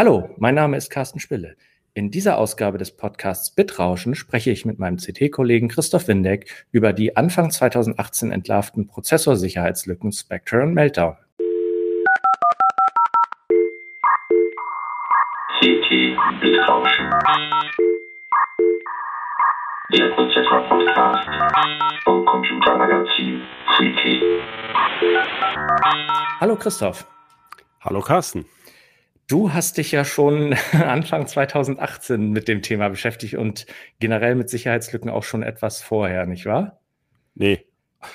Hallo, 0.00 0.30
mein 0.38 0.54
Name 0.54 0.78
ist 0.78 0.88
Carsten 0.88 1.20
Spille. 1.20 1.56
In 1.92 2.10
dieser 2.10 2.38
Ausgabe 2.38 2.78
des 2.78 2.96
Podcasts 2.96 3.50
Bitrauschen 3.50 4.14
spreche 4.14 4.50
ich 4.50 4.64
mit 4.64 4.78
meinem 4.78 4.96
CT-Kollegen 4.96 5.68
Christoph 5.68 6.08
Windeck 6.08 6.64
über 6.72 6.94
die 6.94 7.18
Anfang 7.18 7.50
2018 7.50 8.32
entlarvten 8.32 8.86
Prozessorsicherheitslücken 8.86 10.10
Spectre 10.10 10.62
und 10.62 10.72
Meltdown. 10.72 11.18
CT 15.58 16.16
Bitrauschen. 16.40 17.10
Der 19.92 20.08
Prozessor-Podcast 20.14 21.28
vom 22.04 22.24
Computermagazin 22.24 23.42
CT. 23.76 24.22
Hallo 26.40 26.56
Christoph. 26.56 27.06
Hallo 27.82 28.00
Carsten. 28.00 28.46
Du 29.30 29.52
hast 29.52 29.78
dich 29.78 29.92
ja 29.92 30.04
schon 30.04 30.54
Anfang 30.72 31.24
2018 31.28 32.30
mit 32.32 32.48
dem 32.48 32.62
Thema 32.62 32.88
beschäftigt 32.88 33.34
und 33.34 33.64
generell 34.00 34.34
mit 34.34 34.50
Sicherheitslücken 34.50 35.08
auch 35.08 35.22
schon 35.22 35.44
etwas 35.44 35.80
vorher, 35.80 36.26
nicht 36.26 36.46
wahr? 36.46 36.80
Nee. 37.36 37.64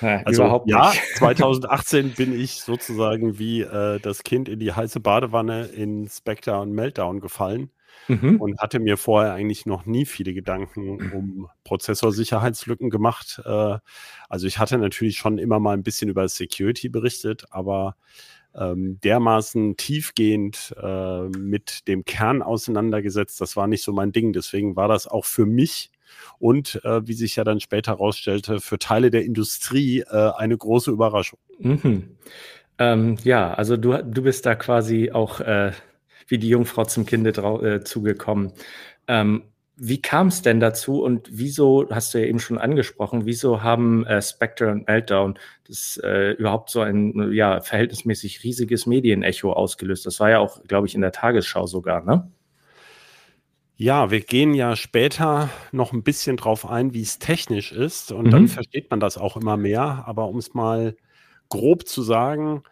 Ja, 0.02 0.20
also, 0.24 0.42
überhaupt 0.42 0.68
ja, 0.68 0.90
nicht. 0.90 1.02
2018 1.16 2.12
bin 2.12 2.38
ich 2.38 2.60
sozusagen 2.60 3.38
wie 3.38 3.62
äh, 3.62 3.98
das 4.00 4.24
Kind 4.24 4.50
in 4.50 4.58
die 4.58 4.74
heiße 4.74 5.00
Badewanne 5.00 5.64
in 5.66 6.06
Spectre 6.06 6.60
und 6.60 6.72
Meltdown 6.72 7.20
gefallen 7.20 7.70
Mhm. 8.08 8.40
und 8.40 8.60
hatte 8.60 8.78
mir 8.78 8.96
vorher 8.96 9.32
eigentlich 9.32 9.66
noch 9.66 9.84
nie 9.84 10.04
viele 10.04 10.32
Gedanken 10.32 11.12
um 11.12 11.48
Prozessorsicherheitslücken 11.64 12.90
gemacht. 12.90 13.40
Äh, 13.44 13.78
also 14.28 14.46
ich 14.46 14.58
hatte 14.58 14.78
natürlich 14.78 15.16
schon 15.16 15.38
immer 15.38 15.58
mal 15.58 15.72
ein 15.72 15.82
bisschen 15.82 16.08
über 16.08 16.28
Security 16.28 16.88
berichtet, 16.88 17.46
aber 17.50 17.96
ähm, 18.58 18.98
dermaßen 19.00 19.76
tiefgehend 19.76 20.74
äh, 20.80 21.22
mit 21.28 21.86
dem 21.88 22.04
Kern 22.04 22.42
auseinandergesetzt, 22.42 23.40
das 23.40 23.56
war 23.56 23.66
nicht 23.66 23.82
so 23.82 23.92
mein 23.92 24.12
Ding. 24.12 24.32
Deswegen 24.32 24.76
war 24.76 24.88
das 24.88 25.06
auch 25.06 25.24
für 25.24 25.46
mich 25.46 25.90
und 26.38 26.80
äh, 26.84 27.06
wie 27.06 27.14
sich 27.14 27.36
ja 27.36 27.44
dann 27.44 27.60
später 27.60 27.92
herausstellte, 27.92 28.60
für 28.60 28.78
Teile 28.78 29.10
der 29.10 29.24
Industrie 29.24 30.00
äh, 30.00 30.30
eine 30.36 30.56
große 30.56 30.90
Überraschung. 30.90 31.38
Mhm. 31.58 32.16
Ähm, 32.78 33.16
ja, 33.24 33.54
also 33.54 33.76
du, 33.76 34.02
du 34.02 34.22
bist 34.22 34.44
da 34.46 34.54
quasi 34.54 35.10
auch 35.10 35.40
äh, 35.40 35.72
wie 36.28 36.38
die 36.38 36.48
Jungfrau 36.48 36.84
zum 36.84 37.06
Kinde 37.06 37.30
äh, 37.30 37.82
zugekommen. 37.82 38.52
Ähm, 39.08 39.44
wie 39.76 40.00
kam 40.00 40.28
es 40.28 40.42
denn 40.42 40.60
dazu 40.60 41.02
und 41.02 41.28
wieso, 41.30 41.86
hast 41.90 42.14
du 42.14 42.18
ja 42.18 42.26
eben 42.26 42.40
schon 42.40 42.58
angesprochen, 42.58 43.26
wieso 43.26 43.62
haben 43.62 44.06
äh, 44.06 44.22
Spectre 44.22 44.70
und 44.72 44.86
Meltdown 44.88 45.38
das 45.68 45.98
äh, 46.02 46.32
überhaupt 46.32 46.70
so 46.70 46.80
ein 46.80 47.32
ja, 47.32 47.60
verhältnismäßig 47.60 48.42
riesiges 48.44 48.86
Medienecho 48.86 49.52
ausgelöst? 49.52 50.06
Das 50.06 50.18
war 50.20 50.30
ja 50.30 50.38
auch, 50.38 50.62
glaube 50.64 50.86
ich, 50.86 50.94
in 50.94 51.02
der 51.02 51.12
Tagesschau 51.12 51.66
sogar, 51.66 52.02
ne? 52.04 52.30
Ja, 53.78 54.10
wir 54.10 54.20
gehen 54.20 54.54
ja 54.54 54.74
später 54.74 55.50
noch 55.70 55.92
ein 55.92 56.02
bisschen 56.02 56.36
drauf 56.38 56.66
ein, 56.68 56.94
wie 56.94 57.02
es 57.02 57.18
technisch 57.18 57.72
ist 57.72 58.10
und 58.10 58.30
Mhm. 58.30 58.30
dann 58.30 58.48
versteht 58.48 58.90
man 58.90 59.00
das 59.00 59.18
auch 59.18 59.36
immer 59.36 59.56
mehr. 59.58 60.04
Aber 60.06 60.28
um 60.28 60.38
es 60.38 60.54
mal 60.54 60.96
grob 61.50 61.86
zu 61.86 62.02
sagen, 62.02 62.62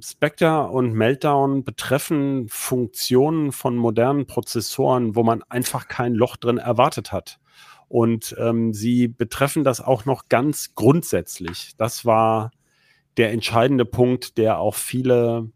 Spectre 0.00 0.68
und 0.68 0.92
Meltdown 0.92 1.64
betreffen 1.64 2.48
Funktionen 2.48 3.52
von 3.52 3.76
modernen 3.76 4.26
Prozessoren, 4.26 5.16
wo 5.16 5.22
man 5.22 5.42
einfach 5.44 5.88
kein 5.88 6.14
Loch 6.14 6.36
drin 6.36 6.58
erwartet 6.58 7.12
hat. 7.12 7.40
Und 7.88 8.36
ähm, 8.38 8.72
sie 8.72 9.08
betreffen 9.08 9.64
das 9.64 9.80
auch 9.80 10.04
noch 10.04 10.28
ganz 10.28 10.76
grundsätzlich. 10.76 11.72
Das 11.76 12.04
war 12.04 12.52
der 13.16 13.32
entscheidende 13.32 13.84
Punkt, 13.84 14.38
der 14.38 14.60
auch 14.60 14.76
viele, 14.76 15.50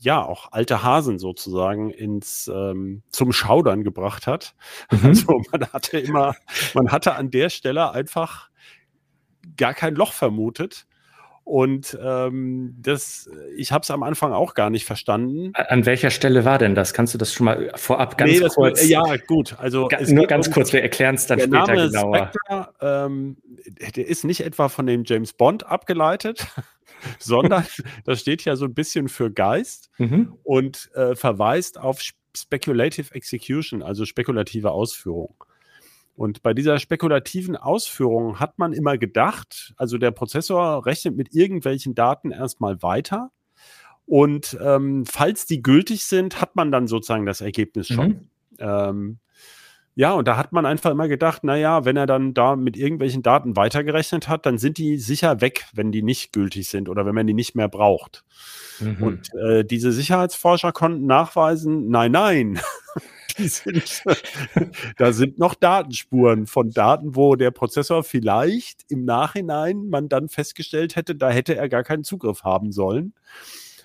ja, 0.00 0.24
auch 0.24 0.50
alte 0.50 0.82
Hasen 0.82 1.20
sozusagen 1.20 1.90
ins 1.90 2.50
ähm, 2.52 3.02
zum 3.10 3.32
Schaudern 3.32 3.84
gebracht 3.84 4.26
hat. 4.26 4.56
Mhm. 4.90 4.98
Also 5.04 5.40
man 5.52 5.72
hatte 5.72 5.98
immer, 5.98 6.34
man 6.74 6.90
hatte 6.90 7.14
an 7.14 7.30
der 7.30 7.50
Stelle 7.50 7.92
einfach 7.92 8.50
gar 9.56 9.72
kein 9.72 9.94
Loch 9.94 10.12
vermutet. 10.12 10.86
Und 11.48 11.96
ähm, 12.02 12.74
das, 12.76 13.30
ich 13.56 13.70
habe 13.70 13.82
es 13.82 13.90
am 13.92 14.02
Anfang 14.02 14.32
auch 14.32 14.54
gar 14.54 14.68
nicht 14.68 14.84
verstanden. 14.84 15.52
An 15.54 15.86
welcher 15.86 16.10
Stelle 16.10 16.44
war 16.44 16.58
denn 16.58 16.74
das? 16.74 16.92
Kannst 16.92 17.14
du 17.14 17.18
das 17.18 17.32
schon 17.32 17.44
mal 17.44 17.70
vorab 17.76 18.18
ganz 18.18 18.32
Nee, 18.32 18.40
das, 18.40 18.56
kurz? 18.56 18.88
Ja, 18.88 19.14
gut. 19.28 19.54
Also 19.60 19.86
Ga- 19.86 20.00
nur 20.08 20.26
ganz 20.26 20.48
um- 20.48 20.54
kurz, 20.54 20.72
wir 20.72 20.82
erklären 20.82 21.14
es 21.14 21.28
dann 21.28 21.38
später 21.38 21.66
Name 21.68 21.86
genauer. 21.88 22.32
Spectre, 22.48 22.74
ähm, 22.80 23.36
der 23.94 24.08
ist 24.08 24.24
nicht 24.24 24.40
etwa 24.40 24.68
von 24.68 24.86
dem 24.88 25.04
James 25.06 25.34
Bond 25.34 25.64
abgeleitet, 25.64 26.44
sondern 27.20 27.64
das 28.04 28.18
steht 28.22 28.44
ja 28.44 28.56
so 28.56 28.64
ein 28.64 28.74
bisschen 28.74 29.08
für 29.08 29.30
Geist 29.30 29.88
Mhm. 29.98 30.34
und 30.42 30.90
äh, 30.96 31.14
verweist 31.14 31.78
auf 31.78 32.00
Sp- 32.02 32.18
Speculative 32.36 33.14
Execution, 33.14 33.84
also 33.84 34.04
spekulative 34.04 34.72
Ausführung. 34.72 35.36
Und 36.16 36.42
bei 36.42 36.54
dieser 36.54 36.78
spekulativen 36.78 37.56
Ausführung 37.56 38.40
hat 38.40 38.58
man 38.58 38.72
immer 38.72 38.96
gedacht, 38.96 39.74
also 39.76 39.98
der 39.98 40.10
Prozessor 40.10 40.86
rechnet 40.86 41.16
mit 41.16 41.34
irgendwelchen 41.34 41.94
Daten 41.94 42.30
erstmal 42.30 42.82
weiter. 42.82 43.30
Und 44.06 44.56
ähm, 44.62 45.04
falls 45.04 45.46
die 45.46 45.62
gültig 45.62 46.04
sind, 46.04 46.40
hat 46.40 46.56
man 46.56 46.72
dann 46.72 46.86
sozusagen 46.86 47.26
das 47.26 47.42
Ergebnis 47.42 47.88
schon. 47.88 48.08
Mhm. 48.08 48.28
Ähm, 48.58 49.18
ja, 49.98 50.12
und 50.12 50.28
da 50.28 50.36
hat 50.36 50.52
man 50.52 50.66
einfach 50.66 50.90
immer 50.90 51.08
gedacht, 51.08 51.42
naja, 51.42 51.86
wenn 51.86 51.96
er 51.96 52.06
dann 52.06 52.34
da 52.34 52.54
mit 52.54 52.76
irgendwelchen 52.76 53.22
Daten 53.22 53.56
weitergerechnet 53.56 54.28
hat, 54.28 54.44
dann 54.44 54.58
sind 54.58 54.76
die 54.76 54.98
sicher 54.98 55.40
weg, 55.40 55.64
wenn 55.72 55.90
die 55.90 56.02
nicht 56.02 56.34
gültig 56.34 56.68
sind 56.68 56.90
oder 56.90 57.06
wenn 57.06 57.14
man 57.14 57.26
die 57.26 57.34
nicht 57.34 57.54
mehr 57.54 57.68
braucht. 57.68 58.22
Mhm. 58.78 59.02
Und 59.02 59.34
äh, 59.34 59.64
diese 59.64 59.92
Sicherheitsforscher 59.92 60.72
konnten 60.72 61.06
nachweisen, 61.06 61.88
nein, 61.88 62.12
nein, 62.12 62.60
sind, 63.36 64.02
da 64.96 65.12
sind 65.12 65.38
noch 65.38 65.54
Datenspuren 65.54 66.46
von 66.46 66.70
Daten, 66.70 67.16
wo 67.16 67.36
der 67.36 67.50
Prozessor 67.50 68.02
vielleicht 68.04 68.84
im 68.88 69.04
Nachhinein 69.04 69.88
man 69.88 70.08
dann 70.08 70.28
festgestellt 70.28 70.96
hätte, 70.96 71.14
da 71.14 71.30
hätte 71.30 71.56
er 71.56 71.68
gar 71.68 71.82
keinen 71.82 72.04
Zugriff 72.04 72.44
haben 72.44 72.72
sollen. 72.72 73.14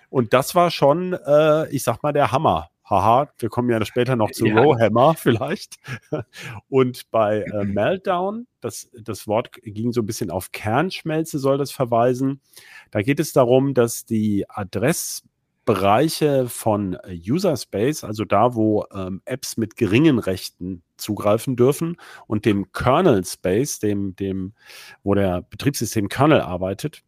Und 0.09 0.33
das 0.33 0.55
war 0.55 0.71
schon, 0.71 1.13
äh, 1.13 1.69
ich 1.69 1.83
sag 1.83 2.03
mal, 2.03 2.11
der 2.11 2.31
Hammer. 2.31 2.69
Haha, 2.91 3.29
wir 3.39 3.47
kommen 3.47 3.69
ja 3.69 3.83
später 3.85 4.17
noch 4.17 4.31
zu 4.31 4.45
Ja. 4.45 4.59
Rowhammer 4.59 5.13
vielleicht. 5.17 5.77
Und 6.67 7.09
bei 7.09 7.43
äh, 7.43 7.63
Meltdown, 7.63 8.47
das, 8.59 8.89
das 9.01 9.27
Wort 9.27 9.53
ging 9.63 9.93
so 9.93 10.01
ein 10.01 10.05
bisschen 10.05 10.29
auf 10.29 10.51
Kernschmelze, 10.51 11.39
soll 11.39 11.57
das 11.57 11.71
verweisen. 11.71 12.41
Da 12.91 13.01
geht 13.01 13.21
es 13.21 13.31
darum, 13.31 13.73
dass 13.73 14.03
die 14.03 14.45
Adressbereiche 15.71 16.47
von 16.47 16.93
äh, 17.03 17.17
User 17.27 17.55
Space, 17.57 18.03
also 18.03 18.25
da, 18.25 18.55
wo 18.55 18.85
ähm, 18.93 19.21
Apps 19.25 19.57
mit 19.57 19.75
geringen 19.75 20.19
Rechten 20.19 20.83
zugreifen 20.97 21.55
dürfen, 21.55 21.97
und 22.27 22.45
dem 22.45 22.71
Kernel 22.71 23.23
Space, 23.25 23.79
dem, 23.79 24.15
dem, 24.15 24.53
wo 25.03 25.15
der 25.15 25.41
Betriebssystem 25.49 26.09
Kernel 26.09 26.41
arbeitet, 26.41 27.01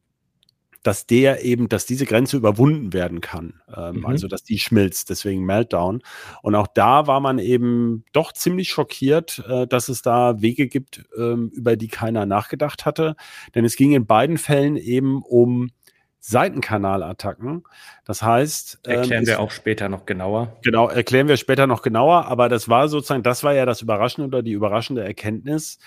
dass 0.81 1.05
der 1.05 1.45
eben, 1.45 1.69
dass 1.69 1.85
diese 1.85 2.05
Grenze 2.05 2.35
überwunden 2.35 2.91
werden 2.91 3.21
kann. 3.21 3.61
Ähm, 3.73 3.97
Mhm. 3.97 4.05
Also, 4.05 4.27
dass 4.27 4.43
die 4.43 4.59
schmilzt, 4.59 5.09
deswegen 5.09 5.45
Meltdown. 5.45 6.01
Und 6.41 6.55
auch 6.55 6.67
da 6.67 7.07
war 7.07 7.19
man 7.21 7.39
eben 7.39 8.03
doch 8.11 8.33
ziemlich 8.33 8.69
schockiert, 8.69 9.43
äh, 9.47 9.65
dass 9.67 9.87
es 9.87 10.01
da 10.01 10.41
Wege 10.41 10.67
gibt, 10.67 11.05
ähm, 11.17 11.49
über 11.53 11.77
die 11.77 11.87
keiner 11.87 12.25
nachgedacht 12.25 12.85
hatte. 12.85 13.15
Denn 13.55 13.63
es 13.63 13.75
ging 13.77 13.93
in 13.93 14.05
beiden 14.05 14.37
Fällen 14.37 14.75
eben 14.75 15.21
um 15.21 15.69
Seitenkanalattacken. 16.25 17.63
Das 18.05 18.23
heißt, 18.23 18.79
ähm, 18.85 18.93
Erklären 18.99 19.23
es- 19.23 19.29
wir 19.29 19.41
auch 19.41 19.51
später 19.51 19.89
noch 19.89 20.05
genauer. 20.05 20.55
Genau, 20.63 20.87
erklären 20.87 21.27
wir 21.27 21.35
später 21.35 21.67
noch 21.67 21.81
genauer, 21.81 22.27
aber 22.27 22.47
das 22.47 22.69
war 22.69 22.87
sozusagen, 22.87 23.23
das 23.23 23.43
war 23.43 23.53
ja 23.53 23.65
das 23.65 23.81
Überraschende 23.81 24.27
oder 24.27 24.41
die 24.41 24.53
überraschende 24.53 25.03
Erkenntnis. 25.03 25.79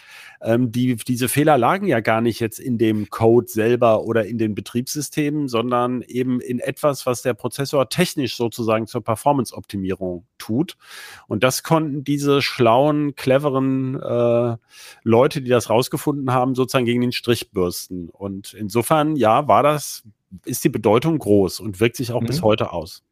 Ähm, 0.43 0.71
die, 0.73 0.97
diese 0.97 1.29
Fehler 1.29 1.57
lagen 1.57 1.87
ja 1.87 2.01
gar 2.01 2.21
nicht 2.21 2.39
jetzt 2.41 2.59
in 2.59 2.77
dem 2.77 3.09
Code 3.09 3.49
selber 3.49 4.03
oder 4.05 4.27
in 4.27 4.37
den 4.37 4.55
Betriebssystemen, 4.55 5.49
sondern 5.49 6.03
eben 6.03 6.41
in 6.43 6.59
etwas, 6.59 7.07
was 7.07 7.23
der 7.23 7.33
Prozessor 7.33 7.89
technisch 7.89 8.37
sozusagen 8.37 8.87
zur 8.87 9.03
Performance-Optimierung 9.03 10.27
tut. 10.37 10.77
Und 11.29 11.45
das 11.45 11.63
konnten 11.63 12.05
diese 12.05 12.43
schlauen, 12.43 13.15
cleveren 13.15 13.99
äh, 14.03 14.57
Leute, 15.03 15.41
die 15.41 15.49
das 15.51 15.71
rausgefunden 15.71 16.31
haben, 16.35 16.55
sozusagen 16.55 16.85
gegen 16.85 17.01
den 17.01 17.13
Strich 17.13 17.53
bürsten. 17.53 18.11
Und 18.11 18.53
insofern, 18.53 19.17
ja, 19.17 19.49
war 19.49 19.63
das, 19.63 20.03
ist 20.45 20.65
die 20.65 20.69
Bedeutung 20.69 21.19
groß 21.19 21.61
und 21.61 21.81
wirkt 21.81 21.97
sich 21.97 22.13
auch 22.13 22.21
Mhm. 22.21 22.27
bis 22.27 22.43
heute 22.43 22.73
aus. 22.73 23.03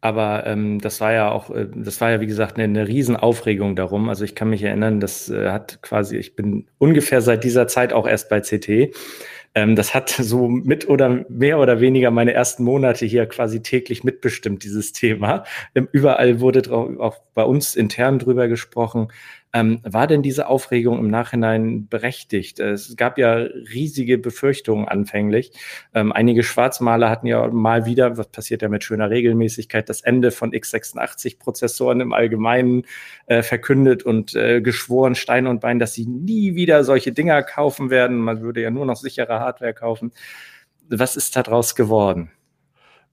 Aber 0.00 0.46
ähm, 0.46 0.80
das 0.80 1.00
war 1.00 1.12
ja 1.12 1.30
auch, 1.32 1.50
äh, 1.50 1.66
das 1.74 2.00
war 2.00 2.10
ja 2.12 2.20
wie 2.20 2.26
gesagt 2.26 2.54
eine, 2.56 2.64
eine 2.64 2.86
Riesenaufregung 2.86 3.74
darum. 3.74 4.08
Also 4.08 4.24
ich 4.24 4.34
kann 4.36 4.48
mich 4.50 4.62
erinnern, 4.62 5.00
das 5.00 5.28
äh, 5.28 5.50
hat 5.50 5.82
quasi, 5.82 6.16
ich 6.16 6.36
bin 6.36 6.66
ungefähr 6.78 7.20
seit 7.20 7.42
dieser 7.42 7.66
Zeit 7.66 7.92
auch 7.92 8.06
erst 8.06 8.28
bei 8.28 8.40
CT. 8.40 8.94
Ähm, 9.56 9.74
das 9.74 9.94
hat 9.94 10.08
so 10.18 10.46
mit 10.48 10.88
oder 10.88 11.24
mehr 11.28 11.58
oder 11.58 11.80
weniger 11.80 12.12
meine 12.12 12.32
ersten 12.32 12.62
Monate 12.62 13.06
hier 13.06 13.26
quasi 13.26 13.60
täglich 13.60 14.04
mitbestimmt, 14.04 14.62
dieses 14.62 14.92
Thema. 14.92 15.42
Ähm, 15.74 15.88
überall 15.90 16.38
wurde 16.38 16.62
drauf, 16.62 16.90
auch 17.00 17.16
bei 17.34 17.42
uns 17.42 17.74
intern 17.74 18.20
drüber 18.20 18.46
gesprochen. 18.46 19.08
Ähm, 19.54 19.80
war 19.82 20.06
denn 20.06 20.22
diese 20.22 20.46
Aufregung 20.46 20.98
im 20.98 21.08
Nachhinein 21.08 21.88
berechtigt? 21.88 22.60
Es 22.60 22.96
gab 22.96 23.16
ja 23.16 23.32
riesige 23.34 24.18
Befürchtungen 24.18 24.86
anfänglich. 24.86 25.52
Ähm, 25.94 26.12
einige 26.12 26.42
Schwarzmaler 26.42 27.08
hatten 27.08 27.26
ja 27.26 27.48
mal 27.48 27.86
wieder, 27.86 28.18
was 28.18 28.28
passiert 28.28 28.60
ja 28.60 28.68
mit 28.68 28.84
schöner 28.84 29.08
Regelmäßigkeit, 29.08 29.88
das 29.88 30.02
Ende 30.02 30.32
von 30.32 30.52
x86-Prozessoren 30.52 32.00
im 32.00 32.12
Allgemeinen 32.12 32.84
äh, 33.26 33.42
verkündet 33.42 34.02
und 34.02 34.34
äh, 34.34 34.60
geschworen, 34.60 35.14
Stein 35.14 35.46
und 35.46 35.60
Bein, 35.62 35.78
dass 35.78 35.94
sie 35.94 36.06
nie 36.06 36.54
wieder 36.54 36.84
solche 36.84 37.12
Dinger 37.12 37.42
kaufen 37.42 37.88
werden. 37.88 38.18
Man 38.18 38.42
würde 38.42 38.60
ja 38.60 38.70
nur 38.70 38.84
noch 38.84 38.96
sichere 38.96 39.40
Hardware 39.40 39.72
kaufen. 39.72 40.12
Was 40.90 41.16
ist 41.16 41.36
daraus 41.36 41.74
geworden? 41.74 42.30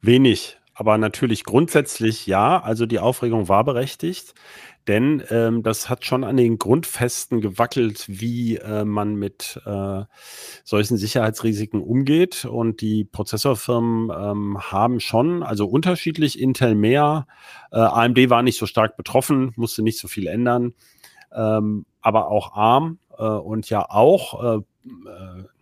Wenig, 0.01 0.59
aber 0.75 0.97
natürlich 0.97 1.45
grundsätzlich 1.45 2.27
ja. 2.27 2.61
Also 2.61 2.85
die 2.85 2.99
Aufregung 2.99 3.47
war 3.47 3.63
berechtigt, 3.63 4.35
denn 4.87 5.23
ähm, 5.31 5.63
das 5.63 5.89
hat 5.89 6.05
schon 6.05 6.23
an 6.23 6.37
den 6.37 6.59
Grundfesten 6.59 7.41
gewackelt, 7.41 8.05
wie 8.07 8.57
äh, 8.57 8.83
man 8.83 9.15
mit 9.15 9.59
äh, 9.65 10.03
solchen 10.63 10.97
Sicherheitsrisiken 10.97 11.81
umgeht. 11.81 12.45
Und 12.45 12.81
die 12.81 13.05
Prozessorfirmen 13.05 14.11
ähm, 14.15 14.59
haben 14.59 14.99
schon, 14.99 15.41
also 15.41 15.65
unterschiedlich, 15.65 16.39
Intel 16.39 16.75
mehr. 16.75 17.25
Äh, 17.71 17.79
AMD 17.79 18.29
war 18.29 18.43
nicht 18.43 18.59
so 18.59 18.67
stark 18.67 18.97
betroffen, 18.97 19.53
musste 19.55 19.81
nicht 19.81 19.97
so 19.97 20.07
viel 20.09 20.27
ändern. 20.27 20.73
Ähm, 21.33 21.85
aber 22.01 22.27
auch 22.27 22.53
ARM 22.53 22.99
äh, 23.17 23.23
und 23.23 23.69
ja 23.69 23.89
auch 23.89 24.59
äh, 24.59 24.61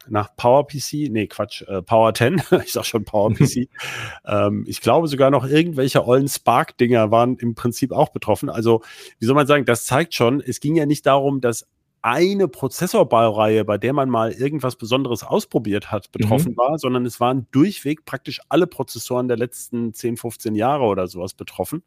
nach 0.07 0.35
PowerPC, 0.35 1.09
nee, 1.09 1.27
Quatsch, 1.27 1.61
äh, 1.63 1.81
Power 1.81 2.13
10, 2.13 2.41
ich 2.63 2.73
sag 2.73 2.85
schon 2.85 3.05
PowerPC. 3.05 3.69
ähm, 4.25 4.65
ich 4.67 4.81
glaube 4.81 5.07
sogar 5.07 5.31
noch 5.31 5.45
irgendwelche 5.45 6.05
ollen 6.05 6.27
Spark-Dinger 6.27 7.11
waren 7.11 7.37
im 7.37 7.55
Prinzip 7.55 7.91
auch 7.91 8.09
betroffen. 8.09 8.49
Also, 8.49 8.81
wie 9.19 9.25
soll 9.25 9.35
man 9.35 9.47
sagen, 9.47 9.65
das 9.65 9.85
zeigt 9.85 10.13
schon, 10.13 10.41
es 10.41 10.59
ging 10.59 10.75
ja 10.75 10.85
nicht 10.85 11.05
darum, 11.05 11.41
dass 11.41 11.67
eine 12.03 12.49
Prozessorbaureihe, 12.49 13.63
bei 13.63 13.77
der 13.77 13.93
man 13.93 14.09
mal 14.09 14.33
irgendwas 14.33 14.75
Besonderes 14.75 15.23
ausprobiert 15.23 15.89
hat, 15.89 16.11
betroffen 16.11 16.51
mhm. 16.51 16.57
war, 16.57 16.77
sondern 16.77 17.05
es 17.05 17.21
waren 17.21 17.47
durchweg 17.51 18.03
praktisch 18.03 18.41
alle 18.49 18.67
Prozessoren 18.67 19.29
der 19.29 19.37
letzten 19.37 19.93
10, 19.93 20.17
15 20.17 20.53
Jahre 20.53 20.83
oder 20.83 21.07
sowas 21.07 21.33
betroffen. 21.33 21.81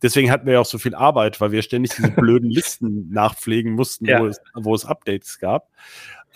Deswegen 0.00 0.30
hatten 0.30 0.46
wir 0.46 0.54
ja 0.54 0.60
auch 0.60 0.64
so 0.64 0.78
viel 0.78 0.94
Arbeit, 0.94 1.40
weil 1.40 1.50
wir 1.50 1.62
ständig 1.62 1.92
diese 1.96 2.10
blöden 2.16 2.50
Listen 2.50 3.10
nachpflegen 3.10 3.72
mussten, 3.72 4.06
ja. 4.06 4.20
wo, 4.20 4.26
es, 4.26 4.40
wo 4.54 4.76
es 4.76 4.84
Updates 4.84 5.40
gab. 5.40 5.68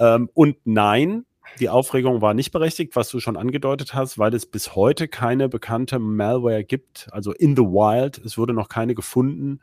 Ähm, 0.03 0.29
und 0.35 0.57
nein, 0.65 1.25
die 1.61 1.69
Aufregung 1.69 2.21
war 2.21 2.35
nicht 2.35 2.51
berechtigt, 2.51 2.97
was 2.97 3.09
du 3.09 3.21
schon 3.21 3.37
angedeutet 3.37 3.95
hast, 3.95 4.19
weil 4.19 4.35
es 4.35 4.47
bis 4.47 4.75
heute 4.75 5.07
keine 5.07 5.49
bekannte 5.49 5.99
Malware 6.01 6.65
gibt, 6.65 7.09
also 7.13 7.33
in 7.33 7.55
the 7.55 7.63
wild. 7.63 8.19
Es 8.19 8.37
wurde 8.37 8.53
noch 8.53 8.69
keine 8.69 8.95
gefunden, 8.95 9.61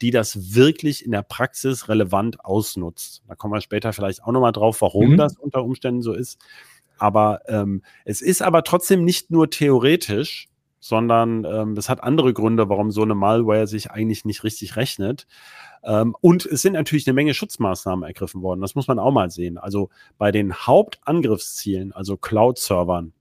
die 0.00 0.10
das 0.10 0.54
wirklich 0.54 1.04
in 1.04 1.10
der 1.10 1.22
Praxis 1.22 1.88
relevant 1.88 2.42
ausnutzt. 2.44 3.22
Da 3.28 3.34
kommen 3.34 3.52
wir 3.52 3.60
später 3.60 3.92
vielleicht 3.92 4.22
auch 4.22 4.32
nochmal 4.32 4.52
drauf, 4.52 4.80
warum 4.80 5.10
mhm. 5.10 5.16
das 5.18 5.36
unter 5.36 5.62
Umständen 5.62 6.00
so 6.00 6.14
ist. 6.14 6.40
Aber 6.96 7.40
ähm, 7.48 7.82
es 8.04 8.22
ist 8.22 8.40
aber 8.40 8.62
trotzdem 8.62 9.04
nicht 9.04 9.30
nur 9.30 9.50
theoretisch, 9.50 10.48
sondern 10.82 11.44
ähm, 11.44 11.76
es 11.76 11.88
hat 11.88 12.02
andere 12.02 12.34
Gründe, 12.34 12.68
warum 12.68 12.90
so 12.90 13.02
eine 13.02 13.14
Malware 13.14 13.68
sich 13.68 13.92
eigentlich 13.92 14.24
nicht 14.24 14.42
richtig 14.42 14.74
rechnet. 14.76 15.28
Ähm, 15.84 16.16
und 16.20 16.44
es 16.44 16.60
sind 16.60 16.72
natürlich 16.72 17.06
eine 17.06 17.14
Menge 17.14 17.34
Schutzmaßnahmen 17.34 18.04
ergriffen 18.04 18.42
worden. 18.42 18.60
Das 18.60 18.74
muss 18.74 18.88
man 18.88 18.98
auch 18.98 19.12
mal 19.12 19.30
sehen. 19.30 19.58
Also 19.58 19.90
bei 20.18 20.32
den 20.32 20.52
Hauptangriffszielen, 20.52 21.92
also 21.92 22.16
Cloud-Servern, 22.16 23.12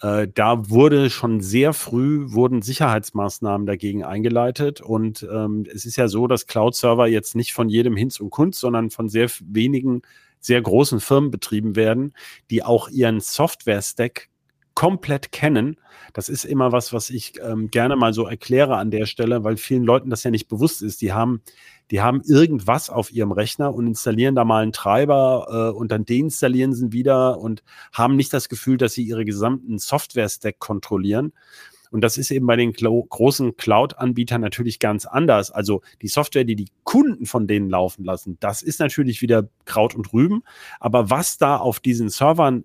äh, 0.00 0.28
da 0.32 0.70
wurde 0.70 1.10
schon 1.10 1.42
sehr 1.42 1.74
früh 1.74 2.32
wurden 2.32 2.62
Sicherheitsmaßnahmen 2.62 3.66
dagegen 3.66 4.02
eingeleitet. 4.02 4.80
Und 4.80 5.28
ähm, 5.30 5.66
es 5.70 5.84
ist 5.84 5.96
ja 5.96 6.08
so, 6.08 6.26
dass 6.26 6.46
Cloud-Server 6.46 7.06
jetzt 7.06 7.36
nicht 7.36 7.52
von 7.52 7.68
jedem 7.68 7.96
Hinz 7.96 8.18
und 8.18 8.30
Kunst, 8.30 8.60
sondern 8.60 8.88
von 8.88 9.10
sehr 9.10 9.28
wenigen 9.44 10.00
sehr 10.40 10.62
großen 10.62 11.00
Firmen 11.00 11.30
betrieben 11.30 11.76
werden, 11.76 12.14
die 12.50 12.62
auch 12.62 12.88
ihren 12.88 13.20
Software-Stack 13.20 14.30
komplett 14.78 15.32
kennen. 15.32 15.76
Das 16.12 16.28
ist 16.28 16.44
immer 16.44 16.70
was, 16.70 16.92
was 16.92 17.10
ich 17.10 17.32
ähm, 17.42 17.68
gerne 17.68 17.96
mal 17.96 18.14
so 18.14 18.28
erkläre 18.28 18.76
an 18.76 18.92
der 18.92 19.06
Stelle, 19.06 19.42
weil 19.42 19.56
vielen 19.56 19.82
Leuten 19.82 20.08
das 20.08 20.22
ja 20.22 20.30
nicht 20.30 20.46
bewusst 20.46 20.82
ist. 20.82 21.02
Die 21.02 21.12
haben 21.12 21.42
die 21.90 22.00
haben 22.00 22.22
irgendwas 22.24 22.88
auf 22.88 23.10
ihrem 23.10 23.32
Rechner 23.32 23.74
und 23.74 23.88
installieren 23.88 24.36
da 24.36 24.44
mal 24.44 24.62
einen 24.62 24.72
Treiber 24.72 25.72
äh, 25.72 25.76
und 25.76 25.90
dann 25.90 26.04
deinstallieren 26.04 26.74
sie 26.74 26.92
wieder 26.92 27.40
und 27.40 27.64
haben 27.92 28.14
nicht 28.14 28.32
das 28.32 28.48
Gefühl, 28.48 28.76
dass 28.76 28.92
sie 28.92 29.02
ihre 29.02 29.24
gesamten 29.24 29.78
Software-Stack 29.78 30.60
kontrollieren. 30.60 31.32
Und 31.90 32.02
das 32.02 32.16
ist 32.16 32.30
eben 32.30 32.46
bei 32.46 32.54
den 32.54 32.72
großen 32.72 33.56
Cloud-Anbietern 33.56 34.40
natürlich 34.40 34.78
ganz 34.78 35.06
anders. 35.06 35.50
Also 35.50 35.82
die 36.02 36.08
Software, 36.08 36.44
die 36.44 36.54
die 36.54 36.68
Kunden 36.84 37.26
von 37.26 37.48
denen 37.48 37.68
laufen 37.68 38.04
lassen, 38.04 38.36
das 38.38 38.62
ist 38.62 38.78
natürlich 38.78 39.22
wieder 39.22 39.48
Kraut 39.64 39.96
und 39.96 40.12
Rüben. 40.12 40.44
Aber 40.78 41.10
was 41.10 41.36
da 41.36 41.56
auf 41.56 41.80
diesen 41.80 42.10
Servern 42.10 42.64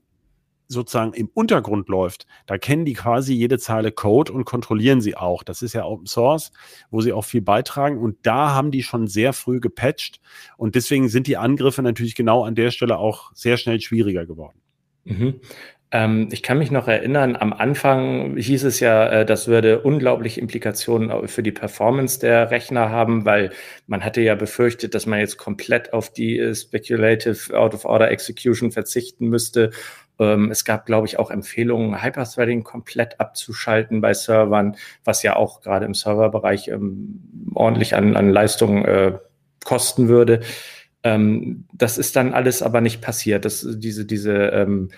sozusagen 0.73 1.13
im 1.13 1.29
Untergrund 1.33 1.87
läuft, 1.87 2.25
da 2.45 2.57
kennen 2.57 2.85
die 2.85 2.93
quasi 2.93 3.33
jede 3.33 3.57
Zeile 3.59 3.91
Code 3.91 4.33
und 4.33 4.45
kontrollieren 4.45 5.01
sie 5.01 5.15
auch. 5.15 5.43
Das 5.43 5.61
ist 5.61 5.73
ja 5.73 5.85
Open 5.85 6.07
Source, 6.07 6.51
wo 6.91 7.01
sie 7.01 7.13
auch 7.13 7.25
viel 7.25 7.41
beitragen. 7.41 7.97
Und 7.97 8.17
da 8.23 8.53
haben 8.53 8.71
die 8.71 8.83
schon 8.83 9.07
sehr 9.07 9.33
früh 9.33 9.59
gepatcht. 9.59 10.19
Und 10.57 10.75
deswegen 10.75 11.09
sind 11.09 11.27
die 11.27 11.37
Angriffe 11.37 11.81
natürlich 11.81 12.15
genau 12.15 12.43
an 12.43 12.55
der 12.55 12.71
Stelle 12.71 12.97
auch 12.97 13.31
sehr 13.33 13.57
schnell 13.57 13.79
schwieriger 13.79 14.25
geworden. 14.25 14.59
Mhm. 15.05 15.39
Ähm, 15.93 16.29
ich 16.31 16.41
kann 16.41 16.57
mich 16.57 16.71
noch 16.71 16.87
erinnern, 16.87 17.35
am 17.35 17.53
Anfang 17.53 18.35
hieß 18.35 18.63
es 18.63 18.79
ja, 18.79 19.07
äh, 19.09 19.25
das 19.27 19.47
würde 19.47 19.81
unglaubliche 19.81 20.41
Implikationen 20.41 21.27
für 21.27 21.43
die 21.43 21.51
Performance 21.51 22.19
der 22.19 22.49
Rechner 22.49 22.89
haben, 22.89 23.25
weil 23.25 23.51
man 23.85 24.03
hatte 24.03 24.19
ja 24.21 24.33
befürchtet, 24.33 24.95
dass 24.95 25.05
man 25.05 25.19
jetzt 25.19 25.37
komplett 25.37 25.93
auf 25.93 26.11
die 26.11 26.39
äh, 26.39 26.55
Speculative 26.55 27.55
Out-of-Order 27.55 28.09
Execution 28.09 28.71
verzichten 28.71 29.27
müsste 29.27 29.69
ähm, 30.19 30.51
es 30.51 30.65
gab, 30.65 30.85
glaube 30.85 31.07
ich, 31.07 31.19
auch 31.19 31.31
Empfehlungen, 31.31 32.03
Hyperthreading 32.03 32.63
komplett 32.63 33.19
abzuschalten 33.19 34.01
bei 34.01 34.13
Servern, 34.13 34.75
was 35.03 35.23
ja 35.23 35.35
auch 35.35 35.61
gerade 35.61 35.85
im 35.85 35.93
Serverbereich 35.93 36.67
ähm, 36.67 37.51
ordentlich 37.53 37.95
an, 37.95 38.15
an 38.15 38.29
Leistung 38.29 38.85
äh, 38.85 39.17
kosten 39.63 40.07
würde. 40.07 40.41
Ähm, 41.03 41.65
das 41.73 41.97
ist 41.97 42.15
dann 42.15 42.33
alles 42.33 42.61
aber 42.61 42.81
nicht 42.81 43.01
passiert. 43.01 43.45
Das, 43.45 43.67
diese, 43.69 44.05
diese, 44.05 44.33
ähm, 44.33 44.89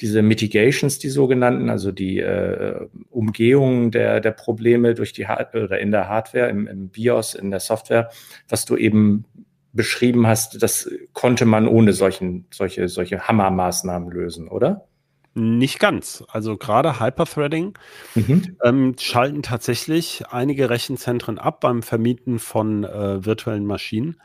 diese 0.00 0.22
Mitigations, 0.22 0.98
die 0.98 1.10
sogenannten, 1.10 1.70
also 1.70 1.92
die 1.92 2.18
äh, 2.18 2.88
Umgehung 3.10 3.90
der, 3.90 4.20
der 4.20 4.32
Probleme 4.32 4.94
durch 4.94 5.12
die 5.12 5.28
Hard 5.28 5.54
oder 5.54 5.78
in 5.78 5.92
der 5.92 6.08
Hardware, 6.08 6.48
im, 6.48 6.66
im 6.66 6.88
BIOS, 6.88 7.34
in 7.34 7.50
der 7.50 7.60
Software, 7.60 8.10
was 8.48 8.64
du 8.64 8.76
eben 8.76 9.24
beschrieben 9.72 10.26
hast, 10.26 10.62
das 10.62 10.90
konnte 11.12 11.44
man 11.46 11.66
ohne 11.66 11.92
solchen, 11.92 12.46
solche, 12.50 12.88
solche 12.88 13.26
Hammermaßnahmen 13.26 14.10
lösen, 14.10 14.48
oder? 14.48 14.86
Nicht 15.34 15.78
ganz. 15.78 16.22
Also 16.28 16.58
gerade 16.58 17.00
Hyperthreading 17.00 17.72
mhm. 18.14 18.56
ähm, 18.62 18.94
schalten 18.98 19.42
tatsächlich 19.42 20.24
einige 20.30 20.68
Rechenzentren 20.68 21.38
ab 21.38 21.60
beim 21.60 21.82
Vermieten 21.82 22.38
von 22.38 22.84
äh, 22.84 23.24
virtuellen 23.24 23.64
Maschinen. 23.64 24.20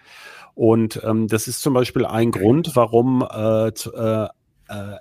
Und 0.53 1.01
ähm, 1.05 1.27
das 1.27 1.47
ist 1.47 1.61
zum 1.61 1.73
Beispiel 1.73 2.05
ein 2.05 2.31
Grund, 2.31 2.75
warum 2.75 3.21
äh, 3.21 3.67
äh, 3.67 4.27
äh 4.67 4.97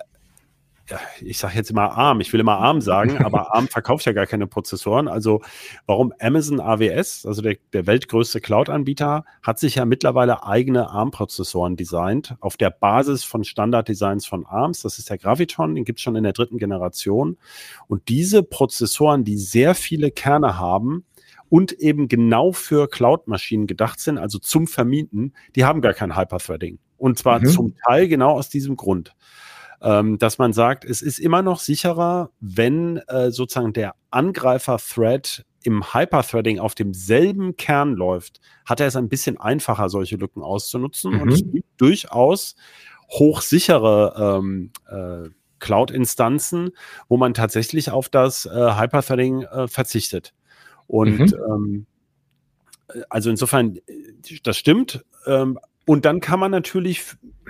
ich 1.21 1.37
sage 1.37 1.55
jetzt 1.55 1.69
immer 1.69 1.97
ARM, 1.97 2.21
ich 2.21 2.31
will 2.31 2.39
immer 2.39 2.57
ARM 2.57 2.81
sagen, 2.81 3.17
aber 3.23 3.53
ARM 3.53 3.67
verkauft 3.67 4.05
ja 4.05 4.13
gar 4.13 4.25
keine 4.25 4.47
Prozessoren. 4.47 5.07
Also 5.07 5.41
warum 5.85 6.13
Amazon 6.19 6.59
AWS, 6.59 7.25
also 7.25 7.41
der, 7.41 7.57
der 7.73 7.87
weltgrößte 7.87 8.41
Cloud-Anbieter, 8.41 9.25
hat 9.41 9.59
sich 9.59 9.75
ja 9.75 9.85
mittlerweile 9.85 10.45
eigene 10.45 10.89
ARM-Prozessoren 10.89 11.75
designt, 11.75 12.35
auf 12.39 12.57
der 12.57 12.69
Basis 12.69 13.23
von 13.23 13.43
Standarddesigns 13.43 14.25
von 14.25 14.45
ARMs. 14.45 14.81
Das 14.81 14.99
ist 14.99 15.09
der 15.09 15.17
Graviton, 15.17 15.75
den 15.75 15.85
gibt 15.85 15.99
es 15.99 16.03
schon 16.03 16.15
in 16.15 16.23
der 16.23 16.33
dritten 16.33 16.57
Generation. 16.57 17.37
Und 17.87 18.07
diese 18.09 18.43
Prozessoren, 18.43 19.23
die 19.23 19.37
sehr 19.37 19.75
viele 19.75 20.11
Kerne 20.11 20.57
haben, 20.57 21.03
und 21.49 21.71
eben 21.71 22.09
genau 22.09 22.51
für 22.51 22.89
Cloud-Maschinen 22.89 23.67
gedacht 23.67 24.01
sind, 24.01 24.17
also 24.17 24.37
zum 24.37 24.67
Vermieten, 24.67 25.33
die 25.55 25.63
haben 25.63 25.79
gar 25.79 25.93
kein 25.93 26.17
Hyperthreading. 26.17 26.77
Und 26.97 27.17
zwar 27.17 27.39
mhm. 27.39 27.45
zum 27.45 27.75
Teil 27.85 28.09
genau 28.09 28.31
aus 28.31 28.49
diesem 28.49 28.75
Grund 28.75 29.15
ähm, 29.81 30.17
dass 30.17 30.37
man 30.37 30.53
sagt, 30.53 30.85
es 30.85 31.01
ist 31.01 31.19
immer 31.19 31.41
noch 31.41 31.59
sicherer, 31.59 32.31
wenn 32.39 32.97
äh, 33.07 33.31
sozusagen 33.31 33.73
der 33.73 33.95
Angreifer-Thread 34.11 35.45
im 35.63 35.93
Hyperthreading 35.93 36.59
auf 36.59 36.75
demselben 36.75 37.57
Kern 37.57 37.93
läuft, 37.93 38.39
hat 38.65 38.79
er 38.79 38.87
es 38.87 38.95
ein 38.95 39.09
bisschen 39.09 39.37
einfacher, 39.37 39.89
solche 39.89 40.15
Lücken 40.15 40.41
auszunutzen. 40.41 41.13
Mhm. 41.13 41.21
Und 41.21 41.29
es 41.33 41.43
gibt 41.43 41.67
durchaus 41.77 42.55
hochsichere 43.09 44.39
ähm, 44.39 44.71
äh, 44.89 45.29
Cloud-Instanzen, 45.59 46.71
wo 47.07 47.17
man 47.17 47.33
tatsächlich 47.33 47.91
auf 47.91 48.09
das 48.09 48.45
äh, 48.45 48.49
Hyperthreading 48.49 49.43
äh, 49.43 49.67
verzichtet. 49.67 50.33
Und 50.87 51.19
mhm. 51.19 51.33
ähm, 51.49 51.85
also 53.09 53.29
insofern, 53.29 53.79
das 54.43 54.57
stimmt. 54.57 55.05
Ähm, 55.25 55.59
und 55.85 56.05
dann 56.05 56.19
kann 56.19 56.39
man 56.39 56.51
natürlich 56.51 57.03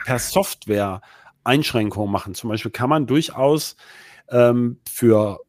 per 0.05 0.19
Software 0.19 1.01
Einschränkungen 1.47 2.11
machen. 2.11 2.33
Zum 2.33 2.49
Beispiel 2.49 2.71
kann 2.71 2.89
man 2.89 3.07
durchaus 3.07 3.75
ähm, 4.29 4.79
für 4.89 5.39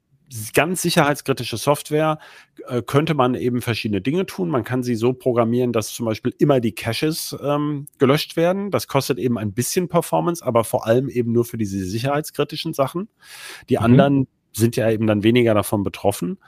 ganz 0.53 0.83
sicherheitskritische 0.83 1.57
Software 1.57 2.19
äh, 2.67 2.83
könnte 2.83 3.15
man 3.15 3.35
eben 3.35 3.63
verschiedene 3.63 4.01
Dinge 4.01 4.27
tun. 4.27 4.51
Man 4.51 4.65
kann 4.65 4.83
sie 4.83 4.95
so 4.95 5.13
programmieren, 5.13 5.73
dass 5.73 5.93
zum 5.93 6.07
Beispiel 6.07 6.35
immer 6.39 6.61
die 6.61 6.73
Caches 6.73 7.37
ähm, 7.43 7.87
gelöscht 7.99 8.37
werden. 8.37 8.71
Das 8.71 8.89
kostet 8.89 9.19
eben 9.19 9.39
ein 9.39 9.53
bisschen 9.53 9.89
Performance, 9.89 10.45
aber 10.45 10.65
vor 10.65 10.87
allem 10.87 11.09
eben 11.09 11.33
nur 11.33 11.45
für 11.45 11.57
diese 11.57 11.83
sicherheitskritischen 11.85 12.75
Sachen. 12.75 13.09
Die 13.69 13.79
mhm. 13.79 13.85
anderen 13.85 14.29
sind 14.53 14.77
ja 14.77 14.91
eben 14.91 15.07
dann 15.07 15.23
weniger 15.23 15.55
davon 15.55 15.83
betroffen. 15.83 16.39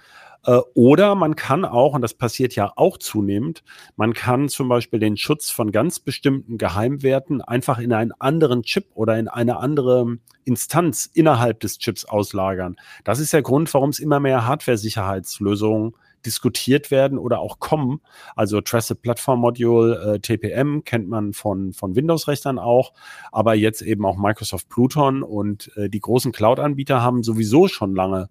Äh, 0.44 0.60
oder 0.74 1.14
man 1.14 1.36
kann 1.36 1.64
auch, 1.64 1.94
und 1.94 2.02
das 2.02 2.14
passiert 2.14 2.54
ja 2.54 2.72
auch 2.76 2.98
zunehmend, 2.98 3.62
man 3.96 4.14
kann 4.14 4.48
zum 4.48 4.68
Beispiel 4.68 5.00
den 5.00 5.16
Schutz 5.16 5.50
von 5.50 5.72
ganz 5.72 6.00
bestimmten 6.00 6.58
Geheimwerten 6.58 7.42
einfach 7.42 7.78
in 7.78 7.92
einen 7.92 8.12
anderen 8.18 8.62
Chip 8.62 8.86
oder 8.94 9.18
in 9.18 9.28
eine 9.28 9.58
andere 9.58 10.18
Instanz 10.44 11.10
innerhalb 11.12 11.60
des 11.60 11.78
Chips 11.78 12.04
auslagern. 12.04 12.76
Das 13.04 13.20
ist 13.20 13.32
der 13.32 13.42
Grund, 13.42 13.72
warum 13.74 13.90
es 13.90 13.98
immer 13.98 14.20
mehr 14.20 14.46
Hardware-Sicherheitslösungen 14.46 15.94
diskutiert 16.24 16.90
werden 16.90 17.18
oder 17.18 17.40
auch 17.40 17.58
kommen. 17.60 18.00
Also 18.36 18.60
Trusted 18.60 19.02
Platform 19.02 19.40
Module, 19.40 20.14
äh, 20.14 20.18
TPM 20.20 20.84
kennt 20.84 21.08
man 21.08 21.32
von, 21.32 21.72
von 21.72 21.96
Windows-Rechnern 21.96 22.58
auch, 22.58 22.92
aber 23.32 23.54
jetzt 23.54 23.82
eben 23.82 24.04
auch 24.04 24.16
Microsoft 24.16 24.68
Pluton 24.68 25.22
und 25.22 25.70
äh, 25.76 25.88
die 25.88 26.00
großen 26.00 26.32
Cloud-Anbieter 26.32 27.02
haben 27.02 27.22
sowieso 27.22 27.68
schon 27.68 27.94
lange 27.94 28.28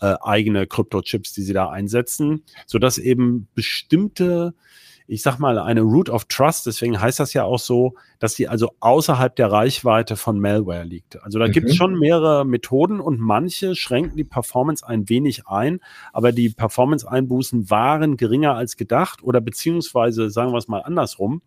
äh, 0.00 0.14
eigene 0.20 0.66
Krypto-Chips, 0.66 1.32
die 1.32 1.42
sie 1.42 1.52
da 1.52 1.68
einsetzen, 1.68 2.44
sodass 2.66 2.98
eben 2.98 3.48
bestimmte 3.54 4.54
ich 5.10 5.22
sag 5.22 5.38
mal, 5.38 5.58
eine 5.58 5.80
Root 5.80 6.10
of 6.10 6.26
Trust, 6.26 6.66
deswegen 6.66 7.00
heißt 7.00 7.18
das 7.18 7.32
ja 7.32 7.42
auch 7.42 7.58
so, 7.58 7.94
dass 8.18 8.34
die 8.34 8.46
also 8.46 8.72
außerhalb 8.80 9.34
der 9.34 9.50
Reichweite 9.50 10.16
von 10.16 10.38
Malware 10.38 10.84
liegt. 10.84 11.20
Also 11.24 11.38
da 11.38 11.48
mhm. 11.48 11.52
gibt 11.52 11.70
es 11.70 11.76
schon 11.76 11.98
mehrere 11.98 12.44
Methoden 12.44 13.00
und 13.00 13.18
manche 13.18 13.74
schränken 13.74 14.18
die 14.18 14.24
Performance 14.24 14.86
ein 14.86 15.08
wenig 15.08 15.46
ein, 15.46 15.80
aber 16.12 16.32
die 16.32 16.50
Performance-Einbußen 16.50 17.70
waren 17.70 18.18
geringer 18.18 18.54
als 18.54 18.76
gedacht 18.76 19.22
oder 19.22 19.40
beziehungsweise 19.40 20.28
sagen 20.28 20.52
wir 20.52 20.58
es 20.58 20.68
mal 20.68 20.82
andersrum. 20.82 21.40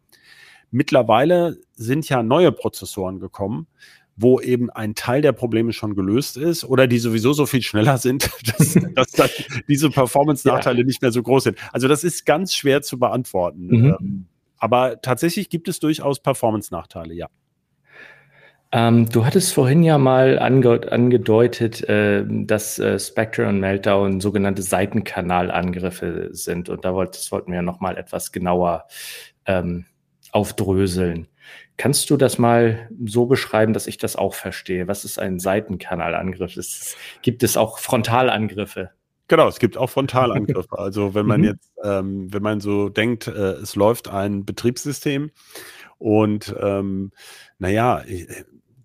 Mittlerweile 0.72 1.60
sind 1.74 2.10
ja 2.10 2.24
neue 2.24 2.52
Prozessoren 2.52 3.20
gekommen, 3.20 3.68
wo 4.22 4.40
eben 4.40 4.70
ein 4.70 4.96
Teil 4.96 5.22
der 5.22 5.32
Probleme 5.32 5.74
schon 5.74 5.96
gelöst 5.96 6.38
ist 6.38 6.64
oder 6.64 6.88
die 6.88 7.00
sowieso 7.00 7.34
so 7.34 7.46
viel 7.46 7.62
schneller 7.62 7.98
sind, 7.98 8.30
dass, 8.58 8.78
dass 8.94 9.12
dann 9.12 9.30
diese 9.68 9.90
Performance-Nachteile 9.90 10.80
ja. 10.80 10.86
nicht 10.86 11.02
mehr 11.02 11.12
so 11.12 11.24
groß 11.24 11.46
sind. 11.46 11.58
Also 11.72 11.88
das 11.88 12.04
ist 12.04 12.26
ganz 12.26 12.54
schwer 12.54 12.82
zu 12.82 13.00
beantworten. 13.00 13.68
Mhm. 13.68 13.98
Ähm, 14.00 14.26
aber 14.58 15.02
tatsächlich 15.02 15.50
gibt 15.50 15.68
es 15.68 15.80
durchaus 15.80 16.20
Performance-Nachteile, 16.20 17.14
ja. 17.14 17.28
Ähm, 18.74 19.10
du 19.10 19.26
hattest 19.26 19.54
vorhin 19.54 19.84
ja 19.84 19.98
mal 19.98 20.40
ange 20.40 20.90
angedeutet, 20.92 21.88
äh, 21.90 22.24
dass 22.26 22.80
äh, 22.80 22.98
Spectre 23.00 23.48
und 23.48 23.60
Meltdown 23.60 24.22
sogenannte 24.22 24.62
Seitenkanalangriffe 24.62 26.30
sind. 26.32 26.70
Und 26.70 26.86
da 26.86 26.94
wollt, 26.94 27.16
das 27.16 27.32
wollten 27.34 27.52
wir 27.52 27.62
noch 27.64 27.82
mal 27.82 27.98
etwas 27.98 28.32
genauer 28.32 28.86
ähm, 29.46 29.86
aufdröseln. 30.32 31.28
Kannst 31.78 32.10
du 32.10 32.18
das 32.18 32.38
mal 32.38 32.90
so 33.06 33.26
beschreiben, 33.26 33.74
dass 33.74 33.88
ich 33.88 33.98
das 33.98 34.16
auch 34.16 34.34
verstehe? 34.34 34.88
Was 34.88 35.04
ist 35.06 35.20
ein 35.20 35.40
Seitenkanalangriff? 35.40 36.58
Es, 36.58 36.96
gibt 37.22 37.44
es 37.44 37.58
auch 37.58 37.80
Frontalangriffe? 37.80 38.92
Genau, 39.28 39.48
es 39.48 39.60
gibt 39.60 39.78
auch 39.78 39.90
Frontalangriffe. 39.90 40.68
Also 40.78 41.16
wenn 41.16 41.26
man 41.26 41.42
mhm. 41.42 41.48
jetzt, 41.48 41.72
ähm, 41.84 42.34
wenn 42.34 42.44
man 42.44 42.60
so 42.60 42.90
denkt, 42.90 43.28
äh, 43.28 43.54
es 43.54 43.76
läuft 43.76 44.10
ein 44.10 44.46
Betriebssystem 44.46 45.32
und 45.98 46.54
ähm, 46.60 47.12
naja, 47.58 48.04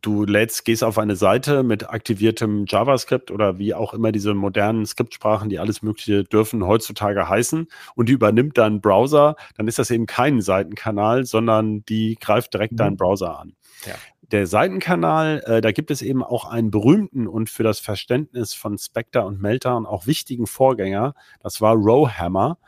du 0.07 0.25
lädst, 0.25 0.65
gehst 0.65 0.85
auf 0.85 0.99
eine 0.99 1.17
Seite 1.17 1.65
mit 1.65 1.91
aktiviertem 1.91 2.65
JavaScript 2.69 3.33
oder 3.33 3.59
wie 3.59 3.75
auch 3.75 3.93
immer 3.93 4.13
diese 4.13 4.35
modernen 4.35 4.87
Skriptsprachen, 4.87 5.49
die 5.49 5.59
alles 5.59 5.83
Mögliche 5.83 6.23
dürfen, 6.23 6.65
heutzutage 6.65 7.29
heißen 7.29 7.67
und 7.97 8.09
die 8.09 8.13
übernimmt 8.13 8.57
dann 8.57 8.81
Browser, 8.81 9.35
dann 9.57 9.67
ist 9.67 9.81
das 9.81 9.91
eben 9.91 10.07
kein 10.07 10.41
Seitenkanal, 10.41 11.25
sondern 11.25 11.85
die 11.87 12.17
greift 12.21 12.55
direkt 12.55 12.75
mhm. 12.75 12.77
deinen 12.77 12.97
Browser 12.97 13.41
an. 13.41 13.55
Ja. 13.85 13.95
Der 14.31 14.47
Seitenkanal, 14.47 15.43
äh, 15.47 15.61
da 15.61 15.73
gibt 15.73 15.91
es 15.91 16.03
eben 16.03 16.23
auch 16.23 16.45
einen 16.45 16.71
berühmten 16.71 17.27
und 17.27 17.51
für 17.51 17.63
das 17.65 17.81
Verständnis 17.81 18.55
von 18.55 18.79
Spectre 18.79 19.25
und 19.25 19.41
Meltdown 19.41 19.87
auch 19.87 20.07
wichtigen 20.07 20.47
Vorgänger. 20.47 21.15
Das 21.41 21.61
war 21.61 21.75
Rowhammer. 21.75 22.59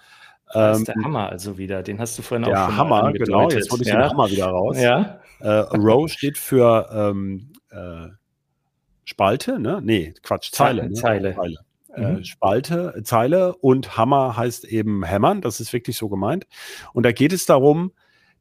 Das 0.53 0.79
ist 0.79 0.89
der 0.89 0.97
ähm, 0.97 1.05
Hammer 1.05 1.29
also 1.29 1.59
wieder. 1.59 1.83
Den 1.83 1.99
hast 1.99 2.19
du 2.19 2.23
vorhin 2.23 2.45
auch 2.47 2.67
schon 2.67 2.77
Hammer, 2.77 3.13
genau. 3.13 3.51
Jetzt 3.51 3.71
hole 3.71 3.83
ich 3.83 3.89
ja. 3.89 3.97
den 3.97 4.11
Hammer 4.11 4.31
wieder 4.31 4.47
raus. 4.47 4.81
Ja. 4.81 5.21
Äh, 5.41 5.49
Row 5.49 6.11
steht 6.11 6.39
für 6.39 6.89
ähm, 6.93 7.53
äh, 7.71 8.09
Spalte, 9.05 9.59
ne? 9.59 9.81
Nee, 9.83 10.15
Quatsch, 10.23 10.53
Zeile. 10.53 10.93
Zeile. 10.93 11.31
Ne? 11.31 11.37
Zeile. 11.37 11.57
Äh, 11.95 12.13
mhm. 12.13 12.25
Spalte, 12.25 13.01
Zeile 13.05 13.55
und 13.57 13.97
Hammer 13.97 14.37
heißt 14.37 14.65
eben 14.65 15.05
hämmern, 15.05 15.41
das 15.41 15.61
ist 15.61 15.73
wirklich 15.73 15.97
so 15.97 16.09
gemeint. 16.09 16.47
Und 16.93 17.05
da 17.05 17.13
geht 17.13 17.33
es 17.33 17.47
darum, 17.47 17.93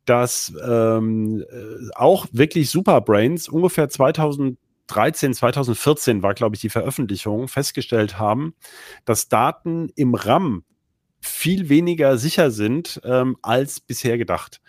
dass 0.06 0.54
ähm, 0.66 1.44
äh, 1.50 1.90
auch 1.96 2.26
wirklich 2.32 2.70
Superbrains 2.70 3.48
ungefähr 3.50 3.90
2013, 3.90 5.34
2014 5.34 6.24
war, 6.24 6.34
glaube 6.34 6.56
ich, 6.56 6.62
die 6.62 6.70
Veröffentlichung, 6.70 7.48
festgestellt 7.48 8.18
haben, 8.18 8.54
dass 9.06 9.30
Daten 9.30 9.90
im 9.96 10.16
RAM 10.16 10.64
viel 11.28 11.70
weniger 11.70 12.18
sicher 12.18 12.52
sind 12.52 13.02
ähm, 13.04 13.38
als 13.42 13.80
bisher 13.80 14.18
gedacht. 14.18 14.62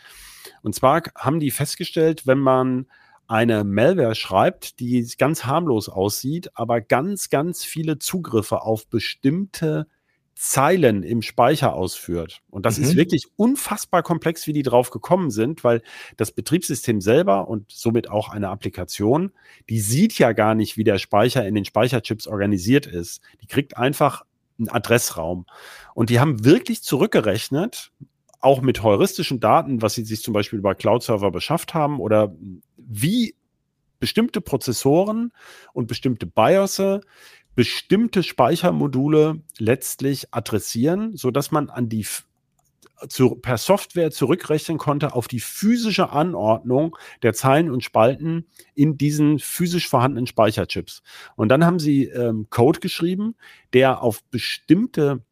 Und 0.63 0.75
zwar 0.75 1.03
haben 1.15 1.41
die 1.41 1.51
festgestellt, 1.51 2.27
wenn 2.27 2.39
man 2.39 2.87
eine 3.27 3.63
Malware 3.63 4.15
schreibt, 4.15 4.81
die 4.81 5.07
ganz 5.19 5.45
harmlos 5.45 5.89
aussieht, 5.89 6.51
aber 6.55 6.81
ganz, 6.81 7.29
ganz 7.29 7.65
viele 7.65 7.99
Zugriffe 7.99 8.63
auf 8.63 8.87
bestimmte 8.89 9.87
Zeilen 10.35 11.03
im 11.03 11.21
Speicher 11.21 11.75
ausführt. 11.75 12.43
Und 12.49 12.65
das 12.65 12.79
mhm. 12.79 12.85
ist 12.85 12.97
wirklich 12.97 13.27
unfassbar 13.35 14.05
komplex, 14.05 14.47
wie 14.47 14.53
die 14.53 14.63
drauf 14.63 14.91
gekommen 14.91 15.31
sind, 15.31 15.65
weil 15.65 15.83
das 16.17 16.31
Betriebssystem 16.31 17.01
selber 17.01 17.49
und 17.49 17.73
somit 17.73 18.09
auch 18.09 18.29
eine 18.29 18.49
Applikation, 18.49 19.33
die 19.69 19.81
sieht 19.81 20.17
ja 20.17 20.33
gar 20.33 20.55
nicht, 20.55 20.77
wie 20.77 20.85
der 20.85 20.99
Speicher 20.99 21.47
in 21.47 21.57
den 21.57 21.65
Speicherchips 21.65 22.29
organisiert 22.29 22.87
ist. 22.87 23.21
Die 23.43 23.49
kriegt 23.49 23.77
einfach 23.77 24.25
einen 24.59 24.69
Adressraum. 24.69 25.47
Und 25.95 26.11
die 26.11 26.21
haben 26.21 26.45
wirklich 26.45 26.83
zurückgerechnet, 26.83 27.93
auch 28.41 28.61
mit 28.61 28.83
heuristischen 28.83 29.41
Daten, 29.41 29.83
was 29.83 29.95
sie 29.95 30.05
sich 30.05 30.23
zum 30.23 30.35
Beispiel 30.35 30.61
über 30.61 30.75
Cloud-Server 30.75 31.31
beschafft 31.31 31.75
haben 31.75 31.99
oder 31.99 32.35
wie 32.77 33.35
bestimmte 33.99 34.41
Prozessoren 34.41 35.33
und 35.73 35.89
bestimmte 35.89 36.27
BIOSe 36.27 37.01
bestimmte 37.59 38.23
Speichermodule 38.23 39.43
letztlich 39.59 40.33
adressieren, 40.33 41.17
so 41.17 41.33
dass 41.33 41.51
man 41.51 41.71
an 41.71 41.89
die 41.89 42.07
zu, 43.09 43.37
per 43.37 43.59
Software 43.59 44.11
zurückrechnen 44.11 44.79
konnte 44.79 45.15
auf 45.15 45.29
die 45.29 45.41
physische 45.41 46.11
Anordnung 46.11 46.97
der 47.23 47.35
Zeilen 47.35 47.71
und 47.71 47.85
Spalten 47.85 48.47
in 48.75 48.97
diesen 48.97 49.39
physisch 49.39 49.89
vorhandenen 49.89 50.27
Speicherchips. 50.27 51.03
Und 51.37 51.49
dann 51.49 51.65
haben 51.65 51.79
sie 51.79 52.05
ähm, 52.05 52.47
Code 52.51 52.81
geschrieben, 52.81 53.37
der 53.73 54.03
auf 54.03 54.23
bestimmte 54.25 55.23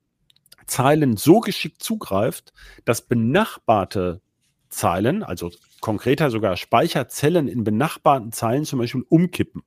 Zeilen 0.67 1.17
so 1.17 1.41
geschickt 1.41 1.83
zugreift, 1.83 2.53
dass 2.85 3.03
benachbarte 3.03 4.21
Zeilen, 4.69 5.23
also 5.23 5.51
konkreter 5.81 6.31
sogar 6.31 6.57
Speicherzellen 6.57 7.49
in 7.49 7.65
benachbarten 7.65 8.33
Zeilen 8.33 8.65
zum 8.65 8.79
Beispiel 8.79 9.05
umkippen. 9.09 9.63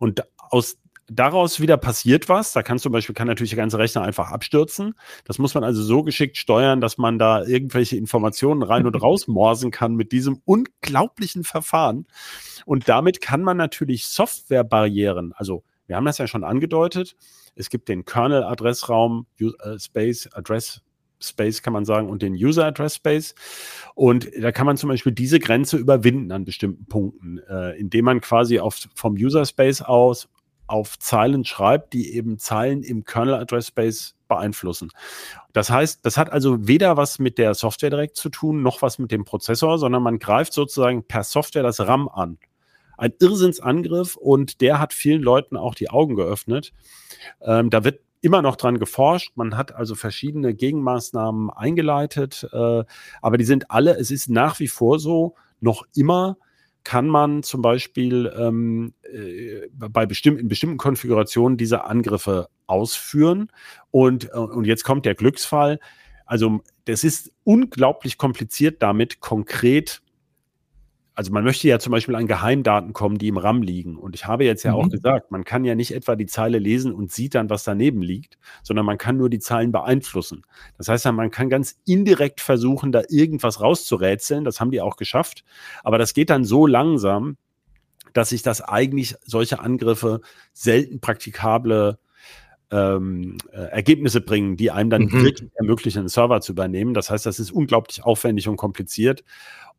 Und 0.00 0.24
aus 0.36 0.76
daraus 1.08 1.60
wieder 1.60 1.76
passiert 1.76 2.28
was. 2.28 2.52
Da 2.52 2.62
kann 2.62 2.78
zum 2.78 2.92
Beispiel 2.92 3.14
kann 3.14 3.26
natürlich 3.26 3.50
der 3.50 3.58
ganze 3.58 3.78
Rechner 3.78 4.02
einfach 4.02 4.30
abstürzen. 4.30 4.94
Das 5.24 5.38
muss 5.38 5.54
man 5.54 5.64
also 5.64 5.82
so 5.82 6.02
geschickt 6.02 6.36
steuern, 6.36 6.80
dass 6.80 6.98
man 6.98 7.18
da 7.18 7.44
irgendwelche 7.44 7.96
Informationen 7.96 8.62
rein 8.62 8.86
und 8.86 8.94
raus 9.02 9.28
morsen 9.28 9.70
kann 9.70 9.94
mit 9.94 10.12
diesem 10.12 10.40
unglaublichen 10.44 11.44
Verfahren. 11.44 12.06
Und 12.66 12.88
damit 12.88 13.20
kann 13.20 13.42
man 13.42 13.56
natürlich 13.56 14.06
Softwarebarrieren, 14.06 15.32
also 15.36 15.64
wir 15.86 15.96
haben 15.96 16.06
das 16.06 16.16
ja 16.16 16.26
schon 16.26 16.44
angedeutet, 16.44 17.14
es 17.54 17.68
gibt 17.68 17.88
den 17.88 18.04
Kernel-Adressraum, 18.04 19.26
äh, 19.38 19.78
Space, 19.78 20.28
Address 20.32 20.80
Space 21.20 21.62
kann 21.62 21.72
man 21.72 21.84
sagen 21.84 22.08
und 22.08 22.22
den 22.22 22.34
User 22.34 22.66
Address 22.66 22.96
Space. 22.96 23.34
Und 23.94 24.30
da 24.38 24.52
kann 24.52 24.66
man 24.66 24.76
zum 24.76 24.88
Beispiel 24.88 25.12
diese 25.12 25.38
Grenze 25.38 25.76
überwinden 25.76 26.32
an 26.32 26.44
bestimmten 26.44 26.86
Punkten, 26.86 27.38
äh, 27.48 27.78
indem 27.78 28.04
man 28.04 28.20
quasi 28.20 28.58
auf, 28.58 28.78
vom 28.94 29.14
User 29.14 29.46
Space 29.46 29.80
aus 29.80 30.28
auf 30.66 30.98
Zeilen 30.98 31.44
schreibt, 31.44 31.92
die 31.92 32.14
eben 32.14 32.38
Zeilen 32.38 32.82
im 32.82 33.04
Kernel 33.04 33.34
Address 33.34 33.68
Space 33.68 34.14
beeinflussen. 34.28 34.90
Das 35.52 35.70
heißt, 35.70 36.04
das 36.04 36.16
hat 36.16 36.32
also 36.32 36.66
weder 36.66 36.96
was 36.96 37.18
mit 37.18 37.38
der 37.38 37.54
Software 37.54 37.90
direkt 37.90 38.16
zu 38.16 38.28
tun, 38.30 38.62
noch 38.62 38.82
was 38.82 38.98
mit 38.98 39.10
dem 39.10 39.24
Prozessor, 39.24 39.78
sondern 39.78 40.02
man 40.02 40.18
greift 40.18 40.52
sozusagen 40.52 41.06
per 41.06 41.24
Software 41.24 41.62
das 41.62 41.80
RAM 41.80 42.08
an 42.08 42.38
ein 42.96 43.12
Irrsinnsangriff 43.20 44.16
und 44.16 44.60
der 44.60 44.78
hat 44.78 44.92
vielen 44.92 45.22
Leuten 45.22 45.56
auch 45.56 45.74
die 45.74 45.90
Augen 45.90 46.16
geöffnet. 46.16 46.72
Ähm, 47.40 47.70
da 47.70 47.84
wird 47.84 48.00
immer 48.20 48.42
noch 48.42 48.56
dran 48.56 48.78
geforscht. 48.78 49.32
Man 49.34 49.56
hat 49.56 49.74
also 49.74 49.94
verschiedene 49.94 50.54
Gegenmaßnahmen 50.54 51.50
eingeleitet, 51.50 52.48
äh, 52.52 52.84
aber 53.20 53.36
die 53.36 53.44
sind 53.44 53.70
alle, 53.70 53.96
es 53.98 54.10
ist 54.10 54.30
nach 54.30 54.60
wie 54.60 54.68
vor 54.68 54.98
so, 54.98 55.34
noch 55.60 55.84
immer 55.94 56.36
kann 56.84 57.08
man 57.08 57.42
zum 57.42 57.62
Beispiel 57.62 58.32
ähm, 58.38 58.94
äh, 59.02 59.68
bei 59.72 60.06
bestimmten, 60.06 60.40
in 60.40 60.48
bestimmten 60.48 60.76
Konfigurationen 60.76 61.56
diese 61.56 61.84
Angriffe 61.84 62.48
ausführen. 62.66 63.50
Und, 63.90 64.30
äh, 64.32 64.36
und 64.36 64.66
jetzt 64.66 64.84
kommt 64.84 65.06
der 65.06 65.14
Glücksfall. 65.14 65.80
Also 66.26 66.60
das 66.84 67.02
ist 67.02 67.32
unglaublich 67.42 68.18
kompliziert 68.18 68.82
damit 68.82 69.20
konkret 69.20 70.02
also 71.16 71.32
man 71.32 71.44
möchte 71.44 71.68
ja 71.68 71.78
zum 71.78 71.92
Beispiel 71.92 72.16
an 72.16 72.26
Geheimdaten 72.26 72.92
kommen, 72.92 73.18
die 73.18 73.28
im 73.28 73.36
RAM 73.36 73.62
liegen. 73.62 73.96
Und 73.96 74.16
ich 74.16 74.26
habe 74.26 74.44
jetzt 74.44 74.64
ja 74.64 74.72
mhm. 74.72 74.78
auch 74.78 74.88
gesagt, 74.88 75.30
man 75.30 75.44
kann 75.44 75.64
ja 75.64 75.76
nicht 75.76 75.94
etwa 75.94 76.16
die 76.16 76.26
Zeile 76.26 76.58
lesen 76.58 76.92
und 76.92 77.12
sieht 77.12 77.36
dann, 77.36 77.48
was 77.50 77.62
daneben 77.62 78.02
liegt, 78.02 78.36
sondern 78.64 78.84
man 78.84 78.98
kann 78.98 79.16
nur 79.16 79.30
die 79.30 79.38
Zeilen 79.38 79.70
beeinflussen. 79.70 80.42
Das 80.76 80.88
heißt 80.88 81.04
ja, 81.04 81.12
man 81.12 81.30
kann 81.30 81.48
ganz 81.48 81.80
indirekt 81.86 82.40
versuchen, 82.40 82.90
da 82.90 83.02
irgendwas 83.08 83.60
rauszurätseln. 83.60 84.44
Das 84.44 84.60
haben 84.60 84.72
die 84.72 84.80
auch 84.80 84.96
geschafft. 84.96 85.44
Aber 85.84 85.98
das 85.98 86.14
geht 86.14 86.30
dann 86.30 86.44
so 86.44 86.66
langsam, 86.66 87.36
dass 88.12 88.30
sich 88.30 88.42
das 88.42 88.60
eigentlich 88.60 89.14
solche 89.24 89.60
Angriffe 89.60 90.20
selten 90.52 91.00
praktikable 91.00 91.98
ähm, 92.72 93.36
äh, 93.52 93.56
Ergebnisse 93.56 94.20
bringen, 94.20 94.56
die 94.56 94.72
einem 94.72 94.90
dann 94.90 95.02
mhm. 95.02 95.12
wirklich 95.12 95.50
ermöglichen, 95.54 96.00
einen 96.00 96.08
Server 96.08 96.40
zu 96.40 96.52
übernehmen. 96.52 96.92
Das 96.92 97.10
heißt, 97.10 97.24
das 97.24 97.38
ist 97.38 97.52
unglaublich 97.52 98.02
aufwendig 98.02 98.48
und 98.48 98.56
kompliziert. 98.56 99.22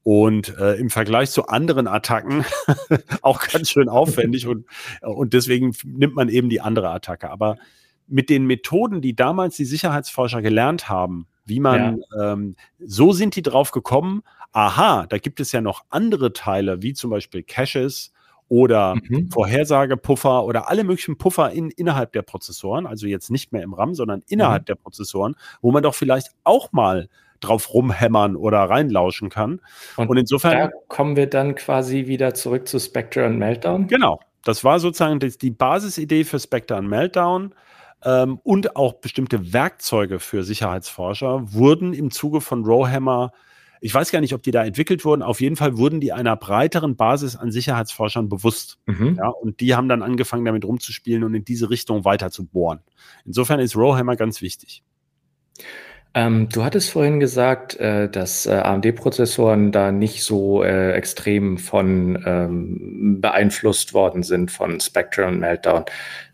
Und 0.08 0.56
äh, 0.60 0.76
im 0.76 0.92
Vergleich 0.92 1.32
zu 1.32 1.48
anderen 1.48 1.88
Attacken 1.88 2.46
auch 3.24 3.42
ganz 3.42 3.72
schön 3.72 3.90
aufwendig 3.90 4.46
und, 4.46 4.68
und 5.02 5.34
deswegen 5.34 5.76
nimmt 5.84 6.14
man 6.14 6.30
eben 6.30 6.48
die 6.48 6.62
andere 6.62 6.92
Attacke. 6.92 7.32
Aber 7.32 7.58
mit 8.06 8.30
den 8.30 8.46
Methoden, 8.46 9.02
die 9.02 9.16
damals 9.16 9.56
die 9.56 9.66
Sicherheitsforscher 9.66 10.44
gelernt 10.44 10.90
haben, 10.90 11.26
wie 11.44 11.60
man, 11.60 12.04
ja. 12.12 12.34
ähm, 12.34 12.56
so 12.78 13.14
sind 13.14 13.36
die 13.36 13.42
drauf 13.42 13.72
gekommen, 13.72 14.22
aha, 14.52 15.08
da 15.08 15.18
gibt 15.18 15.40
es 15.40 15.52
ja 15.52 15.62
noch 15.62 15.86
andere 15.90 16.34
Teile, 16.34 16.84
wie 16.84 16.94
zum 16.94 17.10
Beispiel 17.10 17.42
Caches 17.42 18.14
oder 18.48 18.96
mhm. 18.96 19.32
Vorhersagepuffer 19.32 20.46
oder 20.46 20.70
alle 20.70 20.84
möglichen 20.84 21.18
Puffer 21.18 21.52
in, 21.52 21.72
innerhalb 21.72 22.12
der 22.14 22.22
Prozessoren, 22.22 22.86
also 22.86 23.08
jetzt 23.08 23.32
nicht 23.32 23.52
mehr 23.52 23.64
im 23.64 23.74
RAM, 23.74 23.96
sondern 23.96 24.22
innerhalb 24.28 24.64
mhm. 24.64 24.66
der 24.66 24.76
Prozessoren, 24.76 25.36
wo 25.62 25.72
man 25.72 25.82
doch 25.82 25.96
vielleicht 25.96 26.30
auch 26.44 26.72
mal 26.72 27.10
drauf 27.40 27.74
rumhämmern 27.74 28.36
oder 28.36 28.60
reinlauschen 28.60 29.30
kann. 29.30 29.62
Und, 29.98 30.10
und 30.10 30.18
insofern. 30.18 30.58
Da 30.58 30.70
kommen 30.88 31.16
wir 31.16 31.28
dann 31.28 31.56
quasi 31.56 32.08
wieder 32.08 32.34
zurück 32.34 32.68
zu 32.68 32.80
Spectre 32.80 33.26
und 33.26 33.38
Meltdown. 33.38 33.88
Genau. 33.88 34.20
Das 34.44 34.64
war 34.64 34.80
sozusagen 34.80 35.20
die, 35.20 35.52
Basisidee 35.52 36.24
für 36.24 36.40
Spectre 36.40 36.78
und 36.78 36.88
Meltdown. 36.88 37.56
Ähm, 38.04 38.40
und 38.44 38.76
auch 38.76 38.94
bestimmte 38.94 39.54
Werkzeuge 39.54 40.20
für 40.20 40.44
Sicherheitsforscher 40.44 41.54
wurden 41.54 41.94
im 41.94 42.12
Zuge 42.12 42.42
von 42.42 42.64
Rowhammer 42.64 43.32
ich 43.86 43.94
weiß 43.94 44.12
gar 44.12 44.20
nicht, 44.20 44.34
ob 44.34 44.42
die 44.42 44.50
da 44.50 44.66
entwickelt 44.66 45.06
wurden. 45.06 45.22
Auf 45.22 45.42
jeden 45.42 45.56
Fall 45.56 45.78
wurden 45.78 46.00
die 46.00 46.12
einer 46.12 46.36
breiteren 46.36 46.96
Basis 46.96 47.36
an 47.36 47.52
Sicherheitsforschern 47.52 48.30
bewusst. 48.30 48.80
Mhm. 48.88 49.18
Ja, 49.18 49.28
und 49.28 49.60
die 49.60 49.76
haben 49.76 49.88
dann 49.88 50.02
angefangen, 50.02 50.44
damit 50.44 50.66
rumzuspielen 50.66 51.24
und 51.24 51.36
in 51.36 51.46
diese 51.46 51.70
Richtung 51.70 52.04
weiter 52.04 52.32
zu 52.32 52.48
bohren. 52.48 52.80
Insofern 53.26 53.60
ist 53.60 53.76
Rowhammer 53.76 54.16
ganz 54.16 54.42
wichtig. 54.42 54.84
Ähm, 56.18 56.48
du 56.48 56.64
hattest 56.64 56.92
vorhin 56.92 57.20
gesagt, 57.20 57.76
äh, 57.76 58.10
dass 58.10 58.46
äh, 58.46 58.54
AMD-Prozessoren 58.54 59.74
da 59.74 59.92
nicht 59.92 60.24
so 60.24 60.64
äh, 60.64 60.94
extrem 60.94 61.58
von 61.58 62.24
ähm, 62.26 63.18
beeinflusst 63.20 63.94
worden 63.94 64.24
sind 64.24 64.50
von 64.50 64.80
Spectre 64.80 65.28
und 65.28 65.40
Meltdown. 65.40 65.84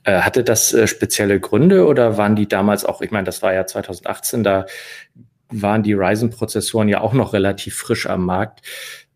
Äh, 0.03 0.21
hatte 0.21 0.43
das 0.43 0.71
äh, 0.71 0.85
spezielle 0.85 1.39
Gründe 1.39 1.87
oder 1.87 2.15
waren 2.15 2.35
die 2.35 2.47
damals 2.47 2.85
auch, 2.85 3.01
ich 3.01 3.09
meine, 3.09 3.25
das 3.25 3.41
war 3.41 3.55
ja 3.55 3.65
2018, 3.65 4.43
da 4.43 4.67
waren 5.49 5.81
die 5.81 5.93
Ryzen-Prozessoren 5.93 6.87
ja 6.87 7.01
auch 7.01 7.13
noch 7.13 7.33
relativ 7.33 7.75
frisch 7.75 8.05
am 8.05 8.23
Markt. 8.23 8.61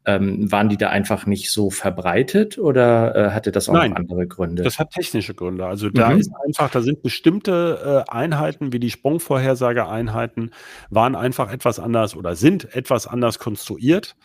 Ähm, 0.07 0.51
waren 0.51 0.69
die 0.69 0.77
da 0.77 0.89
einfach 0.89 1.25
nicht 1.25 1.51
so 1.51 1.69
verbreitet 1.69 2.57
oder 2.57 3.15
äh, 3.15 3.31
hatte 3.31 3.51
das 3.51 3.69
auch 3.69 3.73
Nein, 3.73 3.91
noch 3.91 3.97
andere 3.97 4.27
Gründe? 4.27 4.63
Das 4.63 4.77
hat 4.77 4.91
technische 4.91 5.33
Gründe. 5.33 5.65
Also 5.65 5.89
da 5.89 6.11
mhm. 6.11 6.19
ist 6.19 6.31
einfach, 6.45 6.69
da 6.69 6.81
sind 6.81 7.01
bestimmte 7.01 8.05
äh, 8.07 8.11
Einheiten 8.11 8.71
wie 8.71 8.79
die 8.79 8.91
Sprungvorhersageeinheiten 8.91 10.51
waren 10.89 11.15
einfach 11.15 11.51
etwas 11.51 11.79
anders 11.79 12.15
oder 12.15 12.35
sind 12.35 12.75
etwas 12.75 13.07
anders 13.07 13.39
konstruiert. 13.39 14.15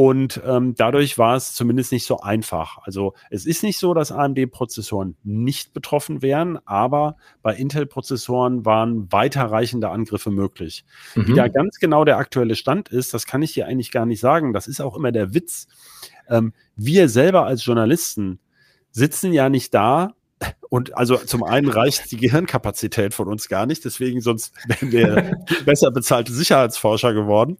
Und 0.00 0.40
ähm, 0.46 0.74
dadurch 0.74 1.18
war 1.18 1.36
es 1.36 1.52
zumindest 1.52 1.92
nicht 1.92 2.06
so 2.06 2.20
einfach. 2.20 2.78
Also 2.84 3.12
es 3.28 3.44
ist 3.44 3.62
nicht 3.62 3.78
so, 3.78 3.92
dass 3.92 4.10
AMD-Prozessoren 4.10 5.18
nicht 5.24 5.74
betroffen 5.74 6.22
wären, 6.22 6.58
aber 6.64 7.18
bei 7.42 7.54
Intel-Prozessoren 7.54 8.64
waren 8.64 9.12
weiterreichende 9.12 9.90
Angriffe 9.90 10.30
möglich. 10.30 10.86
Mhm. 11.14 11.26
Wie 11.26 11.34
da 11.34 11.48
ganz 11.48 11.80
genau 11.80 12.06
der 12.06 12.16
aktuelle 12.16 12.56
Stand 12.56 12.88
ist, 12.88 13.12
das 13.12 13.26
kann 13.26 13.42
ich 13.42 13.52
hier 13.52 13.66
eigentlich 13.66 13.90
gar 13.90 14.06
nicht 14.06 14.20
sagen. 14.20 14.54
Das 14.54 14.68
ist 14.68 14.80
auch 14.80 14.96
immer 14.96 15.12
der 15.12 15.34
Witz. 15.34 15.68
Ähm, 16.30 16.54
wir 16.76 17.10
selber 17.10 17.44
als 17.44 17.62
Journalisten 17.66 18.38
sitzen 18.92 19.34
ja 19.34 19.50
nicht 19.50 19.74
da 19.74 20.14
und 20.68 20.96
also 20.96 21.16
zum 21.16 21.42
einen 21.42 21.68
reicht 21.68 22.10
die 22.12 22.16
Gehirnkapazität 22.16 23.12
von 23.14 23.28
uns 23.28 23.48
gar 23.48 23.66
nicht, 23.66 23.84
deswegen 23.84 24.20
sonst 24.20 24.54
wären 24.66 24.92
wir 24.92 25.44
besser 25.64 25.90
bezahlte 25.90 26.32
Sicherheitsforscher 26.32 27.12
geworden. 27.12 27.58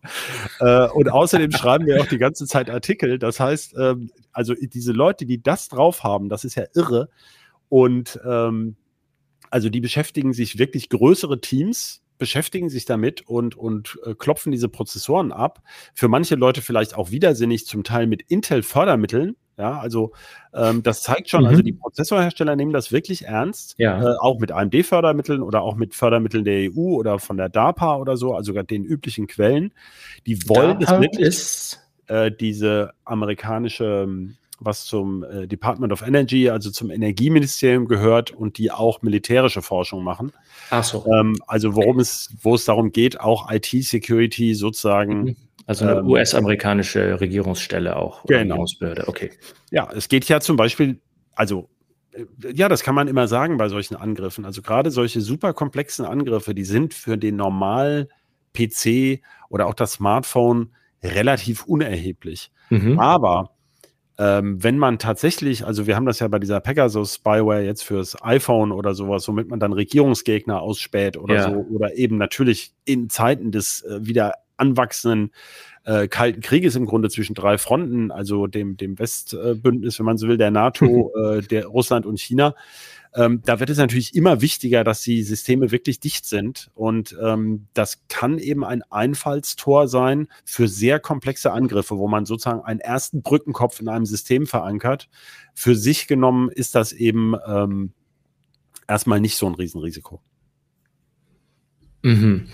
Äh, 0.60 0.88
und 0.88 1.10
außerdem 1.10 1.52
schreiben 1.52 1.86
wir 1.86 2.00
auch 2.00 2.06
die 2.06 2.18
ganze 2.18 2.46
Zeit 2.46 2.70
Artikel. 2.70 3.18
Das 3.18 3.40
heißt, 3.40 3.74
ähm, 3.78 4.10
also 4.32 4.54
diese 4.54 4.92
Leute, 4.92 5.26
die 5.26 5.42
das 5.42 5.68
drauf 5.68 6.04
haben, 6.04 6.28
das 6.28 6.44
ist 6.44 6.54
ja 6.54 6.64
irre. 6.74 7.08
Und 7.68 8.20
ähm, 8.24 8.76
also 9.50 9.68
die 9.68 9.80
beschäftigen 9.80 10.32
sich 10.32 10.58
wirklich 10.58 10.88
größere 10.88 11.40
Teams 11.40 12.02
beschäftigen 12.20 12.68
sich 12.68 12.84
damit 12.84 13.22
und, 13.22 13.56
und 13.56 13.98
äh, 14.04 14.14
klopfen 14.14 14.52
diese 14.52 14.68
Prozessoren 14.68 15.32
ab. 15.32 15.62
Für 15.94 16.06
manche 16.06 16.36
Leute 16.36 16.62
vielleicht 16.62 16.94
auch 16.94 17.10
widersinnig, 17.10 17.66
zum 17.66 17.82
Teil 17.82 18.06
mit 18.06 18.22
Intel-Fördermitteln. 18.28 19.34
Ja, 19.60 19.78
also 19.78 20.12
ähm, 20.54 20.82
das 20.82 21.02
zeigt 21.02 21.28
schon, 21.28 21.40
also 21.40 21.48
mhm. 21.48 21.52
also 21.52 21.62
die 21.62 21.72
Prozessorhersteller 21.72 22.56
nehmen 22.56 22.72
das 22.72 22.92
wirklich 22.92 23.26
ernst, 23.26 23.74
ja. 23.76 24.02
äh, 24.02 24.16
auch 24.18 24.38
mit 24.38 24.52
AMD-Fördermitteln 24.52 25.42
oder 25.42 25.60
auch 25.60 25.76
mit 25.76 25.94
Fördermitteln 25.94 26.44
der 26.44 26.70
EU 26.70 26.94
oder 26.96 27.18
von 27.18 27.36
der 27.36 27.50
DARPA 27.50 27.96
oder 27.96 28.16
so, 28.16 28.34
also 28.34 28.54
den 28.62 28.84
üblichen 28.84 29.26
Quellen. 29.26 29.72
Die 30.26 30.48
wollen 30.48 30.80
es 30.80 30.88
wirklich, 30.88 31.20
ist 31.20 31.80
äh, 32.06 32.30
diese 32.32 32.92
amerikanische 33.04 34.08
was 34.60 34.84
zum 34.84 35.24
äh, 35.24 35.46
Department 35.46 35.92
of 35.92 36.02
Energy, 36.02 36.50
also 36.50 36.70
zum 36.70 36.90
Energieministerium 36.90 37.88
gehört 37.88 38.30
und 38.30 38.58
die 38.58 38.70
auch 38.70 39.00
militärische 39.02 39.62
Forschung 39.62 40.04
machen. 40.04 40.32
Ach 40.68 40.84
so. 40.84 41.06
Ähm, 41.06 41.36
also 41.46 41.74
worum 41.74 41.98
es, 41.98 42.34
wo 42.42 42.54
es 42.54 42.66
darum 42.66 42.92
geht, 42.92 43.18
auch 43.18 43.50
IT-Security 43.50 44.54
sozusagen 44.54 45.22
mhm. 45.22 45.36
Also 45.70 45.86
eine 45.86 46.00
ähm, 46.00 46.08
US-amerikanische 46.08 47.20
Regierungsstelle 47.20 47.94
auch. 47.94 48.24
Genau. 48.24 48.40
Regierungsbehörde, 48.40 49.06
okay. 49.06 49.30
Ja, 49.70 49.88
es 49.94 50.08
geht 50.08 50.24
ja 50.24 50.40
zum 50.40 50.56
Beispiel, 50.56 50.98
also 51.36 51.68
äh, 52.12 52.24
ja, 52.52 52.68
das 52.68 52.82
kann 52.82 52.96
man 52.96 53.06
immer 53.06 53.28
sagen 53.28 53.56
bei 53.56 53.68
solchen 53.68 53.94
Angriffen. 53.94 54.44
Also 54.44 54.62
gerade 54.62 54.90
solche 54.90 55.20
super 55.20 55.52
komplexen 55.52 56.04
Angriffe, 56.04 56.56
die 56.56 56.64
sind 56.64 56.92
für 56.92 57.16
den 57.16 57.36
normalen 57.36 58.08
PC 58.52 59.20
oder 59.48 59.68
auch 59.68 59.74
das 59.74 59.92
Smartphone 59.92 60.74
relativ 61.04 61.64
unerheblich. 61.66 62.50
Mhm. 62.70 62.98
Aber 62.98 63.50
ähm, 64.18 64.60
wenn 64.64 64.76
man 64.76 64.98
tatsächlich, 64.98 65.64
also 65.64 65.86
wir 65.86 65.94
haben 65.94 66.04
das 66.04 66.18
ja 66.18 66.26
bei 66.26 66.40
dieser 66.40 66.58
Pegasus-Spyware 66.58 67.62
jetzt 67.62 67.84
fürs 67.84 68.20
iPhone 68.24 68.72
oder 68.72 68.92
sowas, 68.94 69.28
womit 69.28 69.48
man 69.48 69.60
dann 69.60 69.72
Regierungsgegner 69.72 70.60
ausspäht 70.60 71.16
oder 71.16 71.34
ja. 71.36 71.44
so, 71.48 71.64
oder 71.70 71.96
eben 71.96 72.18
natürlich 72.18 72.72
in 72.84 73.08
Zeiten 73.08 73.52
des 73.52 73.82
äh, 73.84 74.04
wieder 74.04 74.32
anwachsenden 74.60 75.32
äh, 75.84 76.08
Kalten 76.08 76.40
Krieges 76.40 76.76
im 76.76 76.86
Grunde 76.86 77.08
zwischen 77.08 77.34
drei 77.34 77.58
Fronten, 77.58 78.10
also 78.10 78.46
dem, 78.46 78.76
dem 78.76 78.98
Westbündnis, 78.98 79.98
wenn 79.98 80.06
man 80.06 80.18
so 80.18 80.28
will, 80.28 80.36
der 80.36 80.50
NATO, 80.50 81.12
äh, 81.16 81.42
der 81.42 81.66
Russland 81.66 82.06
und 82.06 82.20
China. 82.20 82.54
Ähm, 83.12 83.42
da 83.44 83.58
wird 83.58 83.70
es 83.70 83.78
natürlich 83.78 84.14
immer 84.14 84.40
wichtiger, 84.40 84.84
dass 84.84 85.02
die 85.02 85.22
Systeme 85.24 85.72
wirklich 85.72 85.98
dicht 85.98 86.26
sind. 86.26 86.70
Und 86.74 87.16
ähm, 87.20 87.66
das 87.74 88.02
kann 88.08 88.38
eben 88.38 88.64
ein 88.64 88.82
Einfallstor 88.90 89.88
sein 89.88 90.28
für 90.44 90.68
sehr 90.68 91.00
komplexe 91.00 91.50
Angriffe, 91.50 91.98
wo 91.98 92.06
man 92.06 92.24
sozusagen 92.24 92.60
einen 92.60 92.80
ersten 92.80 93.22
Brückenkopf 93.22 93.80
in 93.80 93.88
einem 93.88 94.06
System 94.06 94.46
verankert. 94.46 95.08
Für 95.54 95.74
sich 95.74 96.06
genommen 96.06 96.50
ist 96.50 96.76
das 96.76 96.92
eben 96.92 97.34
ähm, 97.46 97.92
erstmal 98.86 99.20
nicht 99.20 99.36
so 99.36 99.46
ein 99.46 99.54
Riesenrisiko. 99.54 100.20
Mhm. 102.02 102.46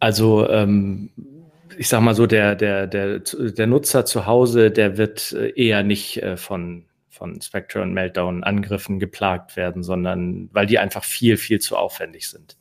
Also 0.00 0.48
ähm, 0.48 1.10
ich 1.78 1.88
sag 1.88 2.00
mal 2.00 2.14
so, 2.14 2.26
der, 2.26 2.54
der, 2.54 2.86
der, 2.86 3.18
der 3.20 3.66
Nutzer 3.66 4.04
zu 4.04 4.26
Hause, 4.26 4.70
der 4.70 4.96
wird 4.96 5.32
äh, 5.32 5.50
eher 5.50 5.82
nicht 5.82 6.22
äh, 6.22 6.36
von, 6.36 6.86
von 7.08 7.40
Spectre 7.40 7.82
und 7.82 7.92
Meltdown 7.92 8.44
Angriffen 8.44 8.98
geplagt 8.98 9.56
werden, 9.56 9.82
sondern 9.82 10.48
weil 10.52 10.66
die 10.66 10.78
einfach 10.78 11.04
viel, 11.04 11.36
viel 11.36 11.60
zu 11.60 11.76
aufwendig 11.76 12.28
sind. 12.28 12.56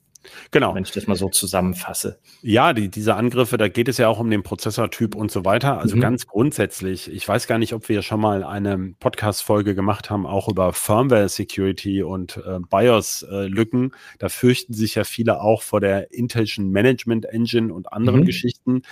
Genau. 0.52 0.76
Wenn 0.76 0.84
ich 0.84 0.92
das 0.92 1.08
mal 1.08 1.16
so 1.16 1.30
zusammenfasse. 1.30 2.20
Ja, 2.42 2.74
die, 2.74 2.90
diese 2.90 3.16
Angriffe, 3.16 3.58
da 3.58 3.68
geht 3.68 3.88
es 3.88 3.98
ja 3.98 4.08
auch 4.08 4.20
um 4.20 4.30
den 4.30 4.44
Prozessortyp 4.44 5.16
und 5.16 5.32
so 5.32 5.46
weiter. 5.46 5.80
Also 5.80 5.96
mhm. 5.96 6.02
ganz 6.02 6.28
grundsätzlich, 6.28 7.12
ich 7.12 7.28
weiß 7.28 7.48
gar 7.48 7.58
nicht, 7.58 7.74
ob 7.74 7.90
wir 7.90 8.02
schon 8.02 8.20
mal 8.20 8.44
eine 8.44 8.94
Podcast-Folge 9.00 9.76
gemacht 9.76 10.10
haben, 10.10 10.26
auch 10.26 10.48
über 10.48 10.74
Firmware 10.74 11.30
Security 11.30 12.04
und 12.04 12.38
äh, 12.38 12.60
BIOS-Lücken. 12.70 13.92
Da 14.20 14.30
fürchten 14.30 14.74
sich 14.74 14.96
ja 14.96 15.04
viele 15.04 15.42
auch 15.42 15.62
vor 15.62 15.82
der 15.82 16.12
Intelligent 16.14 16.72
Management 16.72 17.26
Engine 17.26 17.74
und 17.74 17.92
anderen 17.92 18.22
mhm. 18.22 18.26
Geschichten. 18.26 18.84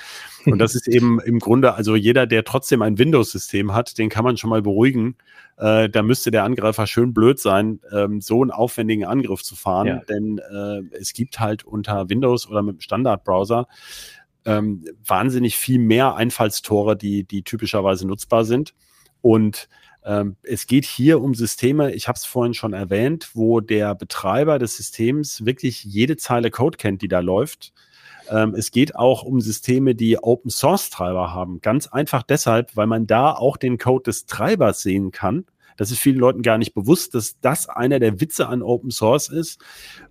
Und 0.45 0.59
das 0.59 0.75
ist 0.75 0.87
eben 0.87 1.19
im 1.19 1.39
Grunde, 1.39 1.73
also 1.73 1.95
jeder, 1.95 2.25
der 2.25 2.43
trotzdem 2.43 2.81
ein 2.81 2.97
Windows-System 2.97 3.73
hat, 3.73 3.97
den 3.97 4.09
kann 4.09 4.23
man 4.23 4.37
schon 4.37 4.49
mal 4.49 4.61
beruhigen 4.61 5.15
äh, 5.59 5.89
da 5.89 6.01
müsste 6.01 6.31
der 6.31 6.45
Angreifer 6.45 6.87
schön 6.87 7.13
blöd 7.13 7.37
sein, 7.37 7.81
ähm, 7.91 8.21
so 8.21 8.41
einen 8.41 8.51
aufwendigen 8.51 9.05
Angriff 9.05 9.43
zu 9.43 9.55
fahren. 9.55 9.87
Ja. 9.87 10.01
Denn 10.07 10.37
äh, 10.37 10.95
es 10.95 11.13
gibt 11.13 11.39
halt 11.39 11.65
unter 11.65 12.09
Windows 12.09 12.49
oder 12.49 12.61
mit 12.61 12.77
dem 12.77 12.81
Standardbrowser 12.81 13.67
ähm, 14.45 14.85
wahnsinnig 15.05 15.57
viel 15.57 15.79
mehr 15.79 16.15
Einfallstore, 16.15 16.95
die, 16.95 17.25
die 17.25 17.43
typischerweise 17.43 18.07
nutzbar 18.07 18.45
sind. 18.45 18.73
Und 19.21 19.67
ähm, 20.05 20.37
es 20.43 20.65
geht 20.65 20.85
hier 20.85 21.21
um 21.21 21.35
Systeme, 21.35 21.93
ich 21.93 22.07
habe 22.07 22.15
es 22.15 22.23
vorhin 22.23 22.53
schon 22.53 22.71
erwähnt, 22.71 23.31
wo 23.33 23.59
der 23.59 23.95
Betreiber 23.95 24.59
des 24.59 24.77
Systems 24.77 25.45
wirklich 25.45 25.83
jede 25.83 26.15
Zeile 26.15 26.51
Code 26.51 26.77
kennt, 26.77 27.01
die 27.01 27.09
da 27.09 27.19
läuft 27.19 27.73
ähm, 28.29 28.55
es 28.55 28.71
geht 28.71 28.95
auch 28.95 29.23
um 29.23 29.41
Systeme, 29.41 29.95
die 29.95 30.17
Open 30.17 30.51
Source 30.51 30.89
Treiber 30.89 31.33
haben. 31.33 31.61
Ganz 31.61 31.87
einfach 31.87 32.23
deshalb, 32.23 32.75
weil 32.75 32.87
man 32.87 33.07
da 33.07 33.31
auch 33.31 33.57
den 33.57 33.77
Code 33.77 34.03
des 34.03 34.25
Treibers 34.25 34.81
sehen 34.81 35.11
kann. 35.11 35.45
Das 35.77 35.91
ist 35.91 35.99
vielen 35.99 36.17
Leuten 36.17 36.41
gar 36.41 36.57
nicht 36.57 36.73
bewusst, 36.73 37.15
dass 37.15 37.39
das 37.39 37.69
einer 37.69 37.99
der 37.99 38.19
Witze 38.19 38.47
an 38.47 38.61
Open 38.61 38.91
Source 38.91 39.29
ist, 39.29 39.61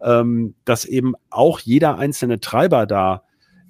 ähm, 0.00 0.54
dass 0.64 0.84
eben 0.86 1.14
auch 1.28 1.60
jeder 1.60 1.98
einzelne 1.98 2.40
Treiber 2.40 2.86
da 2.86 3.22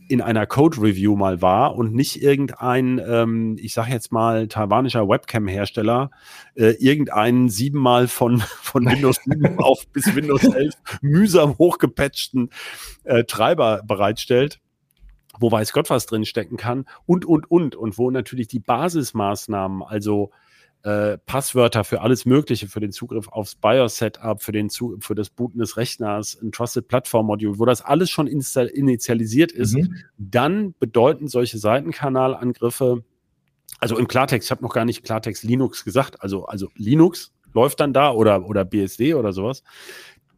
in 0.09 0.23
einer 0.23 0.47
Code-Review 0.47 1.17
mal 1.17 1.43
war 1.43 1.77
und 1.77 1.95
nicht 1.95 2.23
irgendein, 2.23 2.99
ähm, 2.99 3.57
ich 3.61 3.75
sage 3.75 3.93
jetzt 3.93 4.11
mal, 4.11 4.49
taiwanischer 4.49 5.07
Webcam-Hersteller 5.09 6.11
äh, 6.55 6.71
irgendeinen 6.79 7.51
siebenmal 7.51 8.09
von, 8.09 8.39
von 8.63 8.87
Windows 8.87 9.21
7 9.25 9.59
auf 9.59 9.87
bis 9.93 10.15
Windows 10.15 10.45
11 10.45 10.75
mühsam 11.03 11.59
hochgepatchten 11.59 12.51
äh, 13.05 13.25
Treiber 13.25 13.83
bereitstellt 13.87 14.61
wo 15.41 15.53
weiß 15.53 15.73
Gott 15.73 15.89
was 15.89 16.07
drin 16.07 16.25
stecken 16.25 16.57
kann 16.57 16.85
und, 17.07 17.25
und, 17.25 17.49
und. 17.49 17.77
Und 17.77 17.97
wo 17.97 18.11
natürlich 18.11 18.49
die 18.49 18.59
Basismaßnahmen, 18.59 19.85
also 19.85 20.33
äh, 20.83 21.19
Passwörter 21.19 21.85
für 21.85 22.01
alles 22.03 22.25
Mögliche, 22.25 22.69
für 22.69 22.81
den 22.81 22.93
Zugriff 22.93 23.29
aufs 23.29 23.57
BIOS-Setup, 23.57 24.41
für, 24.43 24.53
den 24.53 24.71
für 24.71 25.15
das 25.15 25.31
Booten 25.31 25.59
des 25.59 25.77
Rechners, 25.77 26.39
ein 26.41 26.53
Trusted 26.53 26.89
Platform-Modul, 26.89 27.59
wo 27.59 27.65
das 27.65 27.83
alles 27.83 28.11
schon 28.11 28.27
initialisiert 28.27 29.53
ist, 29.53 29.75
mhm. 29.75 29.95
dann 30.19 30.75
bedeuten 30.79 31.29
solche 31.29 31.59
Seitenkanalangriffe, 31.59 33.03
also 33.81 33.99
im 33.99 34.09
Klartext, 34.09 34.47
ich 34.47 34.51
habe 34.51 34.63
noch 34.63 34.73
gar 34.73 34.85
nicht 34.85 35.05
Klartext 35.05 35.43
Linux 35.43 35.85
gesagt, 35.85 36.23
also, 36.23 36.47
also 36.47 36.69
Linux 36.77 37.33
läuft 37.55 37.81
dann 37.81 37.93
da 37.93 38.13
oder, 38.13 38.47
oder 38.47 38.65
BSD 38.65 39.15
oder 39.15 39.33
sowas, 39.33 39.63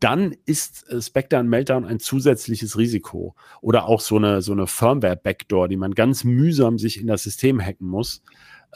dann 0.00 0.34
ist 0.46 0.88
äh, 0.88 1.00
Spectre 1.02 1.38
und 1.38 1.48
Meltdown 1.48 1.84
ein 1.84 2.00
zusätzliches 2.00 2.78
Risiko. 2.78 3.34
Oder 3.60 3.84
auch 3.84 4.00
so 4.00 4.16
eine, 4.16 4.40
so 4.40 4.52
eine 4.52 4.66
Firmware-Backdoor, 4.66 5.68
die 5.68 5.76
man 5.76 5.92
ganz 5.92 6.24
mühsam 6.24 6.78
sich 6.78 6.98
in 6.98 7.06
das 7.06 7.22
System 7.22 7.60
hacken 7.60 7.86
muss 7.86 8.22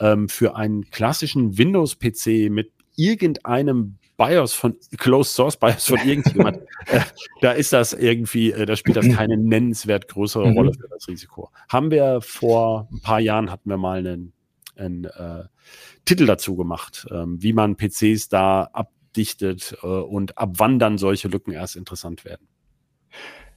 ähm, 0.01 0.29
für 0.29 0.57
einen 0.57 0.91
klassischen 0.91 1.59
Windows-PC 1.59 2.51
mit 2.51 2.73
irgendeinem 2.97 3.99
BIOS 4.17 4.55
von 4.55 4.77
Closed 4.97 5.35
Source 5.35 5.57
BIOS 5.57 5.87
von 5.87 5.99
irgendjemand, 5.99 6.59
äh, 6.87 7.01
da 7.41 7.53
ist 7.53 7.73
das 7.73 7.93
irgendwie, 7.93 8.53
äh, 8.53 8.67
da 8.67 8.77
spielt 8.77 8.97
das 8.97 9.09
keine 9.11 9.37
nennenswert 9.37 10.09
größere 10.09 10.49
mhm. 10.49 10.57
Rolle 10.57 10.73
für 10.73 10.89
das 10.89 11.09
Risiko. 11.09 11.51
Haben 11.69 11.91
wir 11.91 12.21
vor 12.21 12.89
ein 12.93 13.01
paar 13.01 13.21
Jahren 13.21 13.51
hatten 13.51 13.69
wir 13.69 13.77
mal 13.77 13.99
einen, 13.99 14.33
einen 14.77 15.05
äh, 15.05 15.45
Titel 16.05 16.27
dazu 16.27 16.57
gemacht, 16.57 17.07
ähm, 17.11 17.43
wie 17.43 17.53
man 17.53 17.77
PCs 17.77 18.29
da 18.29 18.65
abdichtet 18.73 19.77
äh, 19.83 19.87
und 19.87 20.39
ab 20.39 20.55
wann 20.59 20.79
dann 20.79 20.99
solche 20.99 21.29
Lücken 21.29 21.53
erst 21.53 21.77
interessant 21.77 22.25
werden. 22.25 22.47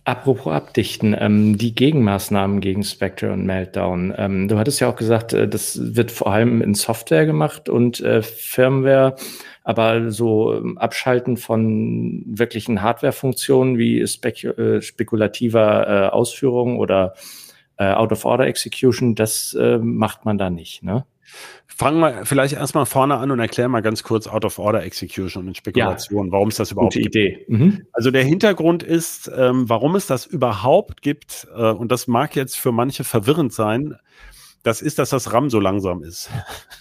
Apropos 0.07 0.53
Abdichten, 0.53 1.13
ähm, 1.19 1.57
die 1.57 1.75
Gegenmaßnahmen 1.75 2.61
gegen 2.61 2.85
Spectre 2.85 3.33
und 3.33 3.45
Meltdown. 3.45 4.13
Ähm, 4.17 4.47
du 4.47 4.57
hattest 4.57 4.79
ja 4.79 4.87
auch 4.87 4.95
gesagt, 4.95 5.33
äh, 5.33 5.49
das 5.49 5.97
wird 5.97 6.11
vor 6.11 6.31
allem 6.31 6.61
in 6.61 6.75
Software 6.75 7.25
gemacht 7.25 7.67
und 7.67 7.99
äh, 7.99 8.21
Firmware, 8.21 9.17
aber 9.65 10.09
so 10.09 10.53
ähm, 10.53 10.77
Abschalten 10.77 11.35
von 11.35 12.23
wirklichen 12.25 12.81
Hardware-Funktionen 12.81 13.77
wie 13.77 14.07
Speku 14.07 14.47
äh, 14.47 14.81
spekulativer 14.81 15.87
äh, 15.87 16.07
Ausführung 16.07 16.79
oder 16.79 17.13
äh, 17.75 17.91
Out-of-Order-Execution, 17.91 19.13
das 19.13 19.57
äh, 19.59 19.77
macht 19.77 20.23
man 20.23 20.37
da 20.37 20.49
nicht, 20.49 20.83
ne? 20.83 21.05
Fangen 21.67 21.99
wir 21.99 22.25
vielleicht 22.25 22.53
erstmal 22.55 22.85
vorne 22.85 23.17
an 23.17 23.29
und 23.29 23.39
erklären 23.39 23.69
mal 23.69 23.81
ganz 23.81 24.01
kurz 24.01 24.25
Out-of-Order-Execution 24.25 25.47
und 25.47 25.57
Spekulation. 25.57 26.27
Ja, 26.27 26.31
warum 26.31 26.47
es 26.47 26.55
das 26.55 26.71
überhaupt 26.71 26.95
gute 26.95 27.07
Idee. 27.07 27.45
gibt. 27.45 27.49
Mhm. 27.49 27.85
Also 27.91 28.09
der 28.09 28.23
Hintergrund 28.23 28.81
ist, 28.81 29.31
ähm, 29.35 29.69
warum 29.69 29.95
es 29.95 30.07
das 30.07 30.25
überhaupt 30.25 31.01
gibt, 31.01 31.47
äh, 31.55 31.69
und 31.69 31.91
das 31.91 32.07
mag 32.07 32.35
jetzt 32.35 32.57
für 32.57 32.71
manche 32.71 33.03
verwirrend 33.03 33.53
sein, 33.53 33.95
das 34.67 34.81
ist, 34.81 34.99
dass 34.99 35.11
das 35.11 35.31
RAM 35.31 35.49
so 35.49 35.61
langsam 35.61 36.03
ist. 36.03 36.29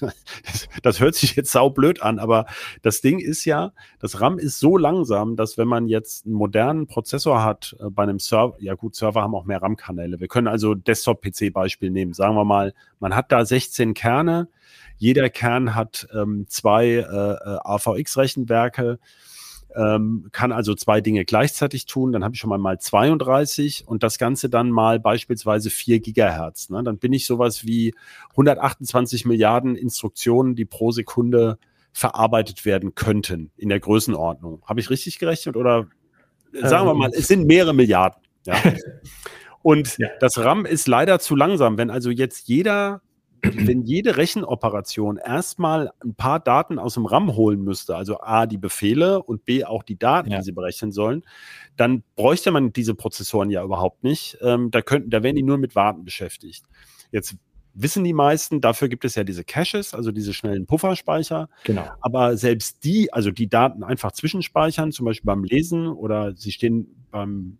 Das, 0.00 0.68
das, 0.82 1.00
hört 1.00 1.14
sich 1.14 1.36
jetzt 1.36 1.52
saublöd 1.52 2.02
an, 2.02 2.18
aber 2.18 2.46
das 2.82 3.00
Ding 3.00 3.20
ist 3.20 3.44
ja, 3.44 3.72
das 4.00 4.20
RAM 4.20 4.38
ist 4.38 4.58
so 4.58 4.76
langsam, 4.76 5.36
dass 5.36 5.56
wenn 5.56 5.68
man 5.68 5.86
jetzt 5.86 6.26
einen 6.26 6.34
modernen 6.34 6.86
Prozessor 6.88 7.44
hat 7.44 7.76
äh, 7.80 7.88
bei 7.88 8.02
einem 8.02 8.18
Server, 8.18 8.56
ja 8.58 8.74
gut, 8.74 8.96
Server 8.96 9.22
haben 9.22 9.34
auch 9.34 9.44
mehr 9.44 9.62
RAM-Kanäle. 9.62 10.18
Wir 10.20 10.26
können 10.28 10.48
also 10.48 10.74
Desktop-PC-Beispiel 10.74 11.90
nehmen. 11.90 12.12
Sagen 12.12 12.34
wir 12.34 12.44
mal, 12.44 12.74
man 12.98 13.14
hat 13.14 13.30
da 13.30 13.44
16 13.44 13.94
Kerne, 13.94 14.48
jeder 14.98 15.30
Kern 15.30 15.74
hat 15.74 16.08
ähm, 16.12 16.46
zwei 16.48 16.86
äh, 16.86 17.00
äh 17.02 17.58
AVX-Rechenwerke, 17.62 18.98
ähm, 19.76 20.28
kann 20.32 20.52
also 20.52 20.74
zwei 20.74 21.00
Dinge 21.00 21.24
gleichzeitig 21.24 21.84
tun. 21.86 22.12
Dann 22.12 22.24
habe 22.24 22.34
ich 22.34 22.40
schon 22.40 22.48
mal 22.48 22.58
mal 22.58 22.78
32 22.80 23.84
und 23.86 24.02
das 24.02 24.18
Ganze 24.18 24.48
dann 24.48 24.70
mal 24.70 24.98
beispielsweise 24.98 25.68
4 25.68 26.00
Gigahertz. 26.00 26.70
Ne? 26.70 26.82
Dann 26.82 26.98
bin 26.98 27.12
ich 27.12 27.26
sowas 27.26 27.66
wie 27.66 27.94
128 28.30 29.26
Milliarden 29.26 29.76
Instruktionen, 29.76 30.56
die 30.56 30.64
pro 30.64 30.92
Sekunde 30.92 31.58
verarbeitet 31.92 32.64
werden 32.64 32.94
könnten 32.94 33.50
in 33.56 33.68
der 33.68 33.80
Größenordnung. 33.80 34.62
Habe 34.66 34.80
ich 34.80 34.90
richtig 34.90 35.18
gerechnet 35.18 35.56
oder 35.56 35.86
sagen 36.52 36.86
wir 36.86 36.92
ähm. 36.92 36.98
mal, 36.98 37.10
es 37.14 37.28
sind 37.28 37.46
mehrere 37.46 37.74
Milliarden. 37.74 38.22
Ja. 38.46 38.56
Und 39.62 39.98
ja. 39.98 40.08
das 40.20 40.38
RAM 40.38 40.64
ist 40.64 40.86
leider 40.86 41.18
zu 41.18 41.34
langsam. 41.34 41.76
Wenn 41.76 41.90
also 41.90 42.10
jetzt 42.10 42.48
jeder 42.48 43.02
wenn 43.54 43.82
jede 43.82 44.16
Rechenoperation 44.16 45.16
erstmal 45.18 45.90
ein 46.04 46.14
paar 46.14 46.40
Daten 46.40 46.78
aus 46.78 46.94
dem 46.94 47.06
RAM 47.06 47.36
holen 47.36 47.62
müsste, 47.62 47.96
also 47.96 48.20
A, 48.20 48.46
die 48.46 48.58
Befehle 48.58 49.22
und 49.22 49.44
B, 49.44 49.64
auch 49.64 49.82
die 49.82 49.98
Daten, 49.98 50.30
ja. 50.30 50.38
die 50.38 50.44
sie 50.44 50.52
berechnen 50.52 50.92
sollen, 50.92 51.22
dann 51.76 52.02
bräuchte 52.14 52.50
man 52.50 52.72
diese 52.72 52.94
Prozessoren 52.94 53.50
ja 53.50 53.62
überhaupt 53.62 54.04
nicht. 54.04 54.38
Ähm, 54.40 54.70
da, 54.70 54.82
könnten, 54.82 55.10
da 55.10 55.22
wären 55.22 55.36
die 55.36 55.42
nur 55.42 55.58
mit 55.58 55.74
Warten 55.74 56.04
beschäftigt. 56.04 56.64
Jetzt 57.12 57.36
wissen 57.74 58.04
die 58.04 58.14
meisten, 58.14 58.60
dafür 58.60 58.88
gibt 58.88 59.04
es 59.04 59.14
ja 59.14 59.24
diese 59.24 59.44
Caches, 59.44 59.94
also 59.94 60.10
diese 60.10 60.32
schnellen 60.32 60.66
Pufferspeicher. 60.66 61.48
Genau. 61.64 61.86
Aber 62.00 62.36
selbst 62.36 62.84
die, 62.84 63.12
also 63.12 63.30
die 63.30 63.48
Daten 63.48 63.84
einfach 63.84 64.12
zwischenspeichern, 64.12 64.92
zum 64.92 65.04
Beispiel 65.04 65.26
beim 65.26 65.44
Lesen 65.44 65.86
oder 65.86 66.34
sie 66.36 66.52
stehen 66.52 67.06
beim, 67.10 67.58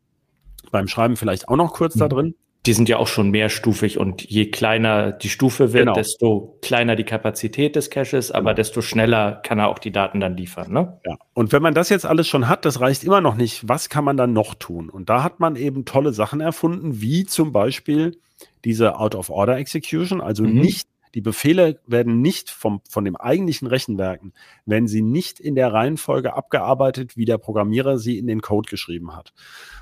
beim 0.71 0.89
Schreiben 0.89 1.17
vielleicht 1.17 1.49
auch 1.49 1.57
noch 1.57 1.75
kurz 1.75 1.95
mhm. 1.97 2.01
da 2.01 2.09
drin 2.09 2.35
die 2.67 2.73
sind 2.73 2.89
ja 2.89 2.97
auch 2.99 3.07
schon 3.07 3.31
mehrstufig 3.31 3.99
und 3.99 4.23
je 4.23 4.51
kleiner 4.51 5.13
die 5.13 5.29
Stufe 5.29 5.73
wird, 5.73 5.85
genau. 5.85 5.95
desto 5.95 6.59
kleiner 6.63 6.97
die 6.97 7.05
Kapazität 7.05 7.77
des 7.77 7.91
Caches, 7.91 8.33
aber 8.33 8.51
genau. 8.51 8.57
desto 8.57 8.83
schneller 8.83 9.41
kann 9.45 9.59
er 9.59 9.69
auch 9.69 9.79
die 9.79 9.93
Daten 9.93 10.19
dann 10.19 10.37
liefern. 10.37 10.73
Ne? 10.73 11.01
Ja. 11.07 11.17
Und 11.33 11.53
wenn 11.53 11.63
man 11.63 11.75
das 11.75 11.89
jetzt 11.89 12.05
alles 12.05 12.27
schon 12.27 12.49
hat, 12.49 12.65
das 12.65 12.81
reicht 12.81 13.05
immer 13.05 13.21
noch 13.21 13.37
nicht. 13.37 13.69
Was 13.69 13.89
kann 13.89 14.05
man 14.05 14.17
dann 14.17 14.33
noch 14.33 14.55
tun? 14.55 14.91
Und 14.91 15.09
da 15.09 15.23
hat 15.23 15.39
man 15.39 15.55
eben 15.55 15.85
tolle 15.85 16.13
Sachen 16.13 16.41
erfunden, 16.41 17.01
wie 17.01 17.25
zum 17.25 17.53
Beispiel 17.53 18.19
diese 18.65 18.99
Out-of-Order-Execution, 18.99 20.21
also 20.21 20.43
mhm. 20.43 20.61
nicht 20.61 20.89
die 21.15 21.23
Befehle 21.23 21.81
werden 21.87 22.21
nicht 22.21 22.51
vom, 22.51 22.83
von 22.91 23.07
dem 23.07 23.17
eigentlichen 23.17 23.69
Rechenwerken, 23.69 24.35
wenn 24.67 24.87
sie 24.87 25.01
nicht 25.01 25.41
in 25.41 25.55
der 25.55 25.73
Reihenfolge 25.73 26.35
abgearbeitet, 26.35 27.17
wie 27.17 27.25
der 27.25 27.39
Programmierer 27.39 27.97
sie 27.97 28.19
in 28.19 28.27
den 28.27 28.43
Code 28.43 28.69
geschrieben 28.69 29.17
hat. 29.17 29.33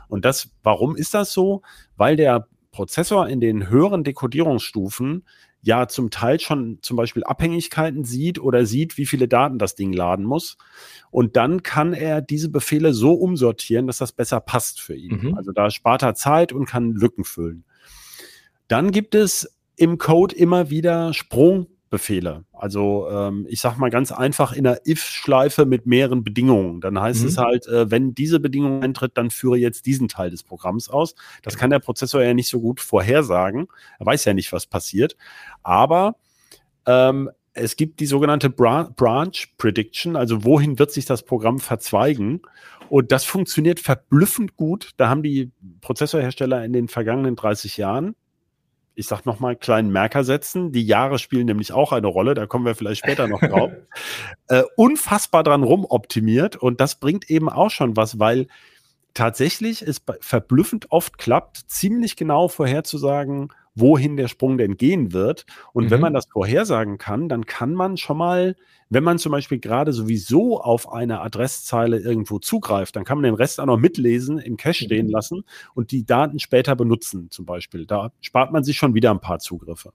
Und 0.07 0.25
das, 0.25 0.51
warum 0.63 0.95
ist 0.95 1.13
das 1.13 1.33
so? 1.33 1.63
Weil 1.97 2.15
der 2.15 2.47
Prozessor 2.75 3.29
in 3.29 3.41
den 3.41 3.69
höheren 3.69 4.03
Dekodierungsstufen 4.03 5.25
ja 5.63 5.87
zum 5.87 6.11
Teil 6.11 6.41
schon 6.41 6.79
zum 6.83 6.97
Beispiel 6.97 7.23
Abhängigkeiten 7.23 8.05
sieht 8.05 8.41
oder 8.41 8.67
sieht, 8.67 8.99
wie 8.99 9.07
viele 9.07 9.29
Daten 9.29 9.61
das 9.61 9.77
Ding 9.77 9.93
laden 9.93 10.25
muss. 10.25 10.59
Und 11.13 11.37
dann 11.37 11.63
kann 11.63 11.95
er 11.95 12.21
diese 12.21 12.49
Befehle 12.51 12.93
so 12.93 13.15
umsortieren, 13.15 13.87
dass 13.87 13.99
das 13.99 14.11
besser 14.11 14.41
passt 14.41 14.81
für 14.81 14.97
ihn. 14.97 15.21
Mhm. 15.23 15.35
Also 15.37 15.53
da 15.53 15.71
spart 15.71 16.03
er 16.03 16.17
Zeit 16.17 16.53
und 16.53 16.67
kann 16.67 16.95
Lücken 16.95 17.23
füllen. 17.23 17.65
Dann 18.67 18.91
gibt 18.91 19.15
es 19.15 19.57
im 19.77 19.97
Code 19.97 20.35
immer 20.35 20.69
wieder 20.69 21.15
Sprungbefehle. 21.99 22.45
Also 22.53 23.09
ähm, 23.11 23.47
ich 23.49 23.61
sag 23.61 23.77
mal 23.79 23.91
ganz 23.91 24.13
einfach 24.13 24.53
in 24.53 24.67
einer 24.67 24.79
if-Schleife 24.87 25.67
mit 25.67 25.87
mehreren 25.87 26.25
Bedingungen. 26.25 26.81
Dann 26.81 27.01
heißt 27.01 27.23
Mhm. 27.23 27.29
es 27.29 27.39
halt, 27.39 27.67
äh, 27.67 27.91
wenn 27.91 28.15
diese 28.15 28.41
Bedingung 28.41 28.83
eintritt, 28.83 29.13
dann 29.17 29.31
führe 29.31 29.57
jetzt 29.57 29.87
diesen 29.87 30.09
Teil 30.09 30.31
des 30.31 30.43
Programms 30.43 30.89
aus. 30.89 31.15
Das 31.43 31.57
kann 31.57 31.71
der 31.71 31.79
Prozessor 31.79 32.23
ja 32.23 32.35
nicht 32.35 32.49
so 32.49 32.61
gut 32.61 32.81
vorhersagen. 32.81 33.69
Er 33.99 34.07
weiß 34.07 34.25
ja 34.25 34.35
nicht, 34.35 34.53
was 34.53 34.67
passiert. 34.67 35.17
Aber 35.63 36.17
ähm, 36.87 37.31
es 37.53 37.77
gibt 37.77 38.01
die 38.01 38.07
sogenannte 38.07 38.51
Bra 38.51 38.91
Branch 38.97 39.37
Prediction, 39.59 40.17
also 40.17 40.45
wohin 40.45 40.79
wird 40.79 40.91
sich 40.91 41.05
das 41.05 41.23
Programm 41.23 41.61
verzweigen. 41.61 42.43
Und 42.91 43.13
das 43.13 43.25
funktioniert 43.25 43.81
verblüffend 43.81 44.57
gut. 44.57 44.91
Da 44.99 45.09
haben 45.09 45.23
die 45.23 45.51
Prozessorhersteller 45.81 46.65
in 46.65 46.73
den 46.73 46.89
vergangenen 46.89 47.35
30 47.37 47.77
Jahren, 47.77 48.15
ich 48.95 49.07
sag 49.07 49.27
nochmal, 49.27 49.57
kleinen 49.57 49.91
Merker 49.91 50.25
setzen. 50.25 50.73
Die 50.73 50.87
Jahre 50.87 51.19
spielen 51.19 51.47
nämlich 51.47 51.73
auch 51.73 51.93
eine 51.93 52.07
Rolle, 52.07 52.35
da 52.35 52.47
kommen 52.47 52.65
wir 52.65 52.75
vielleicht 52.75 53.01
später 53.05 53.27
noch 53.27 53.41
drauf. 53.41 53.73
äh, 54.49 54.63
unfassbar 54.77 55.43
dran 55.43 55.63
rumoptimiert. 55.63 56.57
Und 56.57 56.81
das 56.81 56.97
bringt 56.97 57.29
eben 57.31 57.49
auch 57.49 57.71
schon 57.71 57.97
was, 57.97 58.19
weil 58.19 58.47
tatsächlich 59.13 59.83
es 59.83 60.03
verblüffend 60.21 60.91
oft 60.91 61.19
klappt, 61.19 61.59
ziemlich 61.69 62.17
genau 62.17 62.49
vorherzusagen, 62.49 63.53
wohin 63.75 64.17
der 64.17 64.29
Sprung 64.29 64.57
denn 64.59 64.77
gehen 64.77 65.13
wird. 65.13 65.47
Und 65.73 65.91
wenn 65.91 65.99
Mhm. 65.99 66.03
man 66.03 66.15
das 66.15 66.27
vorhersagen 66.33 66.99
kann, 66.99 67.29
dann 67.29 67.47
kann 67.47 67.75
man 67.75 67.97
schon 67.97 68.19
mal, 68.19 68.57
wenn 68.89 69.03
man 69.05 69.19
zum 69.19 69.33
Beispiel 69.33 69.59
gerade 69.59 69.93
sowieso 69.93 70.61
auf 70.61 70.93
eine 70.93 71.21
Adresszeile 71.21 71.99
irgendwo 71.99 72.39
zugreift, 72.39 72.95
dann 72.97 73.05
kann 73.05 73.19
man 73.19 73.25
den 73.25 73.35
Rest 73.35 73.61
auch 73.61 73.67
noch 73.67 73.79
mitlesen, 73.79 74.39
im 74.39 74.57
Cache 74.57 74.85
stehen 74.85 75.09
lassen 75.09 75.45
und 75.75 75.91
die 75.91 76.05
Daten 76.07 76.39
später 76.39 76.77
benutzen, 76.77 77.31
zum 77.31 77.47
Beispiel. 77.47 77.87
Da 77.87 78.13
spart 78.21 78.53
man 78.53 78.63
sich 78.65 78.77
schon 78.77 78.95
wieder 78.95 79.11
ein 79.11 79.21
paar 79.21 79.41
Zugriffe. 79.41 79.93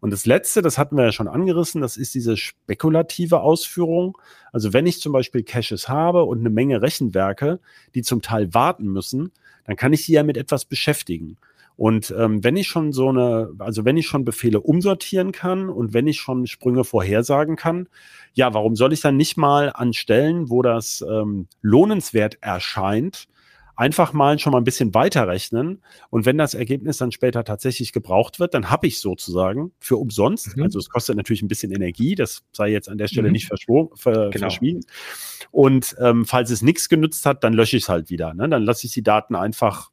Und 0.00 0.12
das 0.12 0.26
letzte, 0.26 0.62
das 0.62 0.78
hatten 0.78 0.96
wir 0.96 1.04
ja 1.04 1.12
schon 1.12 1.26
angerissen, 1.28 1.80
das 1.80 1.96
ist 1.96 2.14
diese 2.14 2.36
spekulative 2.36 3.40
Ausführung. 3.40 4.16
Also 4.52 4.72
wenn 4.72 4.86
ich 4.86 5.00
zum 5.00 5.12
Beispiel 5.12 5.42
Caches 5.42 5.88
habe 5.88 6.24
und 6.24 6.38
eine 6.40 6.50
Menge 6.50 6.82
Rechenwerke, 6.82 7.58
die 7.94 8.02
zum 8.02 8.22
Teil 8.22 8.54
warten 8.54 8.86
müssen, 8.86 9.32
dann 9.64 9.76
kann 9.76 9.92
ich 9.92 10.04
sie 10.04 10.12
ja 10.12 10.22
mit 10.22 10.36
etwas 10.36 10.64
beschäftigen. 10.64 11.36
Und 11.78 12.12
ähm, 12.18 12.42
wenn 12.42 12.56
ich 12.56 12.66
schon 12.66 12.92
so 12.92 13.08
eine, 13.10 13.52
also 13.60 13.84
wenn 13.84 13.96
ich 13.96 14.08
schon 14.08 14.24
Befehle 14.24 14.60
umsortieren 14.60 15.30
kann 15.30 15.68
und 15.68 15.94
wenn 15.94 16.08
ich 16.08 16.18
schon 16.18 16.48
Sprünge 16.48 16.82
vorhersagen 16.82 17.54
kann, 17.54 17.88
ja, 18.34 18.52
warum 18.52 18.74
soll 18.74 18.92
ich 18.92 19.00
dann 19.00 19.16
nicht 19.16 19.36
mal 19.36 19.70
an 19.72 19.92
Stellen, 19.92 20.50
wo 20.50 20.60
das 20.62 21.04
ähm, 21.08 21.46
lohnenswert 21.62 22.38
erscheint, 22.40 23.28
einfach 23.76 24.12
mal 24.12 24.40
schon 24.40 24.50
mal 24.50 24.58
ein 24.58 24.64
bisschen 24.64 24.92
weiterrechnen. 24.92 25.80
Und 26.10 26.26
wenn 26.26 26.36
das 26.36 26.54
Ergebnis 26.54 26.96
dann 26.96 27.12
später 27.12 27.44
tatsächlich 27.44 27.92
gebraucht 27.92 28.40
wird, 28.40 28.54
dann 28.54 28.70
habe 28.70 28.88
ich 28.88 28.98
sozusagen 28.98 29.70
für 29.78 29.98
umsonst, 29.98 30.56
Mhm. 30.56 30.64
also 30.64 30.80
es 30.80 30.90
kostet 30.90 31.16
natürlich 31.16 31.42
ein 31.42 31.48
bisschen 31.48 31.70
Energie, 31.70 32.16
das 32.16 32.42
sei 32.50 32.70
jetzt 32.72 32.88
an 32.88 32.98
der 32.98 33.06
Stelle 33.06 33.28
Mhm. 33.28 33.32
nicht 33.34 33.46
ver 33.46 33.56
Genau. 34.30 34.30
verschwiegen. 34.32 34.80
Und 35.52 35.94
ähm, 36.00 36.24
falls 36.26 36.50
es 36.50 36.60
nichts 36.60 36.88
genützt 36.88 37.24
hat, 37.24 37.44
dann 37.44 37.52
lösche 37.52 37.76
ich 37.76 37.84
es 37.84 37.88
halt 37.88 38.10
wieder. 38.10 38.34
Ne? 38.34 38.48
Dann 38.48 38.64
lasse 38.64 38.84
ich 38.84 38.92
die 38.92 39.04
Daten 39.04 39.36
einfach, 39.36 39.92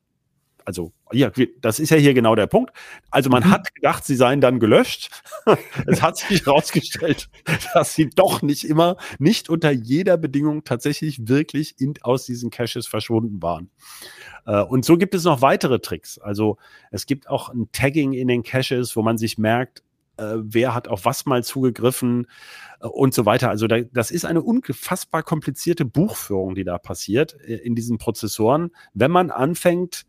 also 0.65 0.91
ja, 1.11 1.31
das 1.61 1.79
ist 1.79 1.91
ja 1.91 1.97
hier 1.97 2.13
genau 2.13 2.35
der 2.35 2.47
Punkt. 2.47 2.71
Also 3.11 3.29
man 3.29 3.43
Mhm. 3.43 3.51
hat 3.51 3.73
gedacht, 3.75 4.03
sie 4.03 4.15
seien 4.15 4.41
dann 4.41 4.59
gelöscht. 4.59 5.09
es 5.87 6.01
hat 6.01 6.17
sich 6.17 6.45
herausgestellt, 6.45 7.29
dass 7.73 7.93
sie 7.93 8.09
doch 8.09 8.41
nicht 8.41 8.63
immer, 8.65 8.97
nicht 9.19 9.49
unter 9.49 9.71
jeder 9.71 10.17
Bedingung 10.17 10.63
tatsächlich 10.63 11.27
wirklich 11.27 11.75
in, 11.79 11.93
aus 12.01 12.25
diesen 12.25 12.49
Caches 12.49 12.87
verschwunden 12.87 13.41
waren. 13.41 13.69
Äh, 14.45 14.61
Und 14.63 14.83
so 14.85 14.97
gibt 14.97 15.13
es 15.13 15.23
noch 15.23 15.41
weitere 15.41 15.79
Tricks. 15.79 16.17
Also 16.17 16.57
es 16.91 17.05
gibt 17.05 17.29
auch 17.29 17.49
ein 17.49 17.69
Tagging 17.71 18.13
in 18.13 18.27
den 18.27 18.43
Caches, 18.43 18.95
wo 18.95 19.03
man 19.03 19.17
sich 19.17 19.37
merkt, 19.37 19.83
äh, 20.17 20.35
wer 20.37 20.73
hat 20.73 20.87
auf 20.87 21.05
was 21.05 21.25
mal 21.25 21.43
zugegriffen 21.43 22.25
äh, 22.81 22.87
und 22.87 23.13
so 23.13 23.25
weiter. 23.25 23.49
Also 23.49 23.67
da, 23.67 23.81
das 23.81 24.09
ist 24.11 24.25
eine 24.25 24.41
unfassbar 24.41 25.21
komplizierte 25.23 25.85
Buchführung, 25.85 26.55
die 26.55 26.63
da 26.63 26.77
passiert 26.79 27.33
in 27.33 27.75
diesen 27.75 27.97
Prozessoren, 27.99 28.71
wenn 28.93 29.11
man 29.11 29.29
anfängt, 29.29 30.03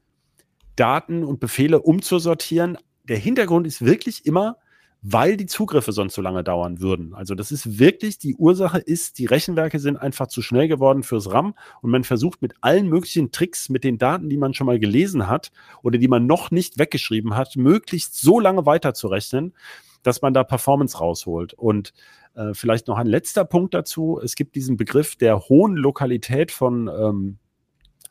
Daten 0.77 1.25
und 1.25 1.41
Befehle 1.41 1.81
umzusortieren. 1.81 2.79
Der 3.05 3.19
Hintergrund 3.19 3.67
ist 3.67 3.85
wirklich 3.85 4.27
immer, 4.27 4.59
weil 5.03 5.37
die 5.37 5.47
Zugriffe 5.47 5.93
sonst 5.93 6.15
so 6.15 6.23
lange 6.23 6.43
dauern 6.43 6.81
würden. 6.81 7.15
Also 7.15 7.35
das 7.35 7.53
ist 7.53 7.79
wirklich, 7.79 8.19
die 8.19 8.35
Ursache 8.35 8.79
ist, 8.79 9.19
die 9.19 9.27
Rechenwerke 9.27 9.79
sind 9.79 9.97
einfach 9.97 10.27
zu 10.27 10.43
schnell 10.43 10.69
geworden 10.69 11.03
fürs 11.03 11.31
RAM 11.31 11.55
und 11.81 11.91
man 11.91 12.03
versucht 12.03 12.43
mit 12.43 12.55
allen 12.61 12.89
möglichen 12.89 13.31
Tricks, 13.31 13.69
mit 13.69 13.85
den 13.85 13.99
Daten, 13.99 14.29
die 14.29 14.37
man 14.37 14.55
schon 14.55 14.67
mal 14.67 14.81
gelesen 14.81 15.29
hat 15.29 15.53
oder 15.83 15.99
die 15.99 16.09
man 16.09 16.27
noch 16.27 16.51
nicht 16.51 16.79
weggeschrieben 16.79 17.37
hat, 17.37 17.57
möglichst 17.57 18.21
so 18.21 18.41
lange 18.41 18.67
weiterzurechnen, 18.67 19.55
dass 20.03 20.23
man 20.23 20.35
da 20.35 20.45
Performance 20.45 20.99
rausholt. 20.99 21.55
Und 21.55 21.93
äh, 22.35 22.53
vielleicht 22.53 22.89
noch 22.89 22.99
ein 22.99 23.07
letzter 23.07 23.45
Punkt 23.45 23.75
dazu. 23.75 24.21
Es 24.23 24.35
gibt 24.35 24.57
diesen 24.57 24.77
Begriff 24.77 25.15
der 25.15 25.49
hohen 25.49 25.77
Lokalität 25.77 26.51
von, 26.51 26.89
ähm, 26.89 27.39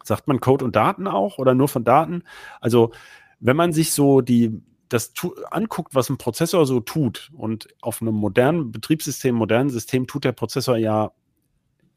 sagt 0.08 0.28
man 0.28 0.40
Code 0.40 0.66
und 0.66 0.76
Daten 0.76 1.08
auch 1.08 1.38
oder 1.38 1.54
nur 1.54 1.68
von 1.68 1.84
Daten? 1.84 2.24
Also 2.62 2.92
wenn 3.40 3.56
man 3.56 3.74
sich 3.74 3.92
so 3.92 4.22
die 4.22 4.62
das 4.90 5.14
anguckt, 5.50 5.96
was 5.96 6.10
ein 6.10 6.18
Prozessor 6.18 6.66
so 6.66 6.80
tut 6.80 7.32
und 7.34 7.68
auf 7.82 8.02
einem 8.02 8.14
modernen 8.14 8.72
Betriebssystem, 8.72 9.34
modernen 9.34 9.70
System 9.70 10.06
tut 10.06 10.24
der 10.24 10.32
Prozessor 10.32 10.78
ja 10.78 11.12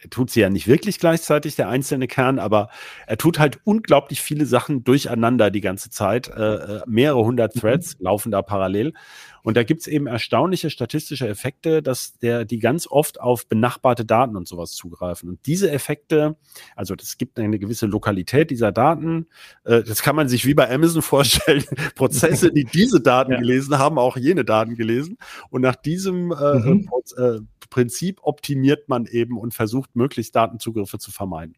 er 0.00 0.10
tut 0.10 0.30
sie 0.30 0.40
ja 0.40 0.50
nicht 0.50 0.68
wirklich 0.68 0.98
gleichzeitig, 0.98 1.56
der 1.56 1.68
einzelne 1.68 2.06
Kern, 2.06 2.38
aber 2.38 2.68
er 3.06 3.18
tut 3.18 3.38
halt 3.38 3.58
unglaublich 3.64 4.22
viele 4.22 4.46
Sachen 4.46 4.84
durcheinander 4.84 5.50
die 5.50 5.60
ganze 5.60 5.90
Zeit. 5.90 6.28
Äh, 6.28 6.54
äh, 6.54 6.82
mehrere 6.86 7.24
hundert 7.24 7.54
Threads 7.54 7.96
laufen 7.98 8.30
da 8.30 8.42
parallel. 8.42 8.94
Und 9.42 9.56
da 9.56 9.62
gibt's 9.62 9.86
eben 9.86 10.06
erstaunliche 10.06 10.70
statistische 10.70 11.28
Effekte, 11.28 11.82
dass 11.82 12.18
der, 12.18 12.44
die 12.44 12.58
ganz 12.58 12.86
oft 12.86 13.20
auf 13.20 13.46
benachbarte 13.46 14.04
Daten 14.04 14.36
und 14.36 14.46
sowas 14.48 14.72
zugreifen. 14.72 15.28
Und 15.28 15.46
diese 15.46 15.70
Effekte, 15.70 16.36
also 16.76 16.94
das 16.94 17.18
gibt 17.18 17.38
eine 17.38 17.58
gewisse 17.58 17.86
Lokalität 17.86 18.50
dieser 18.50 18.72
Daten. 18.72 19.26
Äh, 19.64 19.82
das 19.82 20.02
kann 20.02 20.16
man 20.16 20.28
sich 20.28 20.44
wie 20.46 20.54
bei 20.54 20.70
Amazon 20.72 21.02
vorstellen. 21.02 21.64
Prozesse, 21.94 22.52
die 22.52 22.64
diese 22.64 23.00
Daten 23.00 23.32
Ja. 23.32 23.38
gelesen 23.38 23.78
haben, 23.78 23.98
auch 23.98 24.16
jene 24.16 24.44
Daten 24.44 24.74
gelesen. 24.76 25.16
Und 25.50 25.62
nach 25.62 25.76
diesem 25.76 26.32
äh, 26.32 26.58
Mhm. 26.58 26.88
Äh, 27.16 27.38
Prinzip 27.70 28.20
optimiert 28.22 28.88
man 28.88 29.06
eben 29.06 29.38
und 29.38 29.54
versucht, 29.54 29.94
möglichst 29.94 30.34
Datenzugriffe 30.34 30.98
zu 30.98 31.10
vermeiden. 31.10 31.54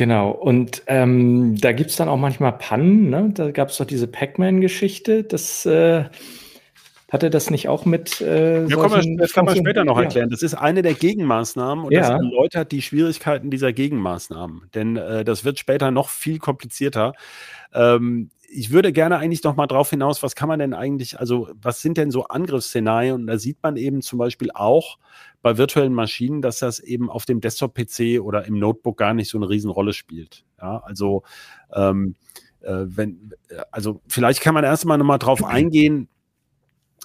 Genau, 0.00 0.30
und 0.30 0.82
ähm, 0.86 1.60
da 1.60 1.72
gibt's 1.72 1.96
dann 1.96 2.08
auch 2.08 2.16
manchmal 2.16 2.52
Pannen, 2.52 3.10
ne? 3.10 3.32
Da 3.34 3.50
gab's 3.50 3.76
doch 3.76 3.84
diese 3.84 4.06
Pac-Man-Geschichte. 4.06 5.24
Das 5.24 5.66
äh, 5.66 6.04
hatte 7.12 7.28
das 7.28 7.50
nicht 7.50 7.68
auch 7.68 7.84
mit 7.84 8.18
äh, 8.22 8.64
Ja, 8.64 8.76
kann 8.78 8.92
man, 8.92 9.16
das 9.18 9.34
kann 9.34 9.44
man 9.44 9.56
später 9.56 9.84
noch 9.84 9.98
Ja. 9.98 10.04
erklären. 10.04 10.30
Das 10.30 10.42
ist 10.42 10.54
eine 10.54 10.80
der 10.80 10.94
Gegenmaßnahmen 10.94 11.84
und 11.84 11.94
das 11.94 12.08
Ja. 12.08 12.16
erläutert 12.16 12.72
die 12.72 12.80
Schwierigkeiten 12.80 13.50
dieser 13.50 13.74
Gegenmaßnahmen. 13.74 14.70
Denn 14.74 14.96
äh, 14.96 15.22
das 15.22 15.44
wird 15.44 15.58
später 15.58 15.90
noch 15.90 16.08
viel 16.08 16.38
komplizierter. 16.38 17.12
Ähm, 17.74 18.30
ich 18.52 18.70
würde 18.70 18.92
gerne 18.92 19.18
eigentlich 19.18 19.44
noch 19.44 19.54
mal 19.54 19.68
drauf 19.68 19.90
hinaus, 19.90 20.22
was 20.22 20.34
kann 20.34 20.48
man 20.48 20.58
denn 20.58 20.74
eigentlich, 20.74 21.20
also 21.20 21.48
was 21.54 21.80
sind 21.80 21.96
denn 21.96 22.10
so 22.10 22.24
Angriffsszenarien? 22.24 23.14
Und 23.14 23.26
da 23.28 23.38
sieht 23.38 23.58
man 23.62 23.76
eben 23.76 24.02
zum 24.02 24.18
Beispiel 24.18 24.50
auch 24.52 24.98
bei 25.40 25.56
virtuellen 25.56 25.94
Maschinen, 25.94 26.42
dass 26.42 26.58
das 26.58 26.80
eben 26.80 27.08
auf 27.08 27.24
dem 27.24 27.40
Desktop-PC 27.40 28.20
oder 28.20 28.44
im 28.46 28.58
Notebook 28.58 28.96
gar 28.96 29.14
nicht 29.14 29.30
so 29.30 29.38
eine 29.38 29.48
Riesenrolle 29.48 29.92
spielt. 29.92 30.44
Ja, 30.60 30.78
also 30.78 31.22
ähm, 31.72 32.16
äh, 32.60 32.84
wenn, 32.86 33.32
also 33.70 34.00
vielleicht 34.08 34.40
kann 34.40 34.54
man 34.54 34.64
erstmal 34.64 34.98
noch 34.98 35.06
mal 35.06 35.18
drauf 35.18 35.44
eingehen, 35.44 36.08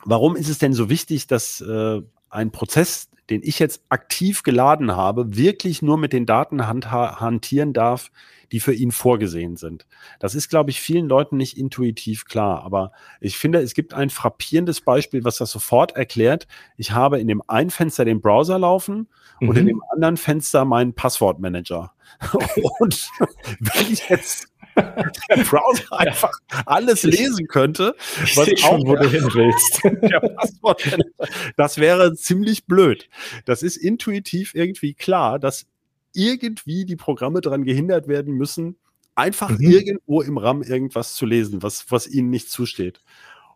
warum 0.04 0.36
ist 0.36 0.50
es 0.50 0.58
denn 0.58 0.74
so 0.74 0.90
wichtig, 0.90 1.28
dass 1.28 1.62
äh, 1.62 2.02
ein 2.30 2.52
Prozess, 2.52 3.10
den 3.30 3.42
ich 3.44 3.58
jetzt 3.60 3.82
aktiv 3.90 4.44
geladen 4.44 4.96
habe, 4.96 5.36
wirklich 5.36 5.82
nur 5.82 5.98
mit 5.98 6.14
den 6.14 6.26
Daten 6.26 6.68
hantieren 6.68 7.74
darf, 7.74 8.12
die 8.52 8.60
für 8.60 8.74
ihn 8.74 8.92
vorgesehen 8.92 9.58
sind. 9.58 9.88
Das 10.20 10.36
ist, 10.36 10.50
glaube 10.50 10.70
ich, 10.70 10.80
vielen 10.80 11.08
Leuten 11.08 11.36
nicht 11.36 11.58
intuitiv 11.58 12.26
klar. 12.26 12.64
Aber 12.64 12.92
ich 13.20 13.38
finde, 13.38 13.60
es 13.60 13.74
gibt 13.74 13.96
ein 13.96 14.12
frappierendes 14.12 14.82
Beispiel, 14.82 15.24
was 15.24 15.38
das 15.38 15.50
sofort 15.50 15.96
erklärt. 15.96 16.48
Ich 16.78 16.92
habe 16.92 17.20
in 17.20 17.28
dem 17.28 17.42
einen 17.48 17.72
Fenster 17.72 18.06
den 18.06 18.22
Browser 18.22 18.60
laufen 18.60 19.08
und 19.42 19.58
in 19.58 19.64
Mhm. 19.64 19.70
dem 19.70 19.84
anderen 19.92 20.18
Fenster 20.18 20.64
meinen 20.64 20.94
Passwortmanager. 20.94 21.94
und 22.80 23.10
wenn 23.60 23.92
ich 23.92 24.08
jetzt 24.10 24.48
der 24.76 25.44
Browser 25.44 25.92
einfach 26.00 26.32
alles 26.66 27.04
lesen 27.04 27.48
könnte, 27.48 27.96
Ich 28.24 28.36
was 28.38 28.46
sehe 28.46 28.58
schon, 28.58 28.82
auch- 28.82 28.86
wo 28.88 28.96
du 28.96 29.10
hin 29.10 29.28
willst. 29.34 29.82
Das 31.58 31.78
wäre 31.78 32.14
ziemlich 32.16 32.66
blöd. 32.66 33.10
Das 33.46 33.64
ist 33.64 33.78
intuitiv 33.78 34.54
irgendwie 34.56 34.94
klar, 34.94 35.40
dass 35.40 35.66
irgendwie 36.14 36.86
die 36.86 36.96
Programme 36.96 37.42
daran 37.42 37.64
gehindert 37.64 38.08
werden 38.08 38.34
müssen, 38.36 38.78
einfach 39.16 39.50
Mhm. 39.50 39.62
irgendwo 39.72 40.22
im 40.22 40.38
RAM 40.38 40.62
irgendwas 40.62 41.14
zu 41.16 41.26
lesen, 41.26 41.64
was, 41.64 41.86
was 41.90 42.08
ihnen 42.08 42.30
nicht 42.30 42.50
zusteht. 42.50 43.02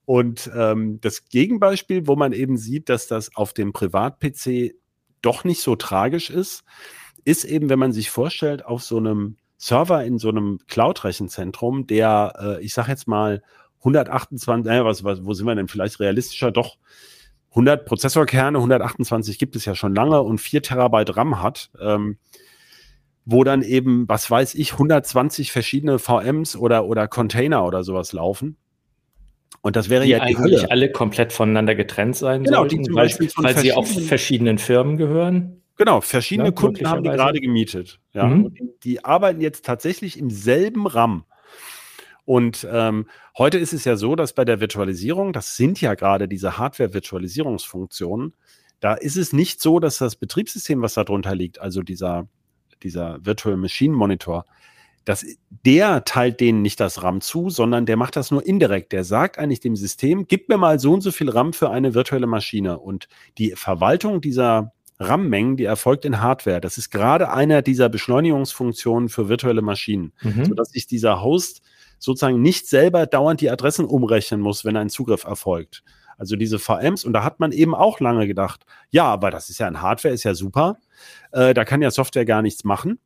Und 0.06 0.50
ähm, 0.56 1.00
das 1.02 1.26
Gegenbeispiel, 1.26 2.08
wo 2.08 2.16
man 2.16 2.34
eben 2.34 2.58
sieht, 2.58 2.90
dass 2.90 3.08
das 3.08 3.36
auf 3.36 3.54
dem 3.54 3.74
Privat-PC 3.74 4.74
doch 5.22 5.44
nicht 5.44 5.62
so 5.62 5.76
tragisch 5.76 6.30
ist, 6.30 6.64
ist 7.26 7.44
eben, 7.44 7.70
wenn 7.70 7.80
man 7.80 7.92
sich 7.92 8.10
vorstellt, 8.10 8.66
auf 8.66 8.82
so 8.82 8.98
einem 8.98 9.38
Server 9.62 10.06
in 10.06 10.18
so 10.18 10.30
einem 10.30 10.58
Cloud-Rechenzentrum, 10.68 11.86
der, 11.86 12.34
äh, 12.40 12.64
ich 12.64 12.74
sag 12.74 12.88
jetzt 12.88 13.10
mal, 13.10 13.44
128, 13.80 14.66
naja, 14.66 14.86
was, 14.86 15.04
was, 15.04 15.26
wo 15.26 15.34
sind 15.34 15.46
wir 15.46 15.56
denn 15.56 15.68
vielleicht 15.68 16.00
realistischer? 16.00 16.52
Doch 16.52 16.78
100 17.50 17.86
Prozessorkerne, 17.86 18.58
128 18.58 19.38
gibt 19.38 19.58
es 19.58 19.66
ja 19.66 19.76
schon 19.76 19.94
lange 19.94 20.22
und 20.22 20.40
4 20.40 20.64
Terabyte 20.64 21.16
RAM 21.18 21.42
hat, 21.42 21.72
ähm, 21.80 22.18
wo 23.26 23.44
dann 23.44 23.62
eben, 23.62 24.08
was 24.08 24.32
weiß 24.32 24.56
ich, 24.56 24.74
120 24.74 25.52
verschiedene 25.52 26.00
VMs 26.00 26.56
oder, 26.56 26.86
oder 26.86 27.10
Container 27.10 27.66
oder 27.66 27.84
sowas 27.84 28.14
laufen. 28.14 28.56
Und 29.62 29.76
das 29.76 29.90
wäre 29.90 30.06
die 30.06 30.12
ja 30.12 30.26
die 30.26 30.38
eigentlich 30.38 30.72
alle 30.72 30.90
komplett 30.90 31.34
voneinander 31.34 31.76
getrennt 31.76 32.16
sein 32.16 32.44
genau, 32.44 32.60
sollten, 32.60 32.78
die 32.78 32.84
zum 32.84 32.96
weil, 32.96 33.08
Beispiel 33.08 33.30
weil 33.38 33.58
sie 33.58 33.74
auf 33.74 33.86
verschiedenen- 33.88 34.08
verschiedenen 34.08 34.58
Firmen 34.58 34.96
gehören. 34.96 35.59
Genau, 35.80 36.02
verschiedene 36.02 36.50
Ja, 36.50 36.54
Kunden 36.54 36.90
haben 36.90 37.04
die 37.04 37.10
gerade 37.10 37.40
gemietet. 37.40 38.02
Ja, 38.12 38.28
Mhm. 38.28 38.54
die, 38.84 39.06
arbeiten 39.06 39.40
jetzt 39.40 39.64
tatsächlich 39.66 40.20
im 40.20 40.30
selben 40.30 40.86
RAM. 40.86 41.24
Und 42.26 42.68
ähm, 42.70 43.08
heute 43.38 43.58
ist 43.58 43.72
es 43.72 43.86
ja 43.86 43.96
so, 43.96 44.18
dass 44.18 44.34
bei 44.34 44.44
der 44.44 44.60
Virtualisierung, 44.60 45.32
das 45.32 45.56
sind 45.56 45.80
ja 45.80 45.96
gerade 45.96 46.28
diese 46.28 46.58
Hardware-Virtualisierungsfunktionen, 46.58 48.34
da 48.82 48.94
ist 48.94 49.16
es 49.16 49.32
nicht 49.32 49.62
so, 49.62 49.80
dass 49.80 49.98
das 50.00 50.18
Betriebssystem, 50.18 50.82
was 50.82 50.96
da 50.96 51.06
drunter 51.06 51.34
liegt, 51.34 51.62
also 51.62 51.82
dieser, 51.82 52.28
dieser 52.84 53.26
Virtual 53.26 53.56
Machine 53.56 53.96
Monitor, 53.96 54.44
dass 55.06 55.26
der 55.66 56.04
teilt 56.04 56.42
denen 56.42 56.62
nicht 56.62 56.82
das 56.82 57.04
RAM 57.04 57.22
zu, 57.22 57.50
sondern 57.50 57.86
der 57.86 57.96
macht 57.96 58.18
das 58.18 58.32
nur 58.32 58.46
indirekt. 58.46 58.92
Der 58.92 59.06
sagt 59.06 59.40
eigentlich 59.40 59.62
dem 59.62 59.78
System, 59.78 60.28
gib 60.28 60.50
mir 60.50 60.58
mal 60.58 60.78
so 60.78 60.92
und 60.94 61.02
so 61.02 61.12
viel 61.14 61.30
RAM 61.30 61.54
für 61.54 61.70
eine 61.70 61.94
virtuelle 61.94 62.28
Maschine. 62.28 62.80
Und 62.80 63.08
die 63.38 63.54
Verwaltung 63.56 64.20
dieser 64.20 64.74
RAM-Mengen, 65.00 65.58
die 65.58 65.64
erfolgt 65.64 66.06
in 66.06 66.22
Hardware. 66.22 66.62
Das 66.62 66.78
ist 66.78 66.90
gerade 66.90 67.32
einer 67.32 67.62
dieser 67.62 67.90
Beschleunigungsfunktionen 67.90 69.10
für 69.10 69.30
virtuelle 69.30 69.62
Maschinen, 69.62 70.14
Mhm. 70.22 70.46
sodass 70.46 70.70
sich 70.72 70.88
dieser 70.88 71.22
Host 71.24 71.62
sozusagen 72.00 72.42
nicht 72.42 72.68
selber 72.68 73.06
dauernd 73.06 73.42
die 73.42 73.50
Adressen 73.50 73.86
umrechnen 73.86 74.42
muss, 74.42 74.66
wenn 74.66 74.78
ein 74.78 74.90
Zugriff 74.90 75.24
erfolgt. 75.24 75.84
Also 76.18 76.36
diese 76.36 76.60
VMs, 76.60 77.06
und 77.06 77.14
da 77.14 77.24
hat 77.24 77.40
man 77.40 77.54
eben 77.54 77.74
auch 77.74 78.02
lange 78.02 78.28
gedacht, 78.28 78.66
ja, 78.90 79.06
aber 79.06 79.32
das 79.32 79.50
ist 79.50 79.58
ja 79.60 79.68
ein 79.68 79.82
Hardware, 79.82 80.14
ist 80.14 80.24
ja 80.24 80.34
super. 80.34 80.78
Äh, 81.32 81.54
da 81.54 81.64
kann 81.64 81.82
ja 81.82 81.92
Software 81.92 82.26
gar 82.26 82.42
nichts 82.42 82.66
machen. 82.66 83.00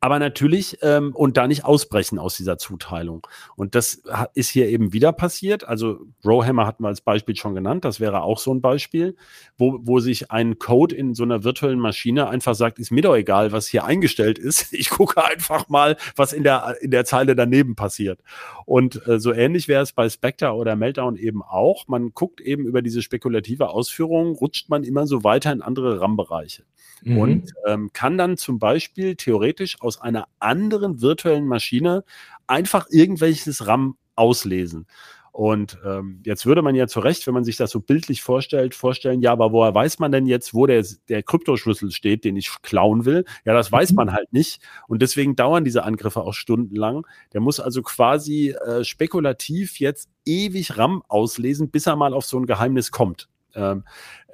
Aber 0.00 0.18
natürlich 0.18 0.78
ähm, 0.82 1.14
und 1.14 1.36
da 1.36 1.46
nicht 1.46 1.64
ausbrechen 1.64 2.18
aus 2.18 2.36
dieser 2.36 2.58
Zuteilung. 2.58 3.26
Und 3.56 3.74
das 3.74 4.02
ist 4.34 4.50
hier 4.50 4.68
eben 4.68 4.92
wieder 4.92 5.12
passiert. 5.12 5.66
Also 5.66 6.00
Rowhammer 6.24 6.66
hatten 6.66 6.82
wir 6.82 6.88
als 6.88 7.00
Beispiel 7.00 7.36
schon 7.36 7.54
genannt. 7.54 7.84
Das 7.84 8.00
wäre 8.00 8.22
auch 8.22 8.38
so 8.38 8.52
ein 8.52 8.60
Beispiel, 8.60 9.16
wo, 9.56 9.78
wo 9.82 10.00
sich 10.00 10.30
ein 10.30 10.58
Code 10.58 10.94
in 10.94 11.14
so 11.14 11.22
einer 11.22 11.44
virtuellen 11.44 11.80
Maschine 11.80 12.28
einfach 12.28 12.54
sagt, 12.54 12.78
ist 12.78 12.90
mir 12.90 13.02
doch 13.02 13.14
egal, 13.14 13.52
was 13.52 13.66
hier 13.66 13.84
eingestellt 13.84 14.38
ist. 14.38 14.72
Ich 14.76 14.90
gucke 14.90 15.24
einfach 15.24 15.68
mal, 15.68 15.96
was 16.16 16.32
in 16.32 16.42
der, 16.42 16.76
in 16.80 16.90
der 16.90 17.04
Zeile 17.04 17.34
daneben 17.34 17.76
passiert. 17.76 18.20
Und 18.66 19.06
äh, 19.08 19.18
so 19.18 19.32
ähnlich 19.32 19.68
wäre 19.68 19.82
es 19.82 19.92
bei 19.92 20.08
Spectre 20.08 20.52
oder 20.52 20.76
Meltdown 20.76 21.16
eben 21.16 21.42
auch. 21.42 21.88
Man 21.88 22.12
guckt 22.12 22.40
eben 22.40 22.66
über 22.66 22.82
diese 22.82 23.00
spekulative 23.00 23.70
Ausführung, 23.70 24.34
rutscht 24.34 24.68
man 24.68 24.84
immer 24.84 25.06
so 25.06 25.24
weiter 25.24 25.52
in 25.52 25.62
andere 25.62 26.00
RAM-Bereiche 26.00 26.64
Mhm. 27.02 27.18
und 27.18 27.52
ähm, 27.66 27.90
kann 27.92 28.18
dann 28.18 28.36
zum 28.36 28.58
Beispiel 28.58 29.16
theoretisch 29.16 29.76
aus 29.80 30.00
einer 30.00 30.28
anderen 30.38 31.00
virtuellen 31.00 31.46
Maschine 31.46 32.04
einfach 32.46 32.86
irgendwelches 32.90 33.66
RAM 33.66 33.96
auslesen. 34.14 34.86
Und 35.32 35.78
ähm, 35.84 36.22
jetzt 36.24 36.46
würde 36.46 36.62
man 36.62 36.74
ja 36.74 36.86
zu 36.86 36.98
Recht, 36.98 37.26
wenn 37.26 37.34
man 37.34 37.44
sich 37.44 37.58
das 37.58 37.70
so 37.70 37.78
bildlich 37.80 38.22
vorstellt, 38.22 38.74
vorstellen, 38.74 39.20
ja, 39.20 39.32
aber 39.32 39.52
woher 39.52 39.74
weiß 39.74 39.98
man 39.98 40.10
denn 40.10 40.24
jetzt, 40.24 40.54
wo 40.54 40.64
der, 40.64 40.82
der 41.10 41.22
Kryptoschlüssel 41.22 41.90
steht, 41.90 42.24
den 42.24 42.36
ich 42.36 42.50
klauen 42.62 43.04
will? 43.04 43.26
Ja, 43.44 43.52
das 43.52 43.70
weiß 43.70 43.90
Mhm. 43.90 43.96
man 43.96 44.12
halt 44.12 44.32
nicht. 44.32 44.62
Und 44.88 45.02
deswegen 45.02 45.36
dauern 45.36 45.62
diese 45.62 45.84
Angriffe 45.84 46.22
auch 46.22 46.32
stundenlang. 46.32 47.06
Der 47.34 47.42
muss 47.42 47.60
also 47.60 47.82
quasi 47.82 48.54
äh, 48.66 48.82
spekulativ 48.82 49.78
jetzt 49.78 50.08
ewig 50.24 50.78
RAM 50.78 51.02
auslesen, 51.06 51.68
bis 51.68 51.86
er 51.86 51.96
mal 51.96 52.14
auf 52.14 52.24
so 52.24 52.38
ein 52.38 52.46
Geheimnis 52.46 52.90
kommt. 52.90 53.28
Ähm, 53.54 53.84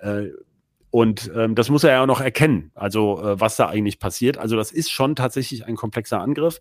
äh, 0.00 0.28
und 0.92 1.32
ähm, 1.34 1.54
das 1.54 1.70
muss 1.70 1.84
er 1.84 1.92
ja 1.92 2.02
auch 2.02 2.06
noch 2.06 2.20
erkennen, 2.20 2.70
also 2.74 3.18
äh, 3.18 3.40
was 3.40 3.56
da 3.56 3.66
eigentlich 3.66 3.98
passiert. 3.98 4.36
Also 4.36 4.56
das 4.56 4.70
ist 4.70 4.92
schon 4.92 5.16
tatsächlich 5.16 5.64
ein 5.64 5.74
komplexer 5.74 6.20
Angriff. 6.20 6.60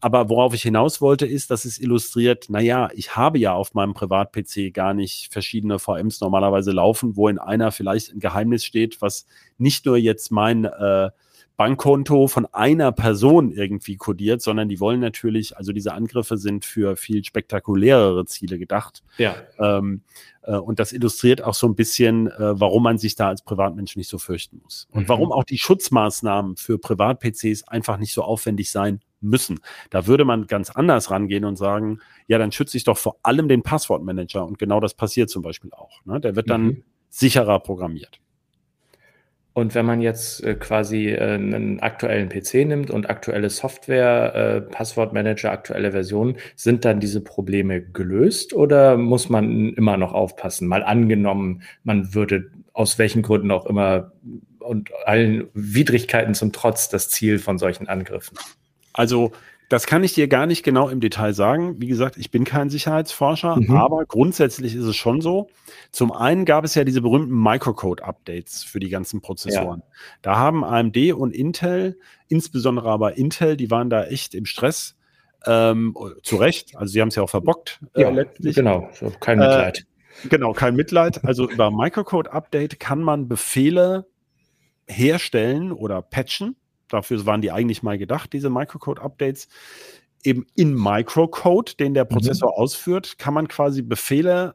Aber 0.00 0.28
worauf 0.28 0.54
ich 0.54 0.62
hinaus 0.62 1.00
wollte, 1.00 1.26
ist, 1.26 1.50
dass 1.50 1.64
es 1.64 1.80
illustriert, 1.80 2.48
naja, 2.48 2.90
ich 2.94 3.16
habe 3.16 3.40
ja 3.40 3.54
auf 3.54 3.74
meinem 3.74 3.92
Privat-PC 3.92 4.72
gar 4.72 4.94
nicht 4.94 5.32
verschiedene 5.32 5.80
VMs 5.80 6.20
normalerweise 6.20 6.70
laufen, 6.70 7.16
wo 7.16 7.28
in 7.28 7.40
einer 7.40 7.72
vielleicht 7.72 8.12
ein 8.12 8.20
Geheimnis 8.20 8.64
steht, 8.64 9.02
was 9.02 9.26
nicht 9.58 9.84
nur 9.84 9.96
jetzt 9.96 10.30
mein 10.30 10.66
äh, 10.66 11.10
Bankkonto 11.56 12.26
von 12.28 12.46
einer 12.52 12.92
Person 12.92 13.50
irgendwie 13.50 13.96
kodiert, 13.96 14.42
sondern 14.42 14.68
die 14.68 14.78
wollen 14.80 15.00
natürlich, 15.00 15.56
also 15.56 15.72
diese 15.72 15.94
Angriffe 15.94 16.36
sind 16.36 16.64
für 16.64 16.96
viel 16.96 17.24
spektakulärere 17.24 18.26
Ziele 18.26 18.58
gedacht. 18.58 19.02
ja. 19.18 19.34
Ähm, 19.58 20.02
äh, 20.42 20.56
und 20.56 20.78
das 20.78 20.92
illustriert 20.92 21.42
auch 21.42 21.54
so 21.54 21.66
ein 21.66 21.74
bisschen, 21.74 22.26
äh, 22.28 22.60
warum 22.60 22.82
man 22.82 22.98
sich 22.98 23.14
da 23.16 23.28
als 23.28 23.42
Privatmensch 23.42 23.96
nicht 23.96 24.08
so 24.08 24.18
fürchten 24.18 24.60
muss. 24.62 24.86
Und 24.92 25.04
Mhm. 25.04 25.08
warum 25.08 25.32
auch 25.32 25.44
die 25.44 25.58
Schutzmaßnahmen 25.58 26.56
für 26.56 26.78
Privat-PCs 26.78 27.66
einfach 27.68 27.96
nicht 27.98 28.12
so 28.12 28.22
aufwendig 28.22 28.70
sein 28.70 29.00
müssen. 29.20 29.60
Da 29.90 30.06
würde 30.06 30.24
man 30.26 30.46
ganz 30.46 30.70
anders 30.70 31.10
rangehen 31.10 31.44
und 31.46 31.56
sagen, 31.56 32.00
ja, 32.28 32.36
dann 32.38 32.52
schütze 32.52 32.76
ich 32.76 32.84
doch 32.84 32.98
vor 32.98 33.16
allem 33.22 33.48
den 33.48 33.62
Passwortmanager. 33.62 34.44
Und 34.46 34.58
genau 34.58 34.78
das 34.78 34.94
passiert 34.94 35.30
zum 35.30 35.42
Beispiel 35.42 35.72
auch. 35.72 36.04
Ne? 36.04 36.20
Der 36.20 36.36
wird 36.36 36.50
dann 36.50 36.62
Mhm. 36.64 36.82
sicherer 37.08 37.58
programmiert. 37.60 38.20
Und 39.56 39.74
wenn 39.74 39.86
man 39.86 40.02
jetzt 40.02 40.44
äh, 40.44 40.54
quasi 40.54 41.08
äh, 41.08 41.32
einen 41.32 41.80
aktuellen 41.80 42.28
PC 42.28 42.66
nimmt 42.66 42.90
und 42.90 43.08
aktuelle 43.08 43.48
Software, 43.48 44.34
äh, 44.34 44.60
Passwortmanager, 44.60 45.50
aktuelle 45.50 45.92
Versionen, 45.92 46.36
sind 46.56 46.84
dann 46.84 47.00
diese 47.00 47.22
Probleme 47.22 47.80
gelöst 47.80 48.52
oder 48.52 48.98
muss 48.98 49.30
man 49.30 49.72
immer 49.72 49.96
noch 49.96 50.12
aufpassen? 50.12 50.68
Mal 50.68 50.82
angenommen, 50.82 51.62
man 51.84 52.12
würde 52.14 52.50
aus 52.74 52.98
welchen 52.98 53.22
Gründen 53.22 53.50
auch 53.50 53.64
immer 53.64 54.12
und 54.58 54.90
allen 55.06 55.48
Widrigkeiten 55.54 56.34
zum 56.34 56.52
Trotz 56.52 56.90
das 56.90 57.08
Ziel 57.08 57.38
von 57.38 57.56
solchen 57.56 57.88
Angriffen. 57.88 58.36
Also, 58.92 59.32
das 59.68 59.86
kann 59.86 60.04
ich 60.04 60.14
dir 60.14 60.28
gar 60.28 60.46
nicht 60.46 60.62
genau 60.62 60.88
im 60.88 61.00
Detail 61.00 61.32
sagen. 61.34 61.80
Wie 61.80 61.86
gesagt, 61.88 62.16
ich 62.16 62.30
bin 62.30 62.44
kein 62.44 62.70
Sicherheitsforscher, 62.70 63.56
Mhm. 63.56 63.76
aber 63.76 64.04
grundsätzlich 64.06 64.74
ist 64.74 64.84
es 64.84 64.94
schon 64.96 65.20
so. 65.20 65.48
Zum 65.90 66.12
einen 66.12 66.44
gab 66.44 66.64
es 66.64 66.74
ja 66.74 66.84
diese 66.84 67.02
berühmten 67.02 67.34
Microcode-Updates 67.42 68.62
für 68.64 68.78
die 68.80 68.88
ganzen 68.90 69.20
Prozessoren. 69.20 69.82
Da 70.22 70.36
haben 70.36 70.64
AMD 70.64 71.12
und 71.14 71.34
Intel, 71.34 71.98
insbesondere 72.28 72.88
aber 72.90 73.16
Intel, 73.18 73.56
die 73.56 73.70
waren 73.70 73.90
da 73.90 74.04
echt 74.04 74.34
im 74.34 74.46
Stress. 74.46 74.94
Ähm, 75.48 75.96
zu 76.24 76.36
Recht, 76.36 76.76
also 76.76 76.90
sie 76.92 77.00
haben 77.00 77.08
es 77.08 77.14
ja 77.14 77.22
auch 77.22 77.30
verbockt 77.30 77.78
äh, 77.94 78.10
letztlich. 78.10 78.56
genau, 78.56 78.88
kein 79.20 79.38
Äh, 79.40 79.42
Mitleid. 79.46 79.86
Genau, 80.28 80.52
kein 80.54 80.74
Mitleid. 80.74 81.24
Also 81.24 81.48
über 81.48 81.70
Microcode-Update 81.70 82.80
kann 82.80 83.00
man 83.00 83.28
Befehle 83.28 84.06
herstellen 84.88 85.72
oder 85.72 86.02
patchen. 86.02 86.56
Dafür 86.88 87.24
waren 87.26 87.40
die 87.40 87.52
eigentlich 87.52 87.82
mal 87.82 87.98
gedacht, 87.98 88.32
diese 88.32 88.50
Microcode-Updates. 88.50 89.48
Eben 90.24 90.46
in 90.54 90.74
Microcode, 90.74 91.78
den 91.78 91.94
der 91.94 92.04
Prozessor 92.04 92.58
ausführt, 92.58 93.18
kann 93.18 93.34
man 93.34 93.48
quasi 93.48 93.82
Befehle 93.82 94.54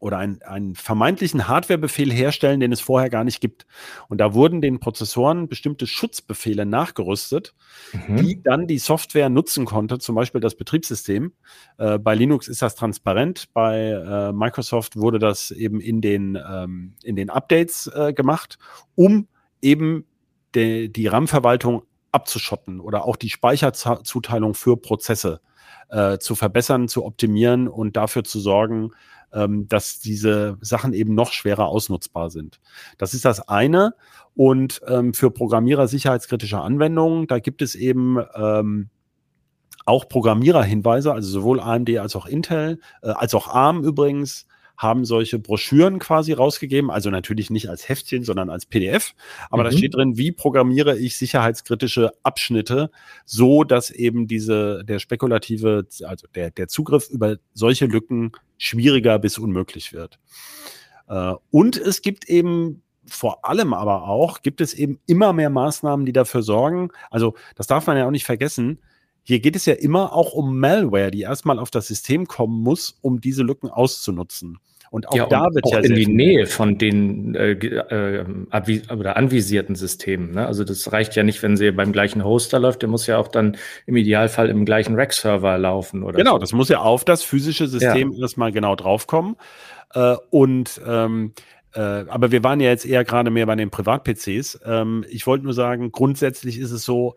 oder 0.00 0.16
einen, 0.16 0.40
einen 0.42 0.74
vermeintlichen 0.74 1.46
Hardware-Befehl 1.46 2.10
herstellen, 2.10 2.58
den 2.58 2.72
es 2.72 2.80
vorher 2.80 3.10
gar 3.10 3.22
nicht 3.22 3.40
gibt. 3.40 3.66
Und 4.08 4.18
da 4.18 4.32
wurden 4.32 4.62
den 4.62 4.80
Prozessoren 4.80 5.46
bestimmte 5.46 5.86
Schutzbefehle 5.86 6.64
nachgerüstet, 6.64 7.54
Mhm. 7.92 8.16
die 8.16 8.42
dann 8.42 8.66
die 8.66 8.78
Software 8.78 9.28
nutzen 9.28 9.66
konnte, 9.66 9.98
zum 9.98 10.14
Beispiel 10.14 10.40
das 10.40 10.54
Betriebssystem. 10.54 11.34
Äh, 11.76 11.98
bei 11.98 12.14
Linux 12.14 12.48
ist 12.48 12.62
das 12.62 12.76
transparent, 12.76 13.52
bei 13.52 13.90
äh, 13.90 14.32
Microsoft 14.32 14.96
wurde 14.96 15.18
das 15.18 15.50
eben 15.50 15.80
in 15.80 16.00
den, 16.00 16.38
ähm, 16.50 16.94
in 17.04 17.14
den 17.14 17.28
Updates 17.28 17.86
äh, 17.94 18.14
gemacht, 18.14 18.58
um 18.94 19.28
eben 19.60 20.06
de, 20.54 20.88
die 20.88 21.06
RAM-Verwaltung 21.06 21.82
abzuschotten 22.12 22.80
oder 22.80 23.04
auch 23.04 23.16
die 23.16 23.30
Speicherzuteilung 23.30 24.54
für 24.54 24.76
Prozesse 24.76 25.40
äh, 25.90 26.18
zu 26.18 26.34
verbessern, 26.34 26.88
zu 26.88 27.04
optimieren 27.04 27.68
und 27.68 27.96
dafür 27.96 28.24
zu 28.24 28.40
sorgen, 28.40 28.90
ähm, 29.32 29.68
dass 29.68 30.00
diese 30.00 30.58
Sachen 30.60 30.92
eben 30.92 31.14
noch 31.14 31.32
schwerer 31.32 31.66
ausnutzbar 31.66 32.30
sind. 32.30 32.60
Das 32.98 33.14
ist 33.14 33.24
das 33.24 33.48
eine. 33.48 33.94
Und 34.34 34.80
ähm, 34.86 35.14
für 35.14 35.30
Programmierer 35.30 35.88
sicherheitskritische 35.88 36.60
Anwendungen, 36.60 37.26
da 37.26 37.38
gibt 37.38 37.62
es 37.62 37.74
eben 37.74 38.18
ähm, 38.34 38.88
auch 39.84 40.08
Programmiererhinweise, 40.08 41.12
also 41.12 41.28
sowohl 41.28 41.60
AMD 41.60 41.90
als 41.98 42.16
auch 42.16 42.26
Intel, 42.26 42.80
äh, 43.02 43.10
als 43.10 43.34
auch 43.34 43.48
ARM 43.48 43.82
übrigens, 43.82 44.46
haben 44.80 45.04
solche 45.04 45.38
Broschüren 45.38 45.98
quasi 45.98 46.32
rausgegeben, 46.32 46.90
also 46.90 47.10
natürlich 47.10 47.50
nicht 47.50 47.68
als 47.68 47.86
Heftchen, 47.86 48.24
sondern 48.24 48.48
als 48.48 48.64
PDF. 48.64 49.14
Aber 49.50 49.62
da 49.62 49.70
Mhm. 49.70 49.76
steht 49.76 49.94
drin, 49.94 50.16
wie 50.16 50.32
programmiere 50.32 50.96
ich 50.96 51.18
sicherheitskritische 51.18 52.12
Abschnitte, 52.22 52.90
so 53.26 53.62
dass 53.62 53.90
eben 53.90 54.26
diese, 54.26 54.82
der 54.86 54.98
spekulative, 54.98 55.86
also 56.04 56.26
der, 56.34 56.50
der 56.50 56.68
Zugriff 56.68 57.10
über 57.10 57.36
solche 57.52 57.84
Lücken 57.84 58.32
schwieriger 58.56 59.18
bis 59.18 59.36
unmöglich 59.36 59.92
wird. 59.92 60.18
Äh, 61.08 61.34
und 61.50 61.76
es 61.76 62.00
gibt 62.00 62.30
eben 62.30 62.82
vor 63.06 63.44
allem 63.44 63.74
aber 63.74 64.08
auch, 64.08 64.40
gibt 64.40 64.62
es 64.62 64.72
eben 64.72 64.98
immer 65.06 65.34
mehr 65.34 65.50
Maßnahmen, 65.50 66.06
die 66.06 66.12
dafür 66.14 66.42
sorgen, 66.42 66.88
also 67.10 67.34
das 67.54 67.66
darf 67.66 67.86
man 67.86 67.98
ja 67.98 68.06
auch 68.06 68.10
nicht 68.10 68.24
vergessen, 68.24 68.78
hier 69.22 69.40
geht 69.40 69.56
es 69.56 69.66
ja 69.66 69.74
immer 69.74 70.14
auch 70.14 70.32
um 70.32 70.58
Malware, 70.58 71.10
die 71.10 71.20
erstmal 71.20 71.58
auf 71.58 71.70
das 71.70 71.86
System 71.86 72.26
kommen 72.26 72.62
muss, 72.62 72.98
um 73.02 73.20
diese 73.20 73.42
Lücken 73.42 73.68
auszunutzen. 73.68 74.58
Und 74.90 75.08
auch 75.08 75.14
ja, 75.14 75.26
da 75.26 75.46
wird 75.52 75.64
auch 75.64 75.72
ja 75.72 75.78
in 75.78 75.94
die 75.94 76.08
Nähe 76.08 76.46
von 76.46 76.76
den 76.76 77.36
äh, 77.36 77.52
äh, 77.52 78.24
oder 78.92 79.16
anvisierten 79.16 79.76
Systemen. 79.76 80.32
Ne? 80.32 80.44
Also 80.44 80.64
das 80.64 80.90
reicht 80.92 81.14
ja 81.14 81.22
nicht, 81.22 81.42
wenn 81.44 81.56
sie 81.56 81.70
beim 81.70 81.92
gleichen 81.92 82.24
Hoster 82.24 82.58
läuft, 82.58 82.82
der 82.82 82.88
muss 82.88 83.06
ja 83.06 83.16
auch 83.16 83.28
dann 83.28 83.56
im 83.86 83.96
Idealfall 83.96 84.48
im 84.48 84.64
gleichen 84.64 84.96
Rack-Server 84.96 85.58
laufen. 85.58 86.02
Oder 86.02 86.18
genau, 86.18 86.32
so. 86.32 86.38
das 86.38 86.52
muss 86.52 86.68
ja 86.68 86.80
auf 86.80 87.04
das 87.04 87.22
physische 87.22 87.68
System 87.68 88.12
ja. 88.12 88.22
erstmal 88.22 88.50
genau 88.50 88.74
draufkommen. 88.74 89.36
Äh, 89.94 90.16
und 90.30 90.80
ähm, 90.84 91.34
äh, 91.72 91.80
aber 91.80 92.32
wir 92.32 92.42
waren 92.42 92.58
ja 92.58 92.70
jetzt 92.70 92.84
eher 92.84 93.04
gerade 93.04 93.30
mehr 93.30 93.46
bei 93.46 93.54
den 93.54 93.70
Privat-PCs. 93.70 94.60
Ähm, 94.64 95.04
ich 95.08 95.24
wollte 95.26 95.44
nur 95.44 95.54
sagen, 95.54 95.92
grundsätzlich 95.92 96.58
ist 96.58 96.72
es 96.72 96.84
so, 96.84 97.14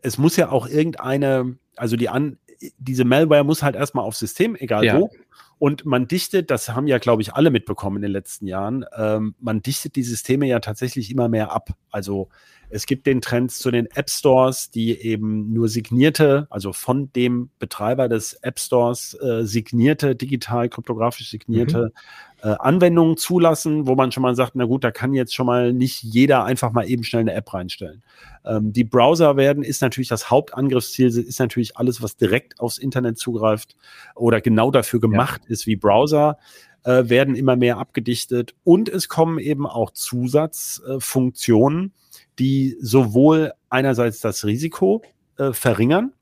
es 0.00 0.16
muss 0.16 0.36
ja 0.36 0.50
auch 0.50 0.66
irgendeine, 0.66 1.56
also 1.76 1.96
die 1.96 2.08
an, 2.08 2.38
diese 2.78 3.04
Malware 3.04 3.44
muss 3.44 3.62
halt 3.62 3.76
erstmal 3.76 4.04
aufs 4.04 4.18
System, 4.18 4.56
egal 4.56 4.84
ja. 4.84 4.98
wo. 4.98 5.10
Und 5.58 5.84
man 5.84 6.08
dichtet, 6.08 6.50
das 6.50 6.70
haben 6.70 6.86
ja, 6.88 6.98
glaube 6.98 7.22
ich, 7.22 7.34
alle 7.34 7.50
mitbekommen 7.50 7.96
in 7.96 8.02
den 8.02 8.10
letzten 8.10 8.46
Jahren, 8.46 8.84
ähm, 8.96 9.34
man 9.38 9.62
dichtet 9.62 9.94
die 9.94 10.02
Systeme 10.02 10.46
ja 10.46 10.58
tatsächlich 10.58 11.10
immer 11.10 11.28
mehr 11.28 11.52
ab. 11.52 11.70
Also 11.90 12.28
es 12.72 12.86
gibt 12.86 13.06
den 13.06 13.20
Trend 13.20 13.52
zu 13.52 13.70
den 13.70 13.86
App 13.86 14.08
Stores, 14.08 14.70
die 14.70 14.98
eben 14.98 15.52
nur 15.52 15.68
signierte, 15.68 16.46
also 16.48 16.72
von 16.72 17.12
dem 17.12 17.50
Betreiber 17.58 18.08
des 18.08 18.32
App 18.34 18.58
Stores 18.58 19.14
äh, 19.20 19.44
signierte, 19.44 20.16
digital 20.16 20.70
kryptografisch 20.70 21.28
signierte 21.30 21.92
mhm. 22.42 22.48
äh, 22.48 22.54
Anwendungen 22.58 23.18
zulassen, 23.18 23.86
wo 23.86 23.94
man 23.94 24.10
schon 24.10 24.22
mal 24.22 24.34
sagt, 24.34 24.52
na 24.54 24.64
gut, 24.64 24.84
da 24.84 24.90
kann 24.90 25.12
jetzt 25.12 25.34
schon 25.34 25.46
mal 25.46 25.74
nicht 25.74 26.02
jeder 26.02 26.44
einfach 26.44 26.72
mal 26.72 26.88
eben 26.88 27.04
schnell 27.04 27.20
eine 27.20 27.34
App 27.34 27.52
reinstellen. 27.52 28.02
Ähm, 28.44 28.72
die 28.72 28.84
Browser 28.84 29.36
werden, 29.36 29.62
ist 29.62 29.82
natürlich 29.82 30.08
das 30.08 30.30
Hauptangriffsziel, 30.30 31.08
ist 31.08 31.40
natürlich 31.40 31.76
alles, 31.76 32.00
was 32.02 32.16
direkt 32.16 32.58
aufs 32.58 32.78
Internet 32.78 33.18
zugreift 33.18 33.76
oder 34.14 34.40
genau 34.40 34.70
dafür 34.70 35.00
gemacht 35.00 35.42
ja. 35.44 35.50
ist 35.50 35.66
wie 35.66 35.76
Browser 35.76 36.38
äh, 36.84 37.08
werden 37.08 37.34
immer 37.34 37.56
mehr 37.56 37.76
abgedichtet 37.78 38.54
und 38.64 38.88
es 38.88 39.08
kommen 39.08 39.38
eben 39.38 39.66
auch 39.66 39.90
Zusatzfunktionen, 39.90 41.86
äh, 41.86 42.01
die 42.42 42.76
sowohl 42.80 43.52
einerseits 43.70 44.18
das 44.18 44.44
Risiko 44.44 45.02
äh, 45.38 45.52
verringern, 45.52 46.12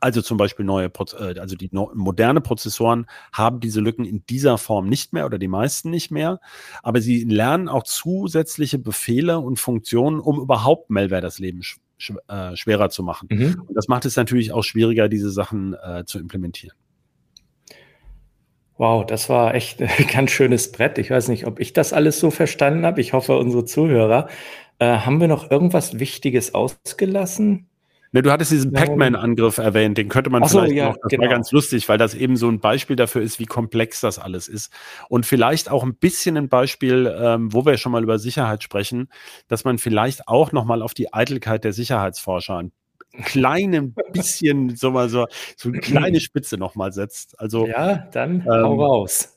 also 0.00 0.20
zum 0.20 0.38
Beispiel 0.38 0.66
neue, 0.66 0.86
äh, 0.86 1.38
also 1.38 1.54
die 1.54 1.70
moderne 1.72 2.40
Prozessoren 2.40 3.06
haben 3.32 3.60
diese 3.60 3.80
Lücken 3.80 4.04
in 4.04 4.24
dieser 4.28 4.58
Form 4.58 4.88
nicht 4.88 5.12
mehr 5.12 5.24
oder 5.24 5.38
die 5.38 5.46
meisten 5.46 5.90
nicht 5.90 6.10
mehr. 6.10 6.40
Aber 6.82 7.00
sie 7.00 7.22
lernen 7.22 7.68
auch 7.68 7.84
zusätzliche 7.84 8.78
Befehle 8.78 9.38
und 9.38 9.60
Funktionen, 9.60 10.18
um 10.18 10.40
überhaupt 10.40 10.90
Malware 10.90 11.22
das 11.22 11.38
Leben 11.38 11.62
sch 11.62 11.78
äh, 12.28 12.56
schwerer 12.56 12.90
zu 12.90 13.04
machen. 13.04 13.28
Mhm. 13.30 13.62
Und 13.68 13.74
das 13.74 13.86
macht 13.86 14.04
es 14.04 14.16
natürlich 14.16 14.52
auch 14.52 14.64
schwieriger, 14.64 15.08
diese 15.08 15.30
Sachen 15.30 15.74
äh, 15.74 16.04
zu 16.04 16.18
implementieren. 16.18 16.76
Wow, 18.78 19.06
das 19.06 19.30
war 19.30 19.54
echt 19.54 19.80
ein 19.82 20.06
ganz 20.12 20.32
schönes 20.32 20.72
Brett. 20.72 20.98
Ich 20.98 21.10
weiß 21.10 21.28
nicht, 21.28 21.46
ob 21.46 21.60
ich 21.60 21.72
das 21.72 21.92
alles 21.92 22.20
so 22.20 22.30
verstanden 22.30 22.84
habe. 22.84 23.00
Ich 23.00 23.12
hoffe, 23.12 23.38
unsere 23.38 23.64
Zuhörer. 23.64 24.28
Äh, 24.78 24.98
haben 24.98 25.20
wir 25.20 25.28
noch 25.28 25.50
irgendwas 25.50 25.98
Wichtiges 25.98 26.54
ausgelassen? 26.54 27.68
Ne, 28.12 28.22
du 28.22 28.30
hattest 28.30 28.52
diesen 28.52 28.72
Pac-Man-Angriff 28.72 29.58
erwähnt, 29.58 29.98
den 29.98 30.08
könnte 30.08 30.30
man 30.30 30.42
Ach 30.42 30.48
vielleicht 30.48 30.72
ja, 30.72 30.88
noch, 30.88 30.96
das 31.02 31.10
genau. 31.10 31.24
war 31.24 31.28
ganz 31.28 31.52
lustig, 31.52 31.88
weil 31.88 31.98
das 31.98 32.14
eben 32.14 32.36
so 32.36 32.48
ein 32.48 32.60
Beispiel 32.60 32.96
dafür 32.96 33.20
ist, 33.20 33.38
wie 33.40 33.46
komplex 33.46 34.00
das 34.00 34.18
alles 34.18 34.48
ist. 34.48 34.72
Und 35.08 35.26
vielleicht 35.26 35.70
auch 35.70 35.82
ein 35.82 35.94
bisschen 35.94 36.36
ein 36.36 36.48
Beispiel, 36.48 37.14
ähm, 37.18 37.52
wo 37.52 37.66
wir 37.66 37.76
schon 37.76 37.92
mal 37.92 38.02
über 38.02 38.18
Sicherheit 38.18 38.62
sprechen, 38.62 39.10
dass 39.48 39.64
man 39.64 39.78
vielleicht 39.78 40.28
auch 40.28 40.52
nochmal 40.52 40.82
auf 40.82 40.94
die 40.94 41.12
Eitelkeit 41.12 41.64
der 41.64 41.72
Sicherheitsforscher 41.72 42.58
ein 42.58 42.72
kleinen 43.24 43.94
bisschen 44.12 44.76
so 44.76 44.90
mal 44.90 45.08
so, 45.08 45.26
so 45.56 45.68
eine 45.68 45.80
kleine 45.80 46.20
Spitze 46.20 46.56
nochmal 46.58 46.92
setzt. 46.92 47.38
Also, 47.40 47.66
ja, 47.66 48.08
dann 48.12 48.40
ähm, 48.40 48.46
hau 48.46 48.82
raus. 48.82 49.35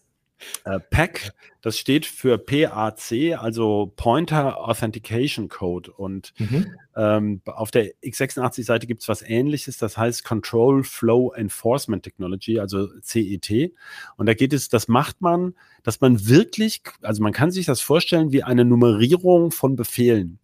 Äh, 0.64 0.80
PAC, 0.80 1.34
das 1.62 1.78
steht 1.78 2.06
für 2.06 2.38
PAC, 2.38 3.38
also 3.38 3.92
Pointer 3.96 4.68
Authentication 4.68 5.50
Code. 5.50 5.92
Und 5.92 6.34
mhm. 6.38 6.76
ähm, 6.96 7.42
auf 7.46 7.72
der 7.72 7.92
x86-Seite 8.04 8.88
gibt 8.88 9.02
es 9.02 9.10
was 9.10 9.22
ähnliches, 9.22 9.78
das 9.78 9.98
heißt 9.98 10.24
Control 10.24 10.84
Flow 10.84 11.34
Enforcement 11.34 12.04
Technology, 12.04 12.60
also 12.60 12.88
CET. 13.02 13.74
Und 14.18 14.26
da 14.26 14.34
geht 14.34 14.54
es, 14.54 14.70
das 14.70 14.88
macht 14.88 15.22
man, 15.22 15.54
dass 15.84 16.02
man 16.02 16.28
wirklich, 16.28 16.82
also 17.02 17.22
man 17.24 17.34
kann 17.34 17.52
sich 17.52 17.66
das 17.66 17.82
vorstellen 17.82 18.32
wie 18.32 18.44
eine 18.44 18.66
Nummerierung 18.66 19.52
von 19.52 19.76
Befehlen. 19.76 20.40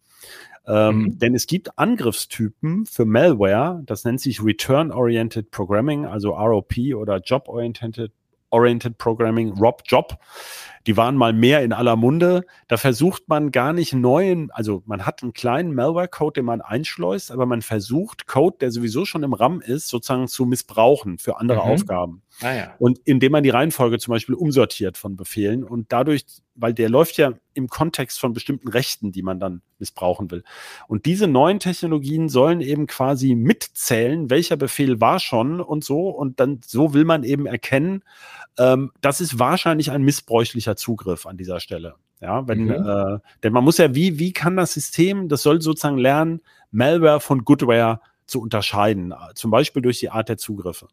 Ähm, 0.66 0.98
mhm. 0.98 1.18
Denn 1.18 1.34
es 1.34 1.46
gibt 1.46 1.78
Angriffstypen 1.78 2.86
für 2.86 3.04
Malware, 3.04 3.82
das 3.86 4.04
nennt 4.04 4.20
sich 4.20 4.42
Return-Oriented 4.42 5.50
Programming, 5.50 6.06
also 6.06 6.30
ROP 6.30 6.74
oder 6.94 7.18
Job-Oriented 7.18 8.10
Oriented 8.50 8.98
Programming, 8.98 9.54
Rob 9.54 9.82
Job. 9.84 10.18
Die 10.86 10.96
waren 10.96 11.16
mal 11.16 11.32
mehr 11.32 11.62
in 11.62 11.72
aller 11.72 11.96
Munde. 11.96 12.44
Da 12.68 12.76
versucht 12.76 13.28
man 13.28 13.50
gar 13.50 13.72
nicht 13.72 13.92
neuen, 13.92 14.50
also 14.52 14.82
man 14.86 15.04
hat 15.04 15.22
einen 15.22 15.32
kleinen 15.32 15.74
Malware-Code, 15.74 16.40
den 16.40 16.44
man 16.44 16.60
einschleust, 16.60 17.30
aber 17.30 17.46
man 17.46 17.62
versucht 17.62 18.26
Code, 18.26 18.58
der 18.60 18.70
sowieso 18.70 19.04
schon 19.04 19.22
im 19.22 19.32
RAM 19.32 19.60
ist, 19.60 19.88
sozusagen 19.88 20.28
zu 20.28 20.44
missbrauchen 20.46 21.18
für 21.18 21.38
andere 21.38 21.58
mhm. 21.64 21.72
Aufgaben. 21.72 22.22
Ah, 22.42 22.54
ja. 22.54 22.74
Und 22.78 23.00
indem 23.04 23.32
man 23.32 23.42
die 23.42 23.50
Reihenfolge 23.50 23.98
zum 23.98 24.12
Beispiel 24.12 24.34
umsortiert 24.34 24.98
von 24.98 25.16
Befehlen 25.16 25.64
und 25.64 25.90
dadurch, 25.90 26.26
weil 26.54 26.74
der 26.74 26.90
läuft 26.90 27.16
ja 27.16 27.32
im 27.54 27.68
Kontext 27.68 28.20
von 28.20 28.34
bestimmten 28.34 28.68
Rechten, 28.68 29.10
die 29.10 29.22
man 29.22 29.40
dann 29.40 29.62
missbrauchen 29.78 30.30
will. 30.30 30.44
Und 30.86 31.06
diese 31.06 31.26
neuen 31.26 31.60
Technologien 31.60 32.28
sollen 32.28 32.60
eben 32.60 32.86
quasi 32.86 33.34
mitzählen, 33.34 34.28
welcher 34.28 34.56
Befehl 34.56 35.00
war 35.00 35.18
schon 35.18 35.60
und 35.62 35.82
so. 35.82 36.10
Und 36.10 36.38
dann 36.38 36.60
so 36.64 36.92
will 36.92 37.06
man 37.06 37.24
eben 37.24 37.46
erkennen, 37.46 38.02
ähm, 38.58 38.92
das 39.00 39.20
ist 39.20 39.38
wahrscheinlich 39.38 39.90
ein 39.90 40.02
missbräuchlicher 40.02 40.75
Zugriff 40.76 41.26
an 41.26 41.36
dieser 41.36 41.60
Stelle. 41.60 41.94
Ja, 42.20 42.48
wenn, 42.48 42.64
mhm. 42.64 42.70
äh, 42.70 43.18
denn 43.42 43.52
man 43.52 43.64
muss 43.64 43.78
ja, 43.78 43.94
wie, 43.94 44.18
wie 44.18 44.32
kann 44.32 44.56
das 44.56 44.72
System, 44.72 45.28
das 45.28 45.42
soll 45.42 45.60
sozusagen 45.60 45.98
lernen, 45.98 46.40
Malware 46.70 47.20
von 47.20 47.44
Goodware 47.44 48.00
zu 48.26 48.40
unterscheiden, 48.40 49.14
zum 49.34 49.50
Beispiel 49.50 49.82
durch 49.82 50.00
die 50.00 50.10
Art 50.10 50.28
der 50.28 50.38
Zugriffe. 50.38 50.88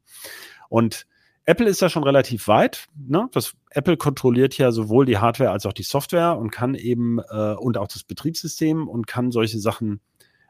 Und 0.70 1.08
Apple 1.46 1.68
ist 1.68 1.82
da 1.82 1.90
schon 1.90 2.04
relativ 2.04 2.48
weit. 2.48 2.88
Ne? 2.96 3.28
Das, 3.34 3.56
Apple 3.70 3.98
kontrolliert 3.98 4.58
ja 4.58 4.72
sowohl 4.72 5.06
die 5.06 5.18
Hardware 5.18 5.52
als 5.52 5.66
auch 5.66 5.74
die 5.74 5.84
Software 5.84 6.38
und 6.38 6.52
kann 6.52 6.76
eben 6.76 7.20
äh, 7.20 7.54
und 7.54 7.78
auch 7.78 7.88
das 7.88 8.04
Betriebssystem 8.04 8.88
und 8.88 9.08
kann 9.08 9.32
solche 9.32 9.60
Sachen 9.60 10.00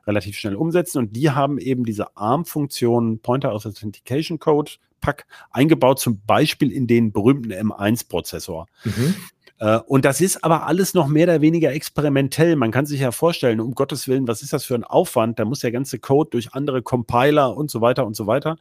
relativ 0.06 0.38
schnell 0.38 0.56
umsetzen. 0.56 1.00
Und 1.00 1.16
die 1.16 1.32
haben 1.32 1.58
eben 1.58 1.84
diese 1.84 2.16
ARM-Funktion 2.16 3.20
Pointer 3.20 3.54
Authentication 3.54 4.40
Code 4.40 4.74
PAC 5.04 5.26
eingebaut, 5.52 6.00
zum 6.00 6.22
Beispiel 6.26 6.72
in 6.72 6.88
den 6.88 7.12
berühmten 7.12 7.52
M1-Prozessor. 7.52 8.66
Mhm. 8.86 9.16
Äh, 9.60 9.78
und 9.80 10.06
das 10.06 10.22
ist 10.22 10.44
aber 10.44 10.66
alles 10.66 10.94
noch 10.94 11.08
mehr 11.08 11.26
oder 11.26 11.42
weniger 11.42 11.72
experimentell. 11.74 12.56
Man 12.56 12.72
kann 12.72 12.86
sich 12.86 13.02
ja 13.02 13.12
vorstellen, 13.12 13.60
um 13.60 13.76
Gottes 13.76 14.08
Willen, 14.08 14.28
was 14.28 14.42
ist 14.42 14.54
das 14.54 14.66
für 14.66 14.76
ein 14.76 14.84
Aufwand? 14.84 15.38
Da 15.38 15.46
muss 15.46 15.60
der 15.60 15.72
ganze 15.72 16.00
Code 16.00 16.32
durch 16.32 16.54
andere 16.54 16.82
Compiler 16.82 17.56
und 17.56 17.70
so 17.70 17.82
weiter 17.82 18.06
und 18.08 18.16
so 18.16 18.26
weiter. 18.26 18.58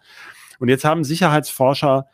Und 0.59 0.69
jetzt 0.69 0.85
haben 0.85 1.05
Sicherheitsforscher 1.05 2.07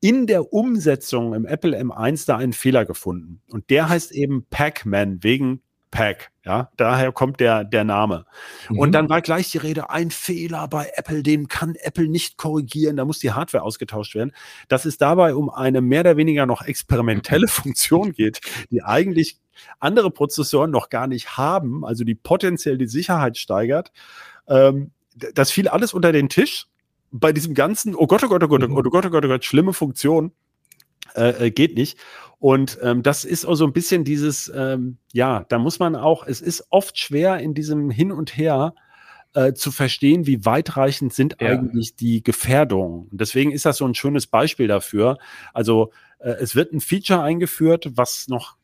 in 0.00 0.26
der 0.26 0.52
Umsetzung 0.52 1.34
im 1.34 1.44
Apple 1.44 1.78
M1 1.78 2.26
da 2.26 2.36
einen 2.36 2.52
Fehler 2.52 2.84
gefunden. 2.84 3.42
Und 3.50 3.68
der 3.70 3.88
heißt 3.88 4.12
eben 4.12 4.46
Pac-Man 4.48 5.22
wegen 5.22 5.62
Pack. 5.90 6.30
Ja, 6.44 6.70
daher 6.76 7.12
kommt 7.12 7.40
der, 7.40 7.64
der 7.64 7.84
Name. 7.84 8.24
Mhm. 8.68 8.78
Und 8.78 8.92
dann 8.92 9.08
war 9.08 9.20
gleich 9.20 9.50
die 9.50 9.58
Rede, 9.58 9.90
ein 9.90 10.10
Fehler 10.10 10.68
bei 10.68 10.90
Apple, 10.94 11.22
den 11.22 11.48
kann 11.48 11.74
Apple 11.74 12.08
nicht 12.08 12.38
korrigieren, 12.38 12.96
da 12.96 13.04
muss 13.04 13.18
die 13.18 13.32
Hardware 13.32 13.62
ausgetauscht 13.62 14.14
werden. 14.14 14.32
Dass 14.68 14.84
es 14.84 14.96
dabei 14.96 15.34
um 15.34 15.50
eine 15.50 15.80
mehr 15.80 16.00
oder 16.00 16.16
weniger 16.16 16.46
noch 16.46 16.62
experimentelle 16.62 17.48
Funktion 17.48 18.12
geht, 18.12 18.40
die 18.70 18.82
eigentlich 18.82 19.38
andere 19.78 20.10
Prozessoren 20.10 20.70
noch 20.70 20.88
gar 20.88 21.06
nicht 21.06 21.36
haben, 21.36 21.84
also 21.84 22.04
die 22.04 22.14
potenziell 22.14 22.78
die 22.78 22.86
Sicherheit 22.86 23.36
steigert. 23.36 23.92
Ähm, 24.48 24.92
das 25.14 25.50
fiel 25.50 25.68
alles 25.68 25.92
unter 25.92 26.12
den 26.12 26.28
Tisch 26.28 26.66
bei 27.12 27.32
diesem 27.32 27.54
ganzen, 27.54 27.94
oh 27.94 28.06
Gott, 28.06 28.22
oh 28.24 28.28
Gott, 28.28 28.42
oh 28.42 28.48
Gott, 28.48 28.62
oh 28.62 28.68
Gott, 28.68 28.86
oh 28.86 28.90
Gott, 28.90 29.06
oh 29.06 29.10
Gott, 29.10 29.24
oh 29.24 29.28
Gott 29.28 29.44
schlimme 29.44 29.72
Funktion. 29.72 30.32
Äh, 31.14 31.46
äh, 31.46 31.50
geht 31.50 31.76
nicht. 31.76 31.98
Und 32.38 32.78
ähm, 32.82 33.02
das 33.02 33.24
ist 33.24 33.44
auch 33.44 33.54
so 33.54 33.66
ein 33.66 33.72
bisschen 33.72 34.04
dieses, 34.04 34.50
ähm, 34.54 34.96
ja, 35.12 35.44
da 35.48 35.58
muss 35.58 35.78
man 35.78 35.94
auch, 35.94 36.26
es 36.26 36.40
ist 36.40 36.66
oft 36.70 36.98
schwer 36.98 37.38
in 37.38 37.52
diesem 37.52 37.90
Hin 37.90 38.12
und 38.12 38.36
Her 38.36 38.74
äh, 39.34 39.52
zu 39.52 39.70
verstehen, 39.70 40.26
wie 40.26 40.44
weitreichend 40.44 41.12
sind 41.12 41.36
ja. 41.40 41.48
eigentlich 41.48 41.96
die 41.96 42.22
Gefährdungen. 42.22 43.08
Und 43.10 43.20
deswegen 43.20 43.52
ist 43.52 43.66
das 43.66 43.76
so 43.76 43.86
ein 43.86 43.94
schönes 43.94 44.26
Beispiel 44.26 44.68
dafür. 44.68 45.18
Also 45.52 45.92
äh, 46.18 46.30
es 46.30 46.56
wird 46.56 46.72
ein 46.72 46.80
Feature 46.80 47.22
eingeführt, 47.22 47.90
was 47.94 48.28
noch 48.28 48.56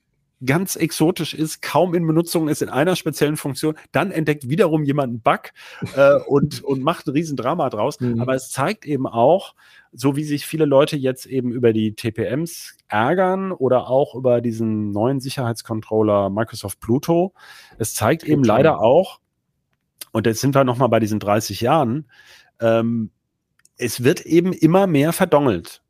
ganz 0.45 0.77
exotisch 0.77 1.33
ist, 1.33 1.63
kaum 1.63 1.95
in 1.95 2.07
Benutzung 2.07 2.49
ist 2.49 2.61
in 2.61 2.69
einer 2.69 2.97
speziellen 2.97 3.37
Funktion, 3.37 3.75
dann 3.93 4.11
entdeckt 4.11 4.49
wiederum 4.49 4.85
jemand 4.85 5.11
einen 5.11 5.21
Bug 5.21 5.53
äh, 5.97 6.21
und, 6.27 6.63
und 6.63 6.83
macht 6.83 7.07
ein 7.07 7.13
Riesendrama 7.13 7.71
draus. 7.71 8.01
Mhm. 8.01 8.21
Aber 8.21 8.35
es 8.35 8.51
zeigt 8.51 8.85
eben 8.85 9.07
auch, 9.07 9.55
so 9.93 10.15
wie 10.15 10.25
sich 10.25 10.47
viele 10.47 10.67
Leute 10.67 10.97
jetzt 10.97 11.27
eben 11.27 11.51
über 11.53 11.73
die 11.73 11.95
TPMs 11.95 12.77
ärgern 12.89 13.53
oder 13.53 13.89
auch 13.89 14.15
über 14.15 14.41
diesen 14.43 14.91
neuen 14.91 15.21
Sicherheitscontroller 15.21 16.29
Microsoft 16.29 16.81
Pluto, 16.81 17.33
es 17.79 17.95
zeigt 17.95 18.25
eben 18.25 18.45
leider 18.45 18.81
auch, 18.81 19.21
und 20.13 20.27
jetzt 20.27 20.41
sind 20.41 20.55
wir 20.55 20.65
nochmal 20.65 20.89
bei 20.89 21.01
diesen 21.01 21.19
30 21.19 21.63
Jahren, 21.63 22.11
ähm, 22.61 23.11
es 23.79 24.05
wird 24.05 24.21
eben 24.23 24.53
immer 24.53 24.87
mehr 24.87 25.13
verdongelt. 25.13 25.83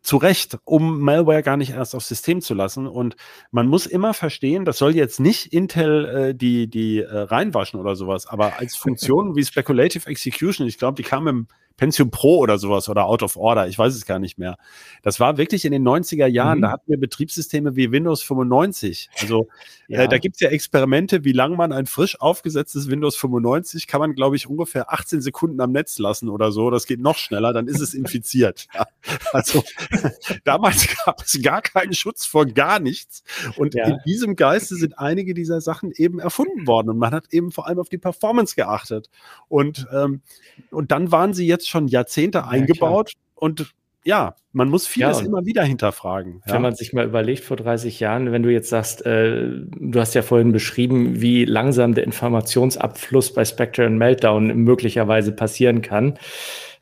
Zu 0.00 0.16
Recht, 0.16 0.58
um 0.64 1.00
Malware 1.00 1.42
gar 1.42 1.56
nicht 1.56 1.70
erst 1.70 1.94
aufs 1.94 2.08
System 2.08 2.40
zu 2.40 2.54
lassen. 2.54 2.86
Und 2.86 3.16
man 3.50 3.66
muss 3.66 3.86
immer 3.86 4.14
verstehen, 4.14 4.64
das 4.64 4.78
soll 4.78 4.94
jetzt 4.94 5.18
nicht 5.18 5.52
Intel 5.52 6.04
äh, 6.04 6.34
die, 6.34 6.68
die 6.68 7.00
äh, 7.00 7.18
reinwaschen 7.18 7.80
oder 7.80 7.96
sowas, 7.96 8.26
aber 8.26 8.58
als 8.58 8.76
Funktion 8.76 9.34
wie 9.34 9.44
Speculative 9.44 10.08
Execution, 10.08 10.66
ich 10.66 10.78
glaube, 10.78 10.94
die 10.94 11.02
kam 11.02 11.26
im 11.26 11.48
Pentium 11.76 12.10
Pro 12.10 12.38
oder 12.38 12.58
sowas 12.58 12.88
oder 12.88 13.06
Out 13.06 13.22
of 13.22 13.36
Order, 13.36 13.68
ich 13.68 13.78
weiß 13.78 13.94
es 13.94 14.06
gar 14.06 14.18
nicht 14.18 14.38
mehr. 14.38 14.56
Das 15.02 15.20
war 15.20 15.36
wirklich 15.36 15.64
in 15.64 15.72
den 15.72 15.86
90er 15.86 16.26
Jahren, 16.26 16.58
mhm. 16.58 16.62
da 16.62 16.70
hatten 16.72 16.90
wir 16.90 16.98
Betriebssysteme 16.98 17.76
wie 17.76 17.92
Windows 17.92 18.22
95. 18.22 19.10
Also 19.20 19.48
äh, 19.88 19.94
ja. 19.94 20.02
äh, 20.02 20.08
da 20.08 20.18
gibt 20.18 20.36
es 20.36 20.40
ja 20.40 20.48
Experimente, 20.48 21.24
wie 21.24 21.32
lange 21.32 21.56
man 21.56 21.72
ein 21.72 21.86
frisch 21.86 22.20
aufgesetztes 22.20 22.88
Windows 22.90 23.16
95 23.16 23.86
kann 23.86 24.00
man, 24.00 24.14
glaube 24.14 24.36
ich, 24.36 24.48
ungefähr 24.48 24.92
18 24.92 25.20
Sekunden 25.20 25.60
am 25.60 25.72
Netz 25.72 25.98
lassen 25.98 26.28
oder 26.28 26.52
so. 26.52 26.70
Das 26.70 26.86
geht 26.86 27.00
noch 27.00 27.16
schneller, 27.16 27.52
dann 27.52 27.68
ist 27.68 27.80
es 27.80 27.94
infiziert. 27.94 28.66
Ja. 28.74 28.86
Also 29.32 29.62
damals 30.44 30.86
gab 31.04 31.20
es 31.22 31.38
gar 31.42 31.60
keinen 31.60 31.92
Schutz 31.92 32.24
vor 32.24 32.46
gar 32.46 32.80
nichts. 32.80 33.22
Und 33.56 33.74
ja. 33.74 33.86
in 33.86 33.98
diesem 34.06 34.34
Geiste 34.34 34.76
sind 34.76 34.98
einige 34.98 35.34
dieser 35.34 35.60
Sachen 35.60 35.92
eben 35.92 36.18
erfunden 36.18 36.66
worden. 36.66 36.88
Und 36.88 36.98
man 36.98 37.12
hat 37.12 37.26
eben 37.32 37.52
vor 37.52 37.66
allem 37.66 37.78
auf 37.78 37.88
die 37.88 37.98
Performance 37.98 38.54
geachtet. 38.54 39.10
Und, 39.48 39.86
ähm, 39.92 40.22
und 40.70 40.90
dann 40.90 41.12
waren 41.12 41.34
sie 41.34 41.46
jetzt 41.46 41.61
schon 41.68 41.88
Jahrzehnte 41.88 42.38
ja, 42.38 42.48
eingebaut 42.48 43.12
klar. 43.12 43.42
und 43.42 43.74
ja, 44.04 44.34
man 44.52 44.68
muss 44.68 44.86
vieles 44.86 45.20
ja, 45.20 45.26
immer 45.26 45.46
wieder 45.46 45.62
hinterfragen. 45.62 46.42
Wenn 46.44 46.54
ja. 46.54 46.60
man 46.60 46.74
sich 46.74 46.92
mal 46.92 47.06
überlegt, 47.06 47.44
vor 47.44 47.56
30 47.56 48.00
Jahren, 48.00 48.32
wenn 48.32 48.42
du 48.42 48.50
jetzt 48.50 48.68
sagst, 48.68 49.06
äh, 49.06 49.48
du 49.48 50.00
hast 50.00 50.14
ja 50.14 50.22
vorhin 50.22 50.50
beschrieben, 50.50 51.20
wie 51.20 51.44
langsam 51.44 51.94
der 51.94 52.04
Informationsabfluss 52.04 53.32
bei 53.32 53.44
Spectre 53.44 53.86
und 53.86 53.98
Meltdown 53.98 54.56
möglicherweise 54.56 55.32
passieren 55.32 55.82
kann. 55.82 56.18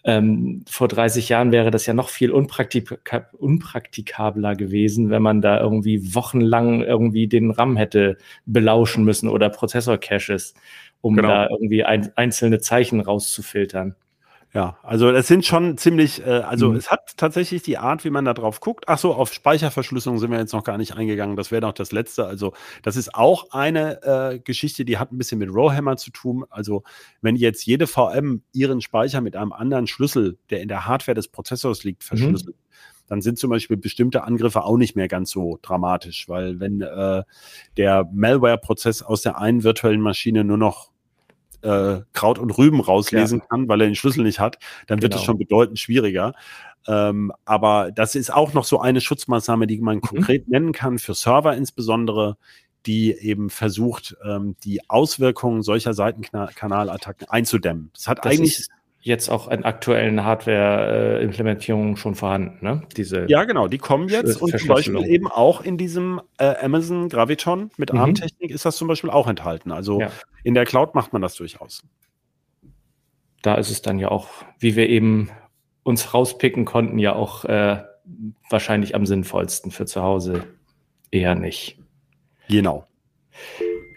Ähm, 0.03 0.65
vor 0.67 0.89
30 0.89 1.29
Jahren 1.29 1.53
wäre 1.53 1.71
das 1.71 1.85
ja 1.85 1.93
noch 1.93 2.09
viel 2.09 2.31
unpraktika 2.31 3.29
unpraktikabler 3.37 4.57
gewesen, 4.57 5.11
wenn 5.11 5.21
man 5.21 5.43
da 5.43 5.61
irgendwie 5.61 6.15
wochenlang 6.15 6.81
irgendwie 6.81 7.29
den 7.29 7.51
RAM 7.51 7.77
hätte 7.77 8.17
belauschen 8.47 9.05
müssen 9.05 9.29
oder 9.29 9.51
Prozessor-Caches, 9.51 10.55
um 11.03 11.17
genau. 11.17 11.29
da 11.29 11.49
irgendwie 11.51 11.85
ein, 11.85 12.11
einzelne 12.17 12.61
Zeichen 12.61 13.01
rauszufiltern. 13.01 13.95
Ja, 14.53 14.79
also 14.83 15.11
es 15.11 15.29
sind 15.29 15.47
schon 15.47 15.79
ziemlich, 15.79 16.27
äh, 16.27 16.41
also 16.41 16.71
mhm. 16.71 16.77
es 16.77 16.91
hat 16.91 17.17
tatsächlich 17.17 17.63
die 17.63 17.79
Art, 17.79 18.05
wie 18.05 18.11
man 18.11 18.25
da 18.25 18.35
drauf 18.35 18.59
guckt. 18.59 18.85
Ach 18.89 18.99
so, 18.99 19.15
auf 19.15 19.33
Speicherverschlüsselung 19.33 20.19
sind 20.19 20.33
wir 20.33 20.39
jetzt 20.39 20.53
noch 20.53 20.65
gar 20.65 20.77
nicht 20.77 20.97
eingegangen. 20.97 21.37
Das 21.37 21.53
wäre 21.53 21.63
noch 21.63 21.73
das 21.73 21.93
Letzte. 21.93 22.27
Also 22.27 22.53
das 22.83 22.97
ist 22.97 23.15
auch 23.15 23.53
eine 23.53 24.03
äh, 24.03 24.39
Geschichte, 24.41 24.85
die 24.85 24.99
hat 24.99 25.13
ein 25.13 25.19
bisschen 25.19 25.39
mit 25.39 25.51
Rowhammer 25.51 25.97
zu 25.97 26.11
tun. 26.11 26.45
Also 26.51 26.83
wenn 27.21 27.37
jetzt 27.37 27.65
jede 27.65 27.87
VM 27.87 28.43
ihren 28.53 28.81
Speicher 28.81 29.21
mit 29.21 29.37
einem 29.37 29.53
anderen 29.53 29.87
Schlüssel, 29.87 30.37
der 30.51 30.63
in 30.63 30.69
der 30.69 30.85
Hardware 30.87 31.15
des 31.15 31.29
Prozessors 31.29 31.85
liegt, 31.85 32.03
mhm. 32.03 32.07
verschlüsselt, 32.07 32.57
mhm 32.57 32.71
dann 33.11 33.23
sind 33.23 33.41
zum 33.41 33.51
Beispiel 33.51 33.77
bestimmte 33.77 34.23
Angriffe 34.23 34.63
auch 34.63 34.77
nicht 34.77 34.95
mehr 34.95 35.09
ganz 35.09 35.31
so 35.31 35.59
dramatisch, 35.63 36.29
weil 36.29 36.61
wenn 36.61 36.81
äh, 36.81 37.25
der 37.77 38.09
Malware-Prozess 38.13 39.03
aus 39.03 39.23
der 39.23 39.37
einen 39.37 39.65
virtuellen 39.65 40.01
Maschine 40.01 40.45
nur 40.45 40.59
noch 40.59 40.90
äh, 41.63 42.01
Kraut 42.13 42.39
und 42.39 42.51
Rüben 42.57 42.81
rauslesen 42.81 43.41
ja. 43.41 43.47
kann, 43.47 43.69
weil 43.69 43.81
er 43.81 43.87
den 43.87 43.95
Schlüssel 43.95 44.25
nicht 44.25 44.41
hat, 44.41 44.59
dann 44.87 45.03
wird 45.03 45.15
es 45.15 45.21
genau. 45.21 45.27
schon 45.27 45.39
bedeutend 45.39 45.79
schwieriger. 45.79 46.35
Ähm, 46.87 47.33
aber 47.45 47.93
das 47.93 48.15
ist 48.15 48.33
auch 48.33 48.55
noch 48.55 48.65
so 48.65 48.81
eine 48.81 49.01
Schutzmaßnahme, 49.01 49.67
die 49.67 49.81
man 49.81 49.97
mhm. 49.97 50.03
konkret 50.03 50.49
nennen 50.49 50.73
kann, 50.73 50.99
für 50.99 51.15
Server 51.15 51.55
insbesondere, 51.55 52.37
die 52.87 53.13
eben 53.13 53.51
versucht, 53.51 54.17
ähm, 54.25 54.57
die 54.65 54.89
Auswirkungen 54.89 55.63
solcher 55.63 55.93
Seitenkanalattacken 55.93 57.29
einzudämmen. 57.29 57.91
Das 57.95 58.09
hat 58.09 58.25
das 58.25 58.33
eigentlich 58.33 58.67
jetzt 59.03 59.31
auch 59.31 59.49
in 59.49 59.65
aktuellen 59.65 60.25
Hardware-Implementierungen 60.25 61.97
schon 61.97 62.15
vorhanden, 62.15 62.65
ne? 62.65 62.83
Diese 62.97 63.27
ja, 63.29 63.45
genau, 63.45 63.67
die 63.67 63.79
kommen 63.79 64.09
jetzt 64.09 64.41
und 64.43 64.57
zum 64.59 64.69
Beispiel 64.69 65.05
eben 65.07 65.27
auch 65.27 65.63
in 65.63 65.79
diesem 65.79 66.21
äh, 66.39 66.55
Amazon 66.63 67.09
Graviton 67.09 67.71
mit 67.79 67.93
mhm. 67.93 67.99
ARM-Technik 67.99 68.51
ist 68.51 68.65
das 68.65 68.77
zum 68.77 68.89
Beispiel 68.89 69.11
auch 69.11 69.27
enthalten. 69.27 69.73
Also 69.73 70.01
ja. 70.01 70.11
in 70.45 70.55
der 70.55 70.67
Cloud 70.67 70.95
macht 70.95 71.13
man 71.13 71.23
das 71.23 71.35
durchaus. 71.35 71.83
Da 73.43 73.55
ist 73.55 73.71
es 73.71 73.81
dann 73.81 73.99
ja 73.99 74.11
auch, 74.11 74.29
wie 74.59 74.77
wir 74.77 74.89
eben 74.89 75.31
uns 75.83 76.13
rauspicken 76.13 76.67
konnten, 76.67 76.99
ja 76.99 77.15
auch 77.15 77.47
äh, 77.47 77.83
wahrscheinlich 78.51 78.95
am 78.95 79.07
sinnvollsten 79.07 79.71
für 79.71 79.87
zu 79.87 80.03
Hause 80.03 80.45
eher 81.11 81.35
nicht. 81.35 81.79
Genau. 82.49 82.87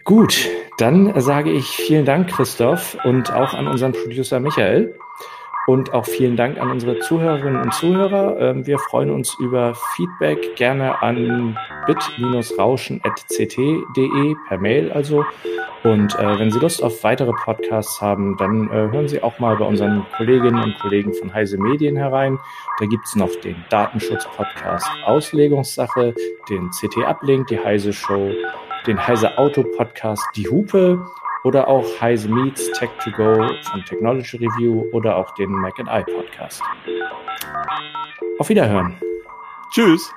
Gut, 0.04 0.50
dann 0.76 1.18
sage 1.18 1.50
ich 1.50 1.64
vielen 1.64 2.04
Dank, 2.04 2.28
Christoph, 2.28 2.98
und 3.04 3.32
auch 3.32 3.54
an 3.54 3.66
unseren 3.66 3.92
Producer 3.92 4.38
Michael. 4.38 4.94
Und 5.66 5.94
auch 5.94 6.04
vielen 6.04 6.36
Dank 6.36 6.60
an 6.60 6.70
unsere 6.70 6.98
Zuhörerinnen 6.98 7.62
und 7.62 7.72
Zuhörer. 7.72 8.38
Ähm, 8.38 8.66
wir 8.66 8.78
freuen 8.78 9.10
uns 9.10 9.34
über 9.40 9.74
Feedback 9.96 10.56
gerne 10.56 11.02
an 11.02 11.58
bit-rauschen.ct.de 11.86 14.34
per 14.46 14.58
Mail 14.58 14.92
also. 14.92 15.24
Und 15.84 16.18
äh, 16.18 16.38
wenn 16.38 16.50
Sie 16.50 16.58
Lust 16.58 16.82
auf 16.82 17.02
weitere 17.02 17.32
Podcasts 17.32 18.02
haben, 18.02 18.36
dann 18.36 18.68
äh, 18.68 18.92
hören 18.92 19.08
Sie 19.08 19.22
auch 19.22 19.38
mal 19.38 19.56
bei 19.56 19.64
unseren 19.64 20.04
Kolleginnen 20.18 20.62
und 20.62 20.78
Kollegen 20.80 21.14
von 21.14 21.32
Heise 21.32 21.56
Medien 21.56 21.96
herein. 21.96 22.38
Da 22.78 22.84
gibt's 22.84 23.16
noch 23.16 23.34
den 23.36 23.56
Datenschutz-Podcast 23.70 24.86
Auslegungssache, 25.06 26.14
den 26.50 26.68
CT-Uplink, 26.72 27.46
die 27.46 27.58
Heise 27.58 27.94
Show, 27.94 28.32
den 28.86 29.06
Heise 29.06 29.36
Auto 29.38 29.62
Podcast 29.62 30.22
Die 30.36 30.48
Hupe 30.48 31.04
oder 31.44 31.68
auch 31.68 31.84
Heise 32.00 32.28
Meets 32.28 32.70
Tech 32.72 32.90
to 33.02 33.10
Go 33.10 33.46
von 33.62 33.84
Technology 33.84 34.36
Review 34.36 34.84
oder 34.92 35.16
auch 35.16 35.32
den 35.34 35.50
Mac 35.50 35.78
and 35.78 35.88
I 35.88 36.10
Podcast. 36.12 36.62
Auf 38.38 38.48
Wiederhören. 38.48 38.98
Tschüss. 39.70 40.12